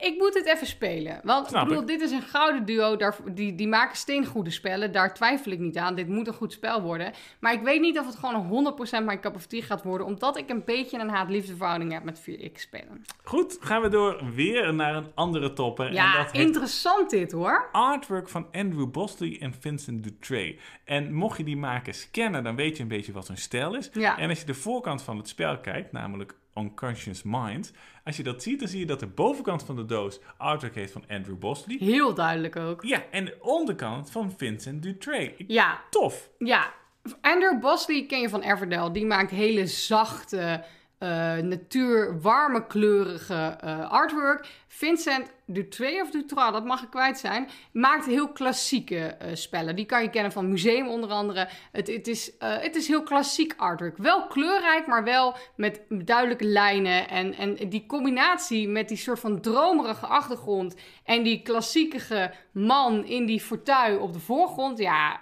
[0.00, 1.20] ik, moet het even spelen.
[1.24, 1.88] Want Snap ik bedoel, ik.
[1.88, 2.96] dit is een gouden duo.
[2.96, 4.92] Daar, die, die maken steengoede spellen.
[4.92, 5.94] Daar twijfel ik niet aan.
[5.94, 7.12] Dit moet een goed spel worden.
[7.40, 10.06] Maar ik weet niet of het gewoon 100% mijn cup of tea gaat worden.
[10.06, 13.04] Omdat ik een beetje een haat-liefdeverhouding heb met 4X spellen.
[13.24, 15.77] Goed, gaan we door weer naar een andere topper.
[15.92, 17.68] Ja, dat interessant dit hoor.
[17.72, 20.58] artwork van Andrew Bosley en Vincent Dutray.
[20.84, 23.90] En mocht je die makers kennen, dan weet je een beetje wat hun stijl is.
[23.92, 24.18] Ja.
[24.18, 27.72] En als je de voorkant van het spel kijkt, namelijk Unconscious Mind,
[28.04, 30.92] als je dat ziet, dan zie je dat de bovenkant van de doos artwork heeft
[30.92, 31.76] van Andrew Bosley.
[31.80, 32.82] Heel duidelijk ook.
[32.84, 35.34] Ja, en de onderkant van Vincent Dutray.
[35.36, 36.30] Ik- Ja, Tof.
[36.38, 36.72] Ja,
[37.20, 38.90] Andrew Bosley ken je van Everdell.
[38.92, 40.64] Die maakt hele zachte,
[40.98, 44.46] eh, natuur, warme kleurige eh, artwork.
[44.68, 49.76] Vincent Dutray of Dutrois, dat mag ik kwijt zijn, maakt heel klassieke eh, spellen.
[49.76, 51.48] Die kan je kennen van museum onder andere.
[51.72, 53.96] Het, het, is, eh, het is heel klassiek artwork.
[53.96, 57.08] Wel kleurrijk, maar wel met duidelijke lijnen.
[57.08, 63.26] En, en die combinatie met die soort van dromerige achtergrond en die klassiekige man in
[63.26, 64.78] die fauteuil op de voorgrond.
[64.78, 65.20] Ja,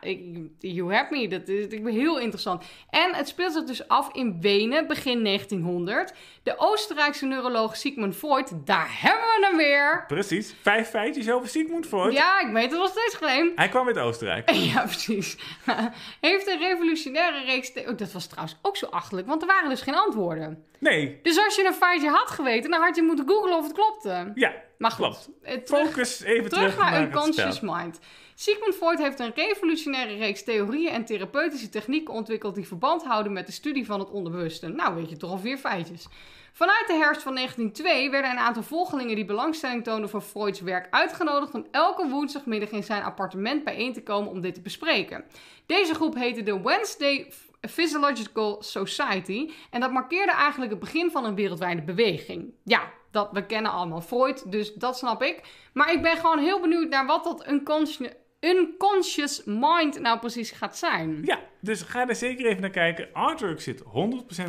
[0.59, 1.28] you have me.
[1.28, 2.64] Dat is ik ben heel interessant.
[2.90, 6.14] En het speelt zich dus af in Wenen, begin 1900.
[6.47, 10.05] De Oostenrijkse neuroloog Sigmund Freud, daar hebben we hem weer.
[10.07, 10.55] Precies.
[10.62, 12.12] Vijf feitjes over Sigmund Freud.
[12.12, 13.53] Ja, ik weet het nog steeds geleem.
[13.55, 14.51] Hij kwam uit Oostenrijk.
[14.72, 15.36] Ja, precies.
[16.20, 17.72] Heeft een revolutionaire reeks...
[17.74, 20.64] Oh, dat was trouwens ook zo achterlijk, want er waren dus geen antwoorden.
[20.78, 21.18] Nee.
[21.22, 24.30] Dus als je een feitje had geweten, dan had je moeten googlen of het klopte.
[24.34, 24.99] Ja, Maar goed,
[25.42, 25.66] klopt.
[25.66, 27.61] terug, Focus even terug, terug naar naar Unconscious.
[27.61, 27.99] Mind.
[28.39, 33.47] Sigmund Freud heeft een revolutionaire reeks theorieën en therapeutische technieken ontwikkeld die verband houden met
[33.47, 34.68] de studie van het onderbewuste.
[34.68, 36.07] Nou, weet je toch al vier feitjes.
[36.53, 40.87] Vanuit de herfst van 1902 werden een aantal volgelingen die belangstelling toonden voor Freuds werk
[40.91, 45.24] uitgenodigd om elke woensdagmiddag in zijn appartement bijeen te komen om dit te bespreken.
[45.66, 51.34] Deze groep heette de Wednesday Physiological Society en dat markeerde eigenlijk het begin van een
[51.34, 52.53] wereldwijde beweging.
[52.64, 55.41] Ja, dat, we kennen allemaal Freud, dus dat snap ik.
[55.72, 58.12] Maar ik ben gewoon heel benieuwd naar wat dat unconscious,
[58.55, 61.20] unconscious mind nou precies gaat zijn.
[61.24, 63.09] Ja, dus ga er zeker even naar kijken.
[63.12, 63.84] Artwork zit 100%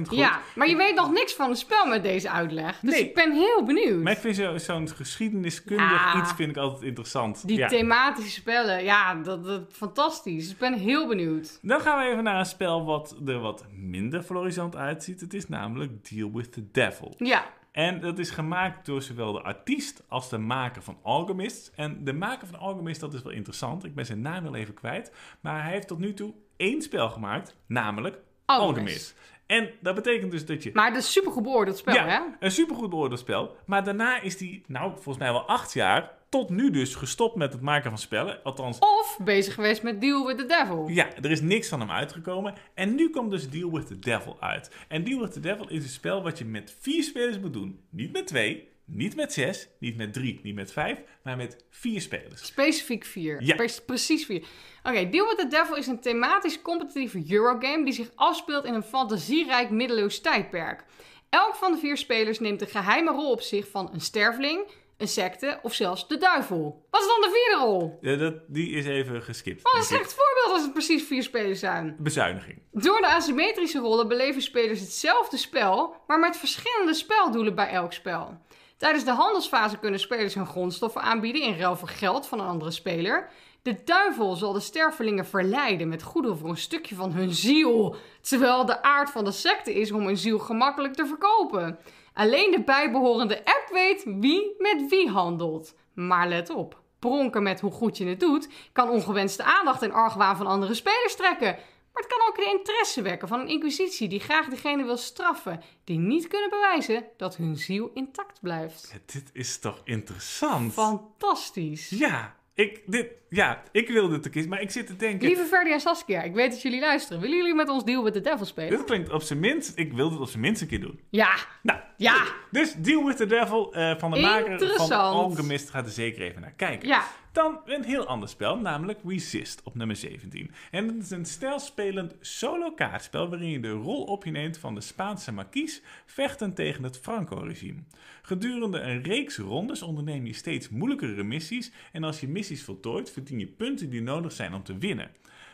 [0.08, 0.18] goed.
[0.18, 2.80] Ja, maar je weet nog niks van het spel met deze uitleg.
[2.80, 3.04] Dus Nee.
[3.04, 4.04] ik ben heel benieuwd.
[4.04, 6.22] Maar ik vind zo- zo'n geschiedeniskundig Ja.
[6.22, 7.48] iets vind ik altijd interessant.
[7.48, 7.68] Die ja.
[7.68, 10.44] thematische spellen, ja, dat, dat fantastisch.
[10.44, 11.60] Dus ik ben heel benieuwd.
[11.62, 15.22] Dan gaan we even naar een spel wat er wat minder florisant uitziet.
[15.22, 17.14] Het is namelijk Deal with the Devil.
[17.18, 17.46] Ja,
[17.78, 21.72] En dat is gemaakt door zowel de artiest als de maker van Alchemist.
[21.76, 23.84] En de maker van Alchemist, dat is wel interessant.
[23.84, 25.12] Ik ben zijn naam wel even kwijt.
[25.42, 28.78] Maar hij heeft tot nu toe één spel gemaakt, namelijk Alchemist.
[28.78, 29.16] Alchemist.
[29.46, 30.72] En dat betekent dus dat je...
[30.74, 32.06] maar het is super beoordeeld spel, hè?
[32.06, 33.56] ja, een supergoed beoordeeld spel.
[33.66, 36.17] Maar daarna is hij, nou, volgens mij wel acht jaar...
[36.30, 38.44] tot nu dus gestopt met het maken van spellen.
[38.44, 40.88] Althans, Of bezig geweest met Deal with the Devil.
[40.88, 42.54] ja, er is niks van hem uitgekomen.
[42.74, 44.72] En nu komt dus Deal with the Devil uit.
[44.88, 47.80] En Deal with the Devil is een spel wat je met vier spelers moet doen.
[47.90, 52.02] Niet met twee, niet met zes, niet met drie, niet met vijf, maar met vier
[52.02, 52.46] spelers.
[52.46, 53.42] Specifiek vier.
[53.44, 53.56] Ja.
[53.56, 54.44] Pre- precies vier.
[54.84, 58.84] Oké, Deal with the Devil is een thematisch competitieve Eurogame die zich afspeelt in een
[58.84, 60.86] fantasierijk middeleeuws tijdperk.
[61.30, 64.60] Elk van de vier spelers neemt een geheime rol op zich van een sterveling,
[64.98, 66.86] een secte of zelfs de duivel.
[66.90, 67.98] Wat is dan de vierde rol?
[68.02, 69.62] Ja, dat, die is even geskipt.
[69.62, 71.96] Wat een slecht voorbeeld als het precies vier spelers zijn.
[72.00, 72.62] Bezuiniging.
[72.72, 78.38] Door de asymmetrische rollen beleven spelers hetzelfde spel, maar met verschillende speldoelen bij elk spel.
[78.78, 82.72] Tijdens de handelsfase kunnen spelers hun grondstoffen aanbieden in ruil voor geld van een andere
[82.72, 83.30] speler.
[83.62, 88.66] De duivel zal de stervelingen verleiden met goederen voor een stukje van hun ziel, terwijl
[88.66, 91.80] de aard van de secte is om hun ziel gemakkelijk te verkopen.
[92.18, 95.76] Alleen de bijbehorende app weet wie met wie handelt.
[95.94, 100.38] Maar let op, pronken met hoe goed je het doet kan ongewenste aandacht en argwaan
[100.38, 101.52] van andere spelers trekken.
[101.94, 105.62] Maar het kan ook de interesse wekken van een inquisitie die graag degene wil straffen
[105.84, 108.90] die niet kunnen bewijzen dat hun ziel intact blijft.
[108.94, 110.74] Ja, dit is toch interessant?
[110.74, 111.90] Fantastisch.
[111.90, 115.28] Ja, ik, dit, ja, ik wilde het te kiezen, maar ik zit te denken...
[115.28, 117.22] Lieve Ferdi en Saskia, ik weet dat jullie luisteren.
[117.22, 118.70] Willen jullie met ons Deal with the Devil spelen?
[118.70, 119.72] Dit klinkt op zijn minst...
[119.76, 121.00] Ik wilde het op zijn minst een keer doen.
[121.10, 124.92] Ja, Nou, ja, dus Deal with the Devil eh, van de maker van.
[124.92, 126.88] Alchemist gaat er zeker even naar kijken.
[126.88, 127.04] ja.
[127.38, 130.52] Dan een heel ander spel, namelijk Resist op nummer 17.
[130.72, 134.76] En het is een stijlspelend solo kaartspel waarin je de rol op je neemt van
[134.76, 137.80] de Spaanse markies vechten tegen het Franco-regime.
[138.22, 143.40] Gedurende een reeks rondes onderneem je steeds moeilijkere missies en als je missies voltooit verdien
[143.40, 145.12] je punten die nodig zijn om te winnen.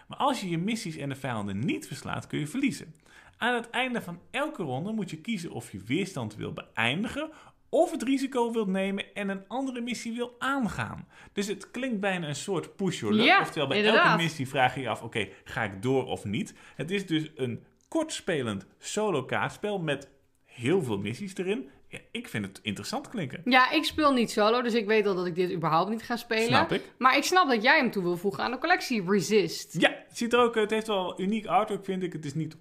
[0.08, 2.96] Maar als je je missies en de vijanden niet verslaat kun je verliezen.
[3.38, 7.30] Aan het einde van elke ronde moet je kiezen of je weerstand wil beëindigen
[7.74, 11.08] of het risico wilt nemen en een andere missie wil aangaan.
[11.34, 13.26] Dus het klinkt bijna een soort push your luck.
[13.26, 14.06] Ja, Oftewel, bij inderdaad.
[14.06, 16.54] elke missie vraag je je af, oké, ga ik door of niet?
[16.76, 20.10] Het is dus een kortspelend solo kaartspel met
[20.46, 21.70] heel veel missies erin.
[21.94, 23.42] Ja, ik vind het interessant klinken.
[23.46, 26.16] Ja, ik speel niet solo, dus ik weet al dat ik dit überhaupt niet ga
[26.16, 26.48] spelen.
[26.48, 26.82] Snap ik.
[26.98, 29.82] Maar ik snap dat jij hem toe wil voegen aan de collectie Resist.
[29.82, 32.14] Ja, het ziet er ook, het heeft wel uniek artwork vind ik.
[32.14, 32.60] Het is niet 100%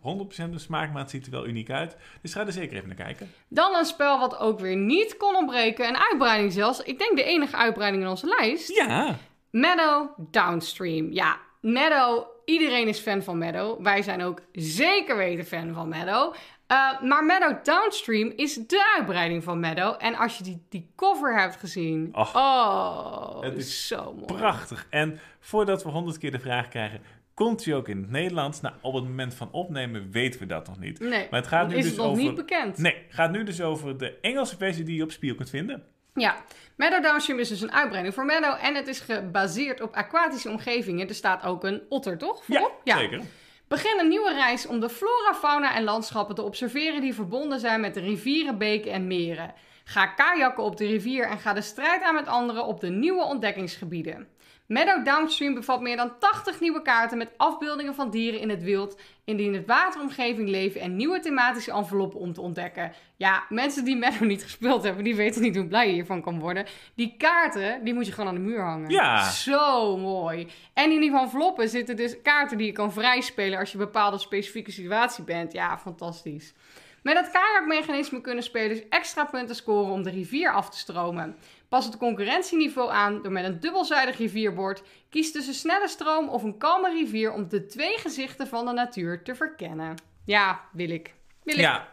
[0.51, 1.97] de smaak, maar het ziet er wel uniek uit.
[2.23, 3.33] Dus ga er zeker even naar kijken.
[3.49, 5.89] Dan een spel wat ook weer niet kon ontbreken.
[5.89, 6.83] Een uitbreiding zelfs.
[6.83, 8.75] Ik denk de enige uitbreiding in onze lijst.
[8.75, 9.19] Ja,
[9.51, 11.13] Meadow Downstream.
[11.13, 12.27] Ja, Meadow.
[12.45, 13.83] Iedereen is fan van Meadow.
[13.83, 16.35] Wij zijn ook zeker weten fan van Meadow.
[16.73, 19.95] Uh, maar Meadow Downstream is de uitbreiding van Meadow.
[19.99, 22.09] En als je die, die cover hebt gezien.
[22.13, 24.25] Och, oh, het is zo mooi.
[24.27, 24.87] prachtig.
[24.91, 27.01] En voordat we 100 keer de vraag krijgen,
[27.35, 28.61] komt hij ook in het Nederlands?
[28.61, 31.01] Nou, op het moment van opnemen weten we dat nog niet.
[31.01, 32.23] Nee, Maar het gaat nu is dus het nog over...
[32.23, 32.79] niet bekend.
[32.79, 35.83] Nee, het gaat nu dus over de Engelse versie die je op Spiel kunt vinden.
[36.15, 36.37] Ja,
[36.77, 38.65] Meadow Downstream is dus een uitbreiding voor Meadow.
[38.65, 41.09] En het is gebaseerd op aquatische omgevingen.
[41.09, 42.43] Er staat ook een otter, toch?
[42.47, 43.21] Ja, zeker.
[43.73, 47.81] Begin een nieuwe reis om de flora, fauna en landschappen te observeren die verbonden zijn
[47.81, 49.55] met de rivieren, beken en meren.
[49.85, 53.25] Ga kajakken op de rivier en ga de strijd aan met anderen op de nieuwe
[53.25, 54.29] ontdekkingsgebieden.
[54.73, 59.01] Meadow Downstream bevat meer dan 80 nieuwe kaarten met afbeeldingen van dieren in het wild,
[59.25, 62.93] in die in het wateromgeving leven en nieuwe thematische enveloppen om te ontdekken.
[63.17, 66.39] Ja, mensen die Meadow niet gespeeld hebben, die weten niet hoe blij je hiervan kan
[66.39, 66.67] worden.
[66.95, 68.91] Die kaarten, die moet je gewoon aan de muur hangen.
[68.91, 69.31] Ja.
[69.31, 70.49] Zo mooi.
[70.73, 74.19] En in die enveloppen zitten dus kaarten die je kan vrijspelen als je een bepaalde
[74.19, 75.53] specifieke situatie bent.
[75.53, 76.55] Ja, fantastisch.
[77.03, 81.37] Met het kajakmechanisme kunnen spelers extra punten scoren om de rivier af te stromen.
[81.69, 84.83] Pas het concurrentieniveau aan door met een dubbelzijdig rivierbord.
[85.11, 89.23] Kies tussen snelle stroom of een kalme rivier om de twee gezichten van de natuur
[89.23, 89.95] te verkennen.
[90.25, 91.15] Ja, wil ik.
[91.43, 91.61] Wil ik.
[91.61, 91.89] Ja,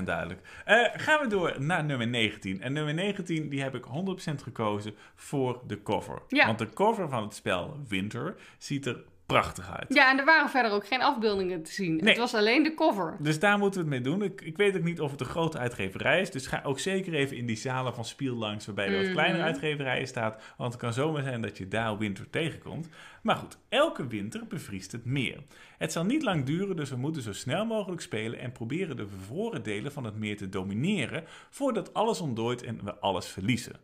[0.00, 0.40] 100% duidelijk.
[0.64, 2.60] Eh, gaan we door naar nummer 19.
[2.60, 6.22] En nummer 19 die heb ik 100% gekozen voor de cover.
[6.28, 6.46] Ja.
[6.46, 9.94] Want de cover van het spel Winter ziet er prachtig uit.
[9.94, 11.96] Ja, en er waren verder ook geen afbeeldingen te zien.
[11.96, 12.08] Nee.
[12.08, 13.16] Het was alleen de cover.
[13.20, 14.22] Dus daar moeten we het mee doen.
[14.22, 16.30] Ik, ik weet ook niet of het een grote uitgeverij is.
[16.30, 18.66] Dus ga ook zeker even in die zalen van Spiel langs...
[18.66, 19.12] waarbij er wat Mhm.
[19.12, 20.42] kleinere uitgeverijen staat.
[20.56, 22.88] Want het kan zomaar zijn dat je daar winter tegenkomt.
[23.22, 25.42] Maar goed, elke winter bevriest het meer.
[25.78, 28.38] Het zal niet lang duren, dus we moeten zo snel mogelijk spelen...
[28.38, 31.24] en proberen de bevroren delen van het meer te domineren...
[31.50, 33.76] voordat alles ontdooit en we alles verliezen.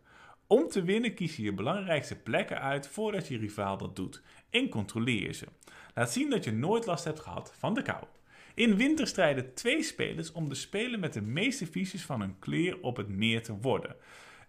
[0.47, 4.21] Om te winnen kies je je belangrijkste plekken uit voordat je rivaal dat doet.
[4.51, 5.45] En controleer ze.
[5.93, 8.03] Laat zien dat je nooit last hebt gehad van de kou.
[8.53, 12.81] In winter strijden twee spelers om de speler met de meeste visies van hun kleur
[12.81, 13.95] op het meer te worden.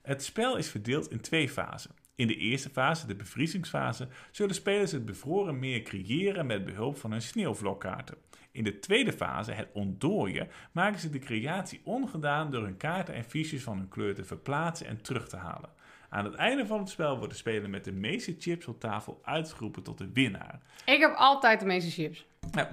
[0.03, 1.91] Het spel is verdeeld in twee fasen.
[2.15, 7.11] In de eerste fase, de bevriezingsfase, zullen spelers het bevroren meer creëren met behulp van
[7.11, 8.17] hun sneeuwvlokkaarten.
[8.53, 13.25] In de tweede fase, het ontdooien, maken ze de creatie ongedaan door hun kaarten en
[13.25, 15.71] fiches van hun kleur te verplaatsen en terug te halen.
[16.15, 19.21] Aan het einde van het spel wordt de speler met de meeste chips op tafel
[19.23, 20.61] uitgeroepen tot de winnaar.
[20.85, 22.27] Ik heb altijd de meeste chips.
[22.51, 22.67] Nou,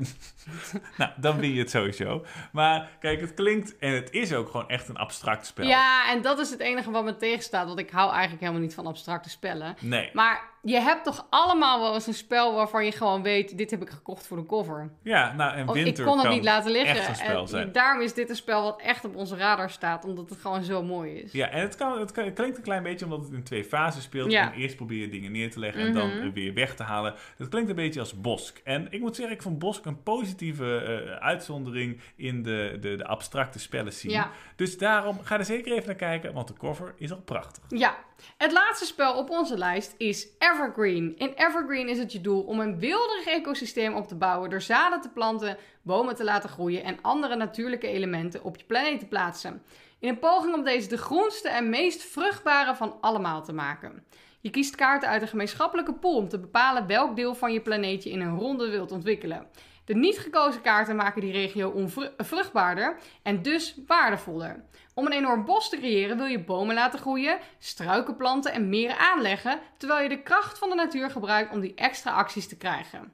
[0.98, 2.26] nou, dan win je het sowieso.
[2.52, 5.68] Maar kijk, het klinkt en het is ook gewoon echt een abstract spel.
[5.68, 7.68] Ja, en dat is het enige wat me tegenstaat.
[7.68, 9.76] Want ik hou eigenlijk helemaal niet van abstracte spellen.
[9.80, 10.10] Nee.
[10.14, 13.58] Maar je hebt toch allemaal wel eens een spel waarvan je gewoon weet...
[13.58, 14.92] dit heb ik gekocht voor de cover.
[15.04, 16.96] Ja, nou, en Of ik winter kon het niet laten liggen.
[16.98, 17.72] echt een spel en zijn.
[17.72, 20.06] daarom is dit een spel wat echt op onze radar staat.
[20.06, 21.32] Omdat het gewoon zo mooi is.
[21.32, 23.64] Ja, en het, kan, het, kan- het klinkt een klein beetje omdat het in twee
[23.64, 24.32] fases speelt.
[24.32, 24.52] Ja.
[24.54, 26.32] En eerst probeer je dingen neer te leggen en dan Mhm.
[26.32, 27.14] weer weg te halen.
[27.38, 28.62] Dat klinkt een beetje als Bosk.
[28.64, 33.06] En ik moet zeggen, ik vond Bosk een positieve eh, uitzondering in de, de, de
[33.06, 34.12] abstracte spellen zien.
[34.12, 34.32] Ja.
[34.56, 37.64] Dus daarom ga er zeker even naar kijken, want de cover is al prachtig.
[37.68, 37.98] Ja,
[38.38, 41.18] het laatste spel op onze lijst is Evergreen.
[41.18, 45.02] In Evergreen is het je doel om een wilderig ecosysteem op te bouwen door zaden
[45.02, 49.62] te planten, bomen te laten groeien en andere natuurlijke elementen op je planeet te plaatsen.
[50.00, 54.04] In een poging om deze de groenste en meest vruchtbare van allemaal te maken.
[54.42, 58.04] Je kiest kaarten uit een gemeenschappelijke pool om te bepalen welk deel van je planeet
[58.04, 59.48] je in een ronde wilt ontwikkelen.
[59.86, 64.64] De niet gekozen kaarten maken die regio onvruchtbaarder en dus waardevoller.
[64.94, 68.98] Om een enorm bos te creëren wil je bomen laten groeien, struiken planten en meren
[68.98, 73.14] aanleggen, terwijl je de kracht van de natuur gebruikt om die extra acties te krijgen.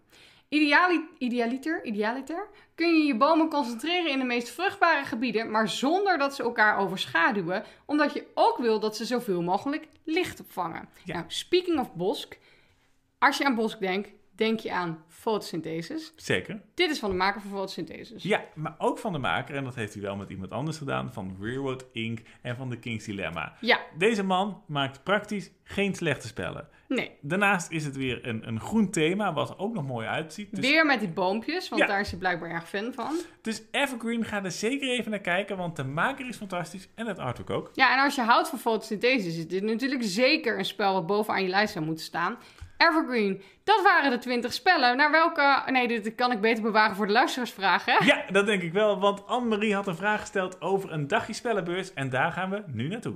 [0.50, 6.18] Ideali idealiter, idealiter kun je je bomen concentreren in de meest vruchtbare gebieden, maar zonder
[6.18, 10.90] dat ze elkaar overschaduwen, omdat je ook wil dat ze zoveel mogelijk licht opvangen.
[11.04, 11.14] Ja.
[11.14, 12.38] Nou, speaking of bosk,
[13.18, 16.14] als je aan bosk denkt, denk je aan fotosynthesis.
[16.16, 16.62] Zeker.
[16.74, 18.24] Dit is van de maker van fotosynthesis.
[18.24, 21.14] Ja, maar ook van de maker, en dat heeft hij wel met iemand anders gedaan,
[21.14, 22.20] van Railroad Inc.
[22.42, 23.56] en van The King's Dilemma.
[23.62, 26.70] Ja, Deze man maakt praktisch geen slechte spellen.
[26.88, 27.12] Nee.
[27.22, 30.56] Daarnaast is het weer een, een groen thema, wat ook nog mooi uitziet.
[30.56, 31.88] Dus, Weer met die boompjes, want Ja.
[31.88, 33.16] daar is hij blijkbaar erg fan van.
[33.42, 37.20] dus Evergreen, ga er zeker even naar kijken, want de maker is fantastisch en het
[37.20, 37.70] artwork ook.
[37.74, 41.44] Ja, en als je houdt van fotosynthese, is dit natuurlijk zeker een spel wat bovenaan
[41.44, 42.38] je lijst zou moeten staan.
[42.78, 44.98] Evergreen, dat waren de 20 spellen.
[44.98, 45.72] Naar welke.
[45.72, 48.06] Nee, dit kan ik beter bewaren voor de luisteraarsvragen.
[48.06, 51.94] Ja, dat denk ik wel, want Anne-Marie had een vraag gesteld over een dagje spellenbeurs
[51.94, 53.16] en daar gaan we nu naartoe.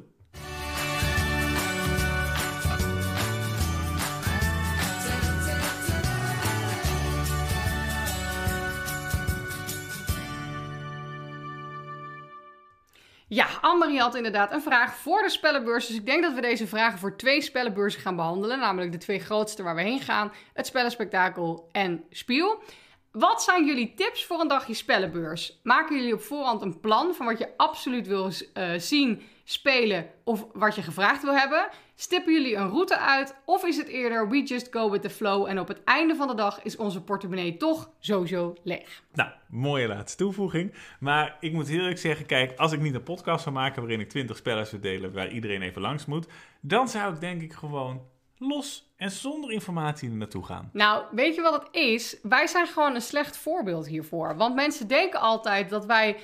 [13.29, 15.87] Ja, Annemarie had inderdaad een vraag voor de spellenbeurs.
[15.87, 18.59] Dus ik denk dat we deze vragen voor twee spellenbeurzen gaan behandelen.
[18.59, 22.63] Namelijk de twee grootste waar we heen gaan: het Spellenspectakel en Spiel.
[23.11, 25.59] Wat zijn jullie tips voor een dagje spellenbeurs?
[25.63, 30.45] Maken jullie op voorhand een plan van wat je absoluut wil eh, zien, spelen of
[30.53, 31.69] wat je gevraagd wil hebben?
[32.01, 35.47] Stippen jullie een route uit of is het eerder we just go with the flow
[35.47, 39.03] en op het einde van de dag is onze portemonnee toch sowieso leeg?
[39.13, 40.73] Nou, mooie laatste toevoeging.
[40.99, 43.99] Maar ik moet heel eerlijk zeggen, kijk, als ik niet een podcast zou maken waarin
[43.99, 46.27] ik 20 spellen zou delen waar iedereen even langs moet,
[46.61, 48.01] dan zou ik denk ik gewoon
[48.37, 50.69] los en zonder informatie er naartoe gaan.
[50.73, 52.17] Nou, weet je wat het is?
[52.23, 54.37] Wij zijn gewoon een slecht voorbeeld hiervoor.
[54.37, 56.17] Want mensen denken altijd dat wij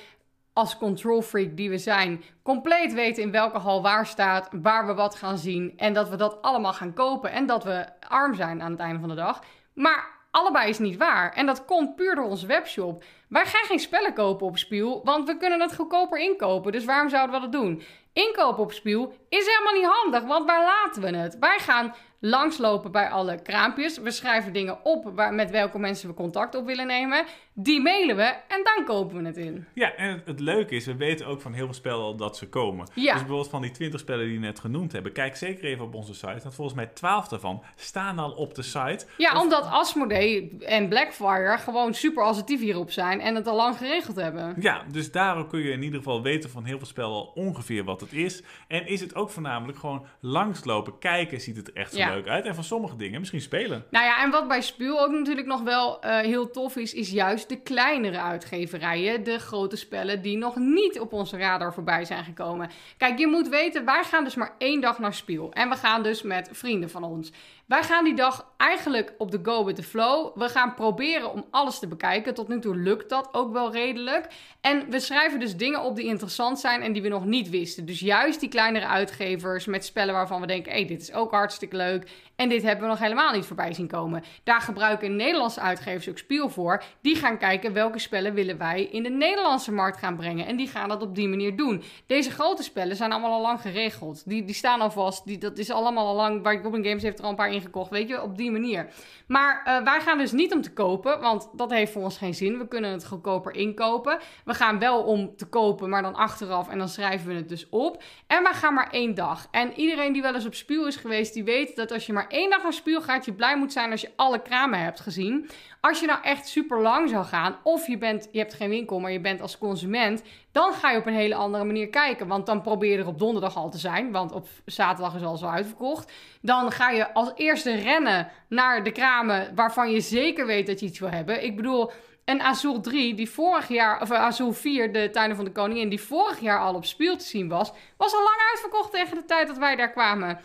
[0.56, 4.94] als control freak die we zijn, compleet weten in welke hal waar staat, waar we
[4.94, 8.62] wat gaan zien en dat we dat allemaal gaan kopen en dat we arm zijn
[8.62, 9.42] aan het einde van de dag.
[9.72, 13.04] Maar allebei is niet waar en dat komt puur door onze webshop.
[13.28, 16.72] Wij gaan geen spellen kopen op Spiel, want we kunnen het goedkoper inkopen.
[16.72, 17.82] Dus waarom zouden we dat doen?
[18.12, 21.38] Inkopen op Spiel is helemaal niet handig, want waar laten we het?
[21.38, 23.98] Wij gaan langslopen bij alle kraampjes.
[23.98, 27.24] We schrijven dingen op waar, met welke mensen we contact op willen nemen.
[27.58, 29.66] Die mailen we en dan kopen we het in.
[29.74, 32.36] Ja, en het, het leuke is, we weten ook van heel veel spellen al dat
[32.36, 32.88] ze komen.
[32.94, 33.02] Ja.
[33.12, 35.94] Dus bijvoorbeeld van die 20 spellen die we net genoemd hebben, kijk zeker even op
[35.94, 36.40] onze site.
[36.42, 39.06] Want volgens mij 12 daarvan staan al op de site.
[39.16, 43.76] Ja, Of- omdat Asmodee en Blackfire gewoon super assertief hierop zijn en het al lang
[43.76, 44.54] geregeld hebben.
[44.60, 47.84] Ja, dus daarom kun je in ieder geval weten van heel veel spellen al ongeveer
[47.84, 48.42] wat het is.
[48.68, 52.14] En is het ook voornamelijk gewoon langslopen, kijken, ziet het echt zo Ja.
[52.14, 52.44] leuk uit.
[52.44, 53.84] En van sommige dingen misschien spelen.
[53.90, 57.10] Nou ja, en wat bij Spiel ook natuurlijk nog wel eh, heel tof is, is
[57.10, 59.24] juist de kleinere uitgeverijen.
[59.24, 62.70] De grote spellen die nog niet op onze radar voorbij zijn gekomen.
[62.96, 65.52] Kijk, je moet weten, wij gaan dus maar één dag naar Spiel.
[65.52, 67.32] En we gaan dus met vrienden van ons.
[67.66, 70.38] Wij gaan die dag eigenlijk op de go with the flow.
[70.38, 72.34] We gaan proberen om alles te bekijken.
[72.34, 74.26] Tot nu toe lukt dat ook wel redelijk.
[74.60, 77.86] En we schrijven dus dingen op die interessant zijn en die we nog niet wisten.
[77.86, 81.30] Dus juist die kleinere uitgevers met spellen waarvan we denken: hé, hey, dit is ook
[81.30, 82.10] hartstikke leuk.
[82.36, 84.24] En dit hebben we nog helemaal niet voorbij zien komen.
[84.44, 86.82] Daar gebruiken Nederlandse uitgevers ook Spiel voor.
[87.00, 90.46] Die gaan kijken welke spellen willen wij in de Nederlandse markt gaan brengen.
[90.46, 91.82] En die gaan dat op die manier doen.
[92.06, 94.28] Deze grote spellen zijn allemaal al lang geregeld.
[94.28, 95.26] Die, die staan al vast.
[95.26, 96.42] Die, dat is allemaal al lang.
[96.42, 97.90] Waar Goblin Games heeft er al een paar ingekocht.
[97.90, 98.88] Weet je, op die manier.
[99.26, 101.20] Maar eh, wij gaan dus niet om te kopen.
[101.20, 102.58] Want dat heeft voor ons geen zin.
[102.58, 104.18] We kunnen het goedkoper inkopen.
[104.44, 106.68] We gaan wel om te kopen, maar dan achteraf.
[106.68, 108.02] En dan schrijven we het dus op.
[108.26, 109.48] En we gaan maar één dag.
[109.50, 112.28] En iedereen die wel eens op Spiel is geweest, die weet dat als je maar
[112.28, 115.50] één dag naar Spiel gaat, je blij moet zijn als je alle kramen hebt gezien.
[115.80, 119.00] Als je nou echt super lang zou gaan, of je, bent, je hebt geen winkel,
[119.00, 120.22] maar je bent als consument,
[120.52, 122.26] dan ga je op een hele andere manier kijken.
[122.26, 125.50] Want dan probeer je er op donderdag al te zijn, want op zaterdag is al
[125.50, 126.12] uitverkocht.
[126.40, 130.86] Dan ga je als eerste rennen naar de kramen waarvan je zeker weet dat je
[130.86, 131.44] iets wil hebben.
[131.44, 131.90] Ik bedoel,
[132.26, 135.88] en Azul 3, die vorig jaar, of eh, Azul 4, de Tuinen van de Koningin,
[135.88, 139.24] die vorig jaar al op Spiel te zien was, was al lang uitverkocht tegen de
[139.24, 140.40] tijd dat wij daar kwamen.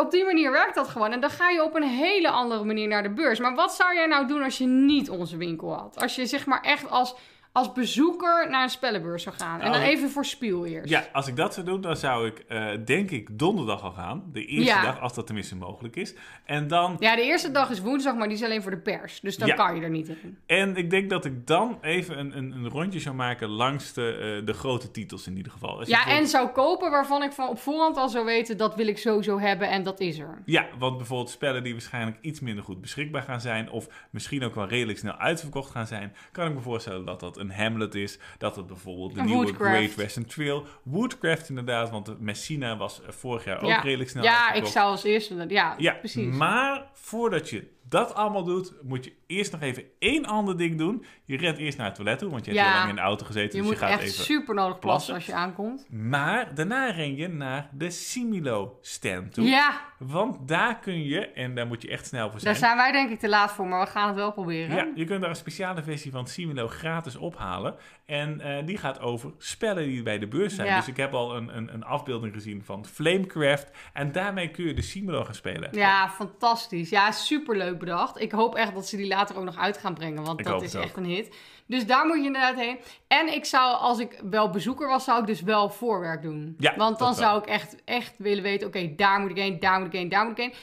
[0.00, 1.12] Op die manier werkt dat gewoon.
[1.12, 3.38] En dan ga je op een hele andere manier naar de beurs.
[3.38, 5.96] Maar wat zou jij nou doen als je niet onze winkel had?
[6.00, 7.14] Als je zeg maar echt als,
[7.54, 9.60] als bezoeker naar een spellenbeurs zou gaan.
[9.60, 10.88] En dan even voor Spiel eerst.
[10.90, 14.24] Ja, als ik dat zou doen, dan zou ik eh, denk ik donderdag al gaan.
[14.32, 14.82] De eerste Ja.
[14.82, 16.14] dag, als dat tenminste mogelijk is.
[16.44, 19.20] En dan Ja, de eerste dag is woensdag, maar die is alleen voor de pers.
[19.20, 19.54] Dus dan Ja.
[19.54, 20.38] kan je er niet in.
[20.46, 24.36] En ik denk dat ik dan even een, een, een rondje zou maken langs de,
[24.40, 25.78] eh, de grote titels in ieder geval.
[25.78, 28.56] Als Ja, en zou kopen waarvan ik van op voorhand al zou weten...
[28.56, 30.42] dat wil ik sowieso hebben en dat is er.
[30.44, 33.70] Ja, want bijvoorbeeld spellen die waarschijnlijk iets minder goed beschikbaar gaan zijn...
[33.70, 36.12] of misschien ook wel redelijk snel uitverkocht gaan zijn...
[36.32, 38.18] kan ik me voorstellen dat dat een Hamlet is.
[38.38, 39.74] Dat het bijvoorbeeld de Een nieuwe Woodcraft.
[39.74, 40.66] Great Western Trail...
[40.82, 44.66] Woodcraft inderdaad, want de Messina was eh, vorig jaar ook ja, redelijk snel ja ik
[44.66, 45.44] zou als eerste...
[45.48, 46.36] Ja, Ja, precies.
[46.36, 48.72] maar voordat je dat allemaal doet...
[48.82, 51.04] moet je eerst nog even één ander ding doen.
[51.24, 52.70] Je rent eerst naar het toilet toe, want je hebt Ja.
[52.70, 53.56] heel lang in de auto gezeten...
[53.56, 54.24] je dus moet je gaat echt even...
[54.24, 55.14] super nodig plassen plassen.
[55.14, 55.86] als je aankomt.
[55.90, 59.44] Maar daarna ren je naar de Similo stand toe.
[59.44, 62.52] Ja, Want daar kun je, en daar moet je echt snel voor zijn.
[62.52, 64.76] daar zijn wij denk ik te laat voor, maar we gaan het wel proberen.
[64.76, 67.74] Ja, je kunt daar een speciale versie van Similo gratis ophalen.
[68.06, 70.68] En eh, die gaat over spellen die bij de beurs zijn.
[70.68, 70.76] Ja.
[70.76, 73.70] Dus ik heb al een, een, een afbeelding gezien van Flamecraft.
[73.92, 75.68] En daarmee kun je de Similo gaan spelen.
[75.72, 76.90] Ja, fantastisch.
[76.90, 78.20] Ja, superleuk bedacht.
[78.20, 80.62] Ik hoop echt dat ze die later ook nog uit gaan brengen, want Ik dat
[80.62, 80.82] is ook.
[80.84, 81.36] echt een hit.
[81.66, 82.78] Dus daar moet je inderdaad heen.
[83.06, 86.54] En ik zou, als ik wel bezoeker was, zou ik dus wel voorwerk doen.
[86.58, 89.78] Ja, want dan zou ik echt, echt willen weten, oké, daar moet ik heen, daar
[89.78, 90.54] moet ik heen, daar moet ik heen.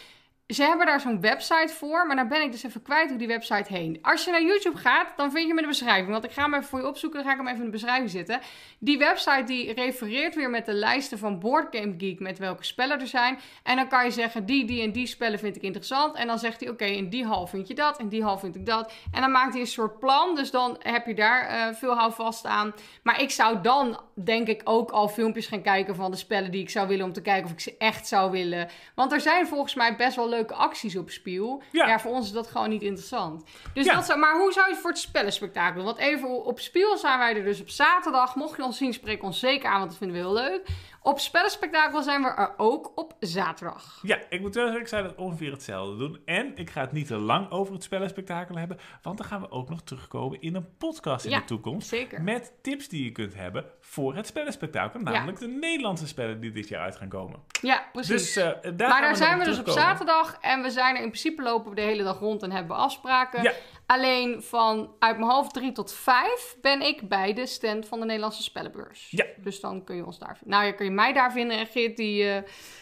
[0.51, 3.27] Ze hebben daar zo'n website voor, maar dan ben ik dus even kwijt hoe die
[3.27, 3.99] website heen.
[4.01, 6.09] Als je naar YouTube gaat, dan vind je hem in de beschrijving.
[6.09, 7.71] Want ik ga hem even voor je opzoeken, dan ga ik hem even in de
[7.71, 8.39] beschrijving zetten.
[8.79, 12.99] Die website die refereert weer met de lijsten van Board Game Geek met welke spellen
[12.99, 13.39] er zijn.
[13.63, 16.15] En dan kan je zeggen, die, die en die spellen vind ik interessant.
[16.15, 18.55] En dan zegt hij, oké, in die hal vind je dat, in die hal vind
[18.55, 18.93] ik dat.
[19.11, 22.45] En dan maakt hij een soort plan, dus dan heb je daar eh, veel houvast
[22.45, 22.73] aan.
[23.03, 26.61] Maar ik zou dan, denk ik, ook al filmpjes gaan kijken van de spellen die
[26.61, 27.05] ik zou willen...
[27.05, 28.69] om te kijken of ik ze echt zou willen.
[28.95, 31.61] Want er zijn volgens mij best wel leuke acties op Spiel.
[31.71, 31.87] Ja.
[31.87, 33.43] Ja, voor ons is dat gewoon niet interessant.
[33.73, 33.93] Dus Ja.
[33.95, 35.83] dat zou, maar hoe zou je het voor het spellenspectakel?
[35.83, 38.35] Want even op Spiel zijn wij er dus op zaterdag.
[38.35, 40.61] Mocht je ons zien, spreek ons zeker aan, want dat vinden we heel leuk.
[41.03, 43.99] Op spellenspectakel zijn we er ook op zaterdag.
[44.01, 46.21] Ja, ik moet wel zeggen, ik zou dat ongeveer hetzelfde doen.
[46.25, 48.77] En ik ga het niet te lang over het spellenspectakel hebben.
[49.01, 51.87] Want dan gaan we ook nog terugkomen in een podcast in Ja, de toekomst.
[51.87, 52.21] zeker.
[52.21, 54.99] Met tips die je kunt hebben voor het spellenspectakel.
[54.99, 57.39] Namelijk de Nederlandse spellen die dit jaar uit gaan komen.
[57.61, 58.33] Ja, precies.
[58.33, 61.07] Dus eh, daar maar daar zijn we dus op zaterdag en we zijn er in
[61.09, 63.43] principe lopen we de hele dag rond en hebben we afspraken.
[63.43, 63.51] Ja.
[63.91, 68.05] Alleen van uit mijn hoofd 3 tot 5 ben ik bij de stand van de
[68.05, 69.07] Nederlandse Spellenbeurs.
[69.09, 69.25] Ja.
[69.37, 70.59] Dus dan kun je ons daar vinden.
[70.59, 71.57] Nou, kun je mij daar vinden.
[71.57, 72.37] En Geert, die, eh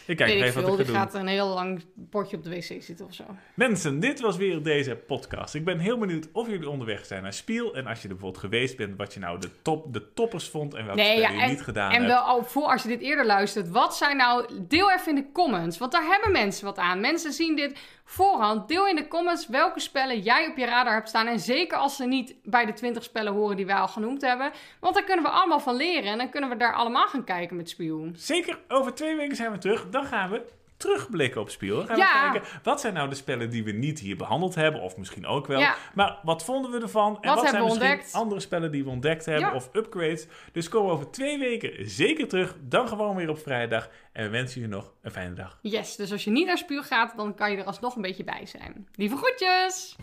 [0.06, 1.20] Ik kijk ik even veel, die ga gaat doen.
[1.20, 3.24] een heel lang potje op de wc zitten of zo.
[3.54, 5.54] Mensen, dit was weer deze podcast.
[5.54, 7.74] Ik ben heel benieuwd of jullie onderweg zijn naar Spiel.
[7.74, 10.74] En als je er bijvoorbeeld geweest bent, wat je nou de, top, de toppers vond
[10.74, 12.12] en welke Nee, ja, je en, niet gedaan en hebt.
[12.12, 13.68] wel ook voor als je dit eerder luistert.
[13.68, 14.46] Wat zijn nou...
[14.68, 15.78] Deel even in de comments.
[15.78, 17.00] Want daar hebben mensen wat aan.
[17.00, 17.78] Mensen zien dit
[18.10, 18.68] voorhand.
[18.68, 21.26] Deel in de comments welke spellen jij op je radar hebt staan.
[21.26, 24.52] En zeker als ze niet bij de 20 spellen horen die wij al genoemd hebben.
[24.80, 26.10] Want daar kunnen we allemaal van leren.
[26.10, 28.10] En dan kunnen we daar allemaal gaan kijken met Spiel.
[28.14, 29.88] Zeker, over twee weken zijn we terug.
[29.90, 30.46] Dan gaan we
[30.80, 31.86] terugblikken op Spiel.
[31.86, 32.32] Gaan Ja.
[32.32, 34.80] we kijken, wat zijn nou de spellen die we niet hier behandeld hebben?
[34.80, 35.58] Of misschien ook wel.
[35.60, 35.74] Ja.
[35.94, 37.06] Maar wat vonden we ervan?
[37.06, 38.12] En wat, hebben zijn misschien ontdekt?
[38.12, 39.48] andere spellen die we ontdekt hebben?
[39.48, 39.54] Ja.
[39.54, 40.26] Of upgrades?
[40.52, 42.56] Dus komen we over twee weken zeker terug.
[42.60, 43.88] Dan gewoon weer op vrijdag.
[44.12, 45.58] En we wensen jullie nog een fijne dag.
[45.62, 48.24] Yes, dus als je niet naar Spiel gaat, dan kan je er alsnog een beetje
[48.24, 48.88] bij zijn.
[48.94, 49.96] Lieve groetjes!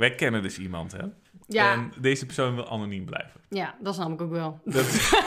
[0.00, 1.04] Wij kennen dus iemand, hè?
[1.46, 1.72] Ja.
[1.72, 3.40] En deze persoon wil anoniem blijven.
[3.48, 4.60] Ja, dat snap ik ook wel.
[4.64, 4.84] Dat...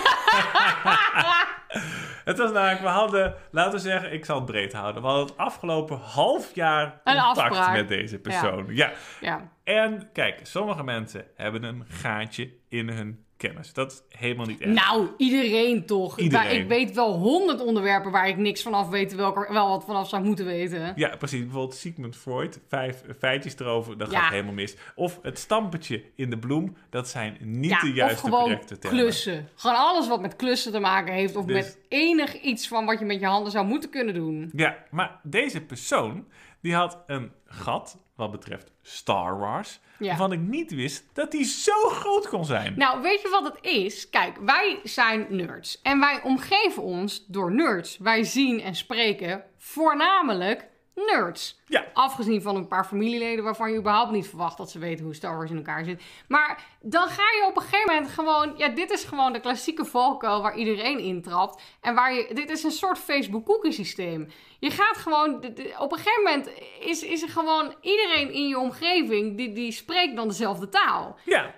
[2.29, 5.01] het was namelijk, we hadden, laten we zeggen, ik zal het breed houden.
[5.01, 8.65] We hadden het afgelopen half jaar contact met deze persoon.
[8.67, 8.91] Ja.
[9.21, 9.51] Ja.
[9.63, 13.73] En kijk, sommige mensen hebben een gaatje in hun kennis.
[13.73, 14.73] Dat is helemaal niet erg.
[14.73, 16.19] Nou, iedereen toch.
[16.19, 16.45] Iedereen.
[16.45, 19.67] Maar Ik weet wel honderd onderwerpen waar ik niks vanaf weet, terwijl ik er wel
[19.69, 20.93] wat vanaf zou moeten weten.
[20.95, 21.39] Ja, precies.
[21.41, 24.19] Bijvoorbeeld Sigmund Freud, vijf feitjes erover, dat Ja.
[24.19, 24.75] gaat helemaal mis.
[24.95, 28.99] Of het stampertje in de bloem, dat zijn niet Ja, de juiste correcte termen.
[29.01, 29.47] klussen.
[29.55, 31.35] Gewoon alles wat met klussen te maken heeft.
[31.35, 34.51] Of Dus- met enig iets van wat je met je handen zou moeten kunnen doen.
[34.55, 36.25] Ja, maar deze persoon,
[36.63, 40.07] die had een gat wat betreft Star Wars, Ja.
[40.07, 42.73] waarvan ik niet wist dat die zo groot kon zijn.
[42.77, 44.09] Nou, weet je wat het is?
[44.09, 45.81] Kijk, wij zijn nerds.
[45.81, 47.97] En wij omgeven ons door nerds.
[47.97, 51.61] Wij zien en spreken voornamelijk nerds.
[51.67, 51.85] Ja.
[51.93, 55.37] Afgezien van een paar familieleden waarvan je überhaupt niet verwacht dat ze weten hoe Star
[55.37, 56.01] Wars in elkaar zit.
[56.27, 58.53] Maar dan ga je op een gegeven moment gewoon.
[58.57, 61.61] Ja, dit is gewoon de klassieke valkuil waar iedereen intrapt.
[61.81, 62.29] En waar je.
[62.33, 64.31] Dit is een soort Facebook-cookie systeem.
[64.59, 65.35] Je gaat gewoon.
[65.77, 66.49] Op een gegeven moment
[66.79, 69.37] is, is er gewoon iedereen in je omgeving.
[69.37, 71.17] Die, die spreekt dan dezelfde taal.
[71.25, 71.53] Ja,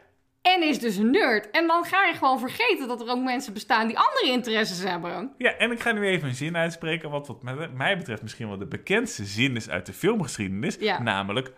[0.53, 1.49] En is dus een nerd.
[1.51, 5.31] En dan ga je gewoon vergeten dat er ook mensen bestaan die andere interesses hebben.
[5.37, 7.41] ja, en ik ga nu even een zin uitspreken, wat wat
[7.73, 11.01] mij betreft misschien wel de bekendste zin is uit de filmgeschiedenis, Ja.
[11.01, 11.51] namelijk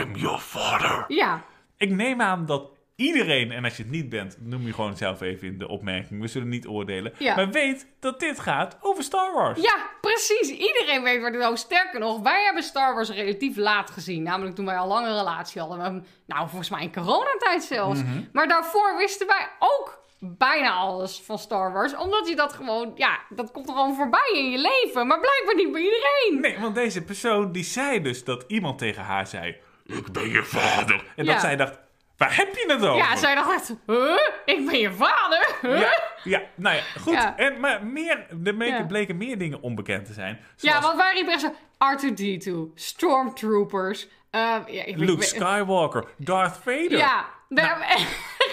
[0.00, 1.04] I'm your father.
[1.08, 1.44] Ja,
[1.76, 5.20] Ik neem aan dat iedereen, en als je het niet bent, noem je gewoon zelf
[5.20, 7.34] even in de opmerking, we zullen niet oordelen, Ja.
[7.36, 9.60] maar weet dat dit gaat over Star Wars.
[9.60, 10.48] ja, precies.
[10.50, 11.58] Iedereen weet waar dit over.
[11.58, 14.22] Sterker nog, wij hebben Star Wars relatief laat gezien.
[14.22, 16.06] Namelijk toen wij al lang een relatie hadden.
[16.26, 18.02] Nou, volgens mij in coronatijd zelfs.
[18.02, 18.20] Mhm.
[18.32, 21.96] Maar daarvoor wisten wij ook bijna alles van Star Wars.
[21.96, 25.06] Omdat je dat gewoon, ja, dat komt gewoon voorbij in je leven.
[25.06, 26.40] Maar blijkbaar niet bij iedereen.
[26.40, 29.56] Nee, want deze persoon die zei dus dat iemand tegen haar zei:
[29.86, 31.04] Ik ben je vader.
[31.16, 31.32] En Ja.
[31.32, 31.78] dat zij dacht:
[32.16, 32.96] Waar heb je het over?
[32.96, 34.18] Ja, zij dacht echt, huh?
[34.44, 35.48] Ik ben je vader?
[35.62, 35.80] Huh?
[35.80, 37.12] Ja, ja, nou ja, goed.
[37.12, 37.36] Ja.
[37.36, 38.84] En, maar meer, er bleken, Ja.
[38.86, 40.38] bleken meer dingen onbekend te zijn.
[40.56, 41.52] Ja, Zoals want wij riepen echt zo...
[41.78, 44.08] R2-D2, Stormtroopers...
[44.30, 46.96] eh, ja, ik Luke weet- Skywalker, Darth Vader.
[46.98, 48.06] Ja, daar Nou.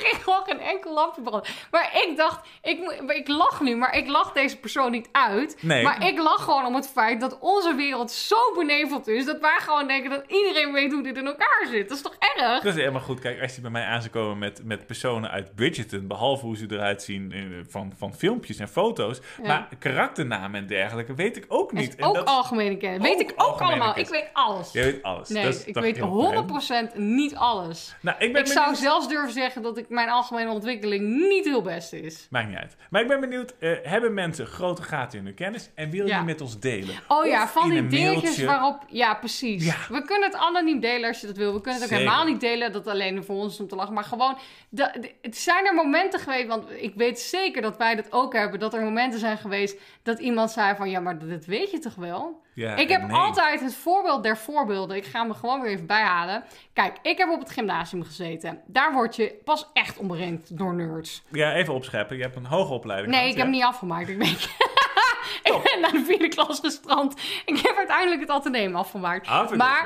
[0.04, 1.50] Ging gewoon geen enkel lampje branden.
[1.72, 5.58] Maar ik dacht, ik, ik lach nu, maar ik lach deze persoon niet uit.
[5.62, 5.84] Nee.
[5.84, 9.26] Maar ik lach gewoon om het feit dat onze wereld zo beneveld is...
[9.26, 11.88] dat wij gewoon denken dat iedereen weet hoe dit in elkaar zit.
[11.90, 12.62] Dat is toch erg?
[12.64, 13.20] Dat is helemaal goed.
[13.20, 16.58] Kijk, als je bij mij aan zou komen met, met personen uit Bridgerton, behalve hoe
[16.58, 19.48] ze eruit zien eh, van, van filmpjes en foto's, Ja.
[19.48, 21.90] maar karakternamen en dergelijke weet ik ook niet.
[21.90, 23.02] is En ook dat- algemene kennis.
[23.08, 23.94] Weet ik ook allemaal.
[23.94, 24.10] kennis.
[24.12, 24.72] Ik weet alles.
[24.72, 25.30] Jij weet alles.
[25.30, 26.90] Nee, Dat is ik weet heel fijn.
[26.92, 27.96] 100% niet alles.
[28.02, 31.62] Nou, ik ben Ik zou zelfs durven zeggen dat ik mijn algemene ontwikkeling niet heel
[31.62, 32.28] best is.
[32.30, 32.76] Maakt niet uit.
[32.90, 36.10] Maar ik ben benieuwd, eh, hebben mensen grote gaten in hun kennis en wil je
[36.12, 36.18] Ja.
[36.18, 36.96] die met ons delen?
[37.08, 38.82] Oh ja, van die dingetjes waarop...
[38.88, 39.66] Ja, precies.
[39.66, 39.76] Ja.
[39.90, 41.54] We kunnen het anoniem delen als je dat wil.
[41.54, 42.12] We kunnen het ook Zeker.
[42.12, 42.72] helemaal niet delen.
[42.72, 43.94] Dat alleen voor ons om te lachen.
[43.94, 44.38] Maar gewoon...
[44.70, 46.48] De, de- het zijn er momenten geweest...
[46.48, 48.60] Want ik weet zeker dat wij dat ook hebben.
[48.60, 50.90] Dat er momenten zijn geweest dat iemand zei van...
[50.90, 52.42] Ja, maar dat weet je toch wel?
[52.56, 53.12] Ja, ik heb nee.
[53.18, 54.98] altijd het voorbeeld der voorbeelden.
[54.98, 56.44] Ik ga hem er gewoon weer even bijhalen.
[56.74, 58.62] Kijk, ik heb op het gymnasium gezeten.
[58.66, 61.24] Daar word je pas echt omringd door nerds.
[61.32, 62.18] Ja, even opscheppen.
[62.18, 64.10] Je hebt een hoge opleiding Nee, gehad, ik heb hem niet afgemaakt.
[64.10, 64.28] Ik ben,
[65.54, 67.22] ik ben naar de vierde klas gestrand.
[67.46, 69.28] Ik heb uiteindelijk het ateneum afgemaakt.
[69.28, 69.86] Ah, maar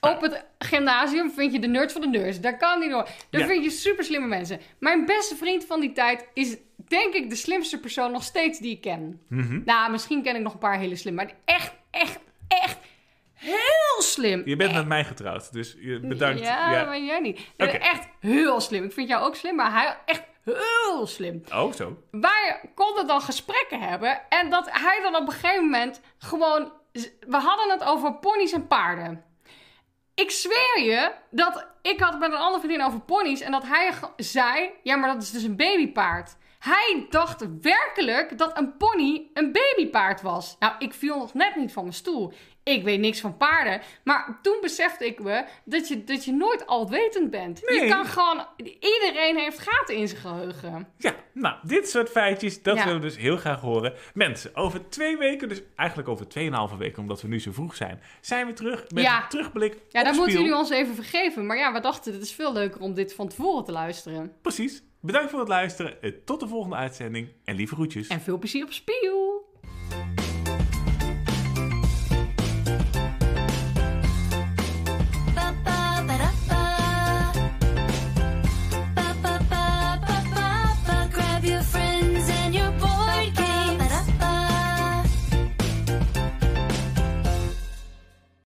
[0.00, 2.40] op het gymnasium vind je de nerds van de nerds.
[2.40, 3.08] Daar kan niet door.
[3.30, 3.46] Daar Ja.
[3.46, 4.60] vind je super slimme mensen.
[4.78, 6.56] Mijn beste vriend van die tijd is
[6.88, 9.20] denk ik de slimste persoon nog steeds die ik ken.
[9.28, 9.60] Mhm.
[9.64, 11.24] Nou, misschien ken ik nog een paar hele slimme.
[11.24, 12.78] Maar echt, echt, echt
[13.32, 14.42] heel slim.
[14.44, 16.40] Je bent met mij getrouwd, dus je, bedankt.
[16.40, 16.84] Ja, Ja.
[16.84, 17.40] maar jij niet.
[17.56, 17.70] Oké.
[17.70, 18.84] Echt heel slim.
[18.84, 21.42] Ik vind jou ook slim, maar hij echt heel slim.
[21.52, 22.02] Oh, zo.
[22.10, 26.72] Wij konden dan gesprekken hebben en dat hij dan op een gegeven moment gewoon...
[27.20, 29.24] We hadden het over ponies en paarden.
[30.14, 33.92] Ik zweer je dat ik had met een andere vriendin over ponies en dat hij
[34.16, 36.36] zei: Ja, maar dat is dus een babypaard.
[36.58, 40.56] Hij dacht werkelijk dat een pony een babypaard was.
[40.58, 42.32] Nou, ik viel nog net niet van mijn stoel.
[42.62, 43.80] Ik weet niks van paarden.
[44.04, 47.62] Maar toen besefte ik me dat je, dat je nooit alwetend bent.
[47.68, 47.80] Nee.
[47.80, 48.46] Je kan gewoon...
[48.80, 50.88] Iedereen heeft gaten in zijn geheugen.
[50.96, 52.84] Ja, nou, dit soort feitjes, dat Ja.
[52.84, 53.94] willen we dus heel graag horen.
[54.14, 58.00] Mensen, over twee weken, dus eigenlijk over tweeënhalve weken, omdat we nu zo vroeg zijn,
[58.20, 59.22] zijn we terug met Ja.
[59.22, 61.46] een terugblik Ja, dan moeten jullie ons even vergeven.
[61.46, 64.32] Maar ja, we dachten, het is veel leuker om dit van tevoren te luisteren.
[64.42, 64.82] Precies.
[65.00, 66.24] Bedankt voor het luisteren.
[66.24, 68.08] Tot de volgende uitzending en lieve groetjes.
[68.08, 69.37] En veel plezier op Spiel!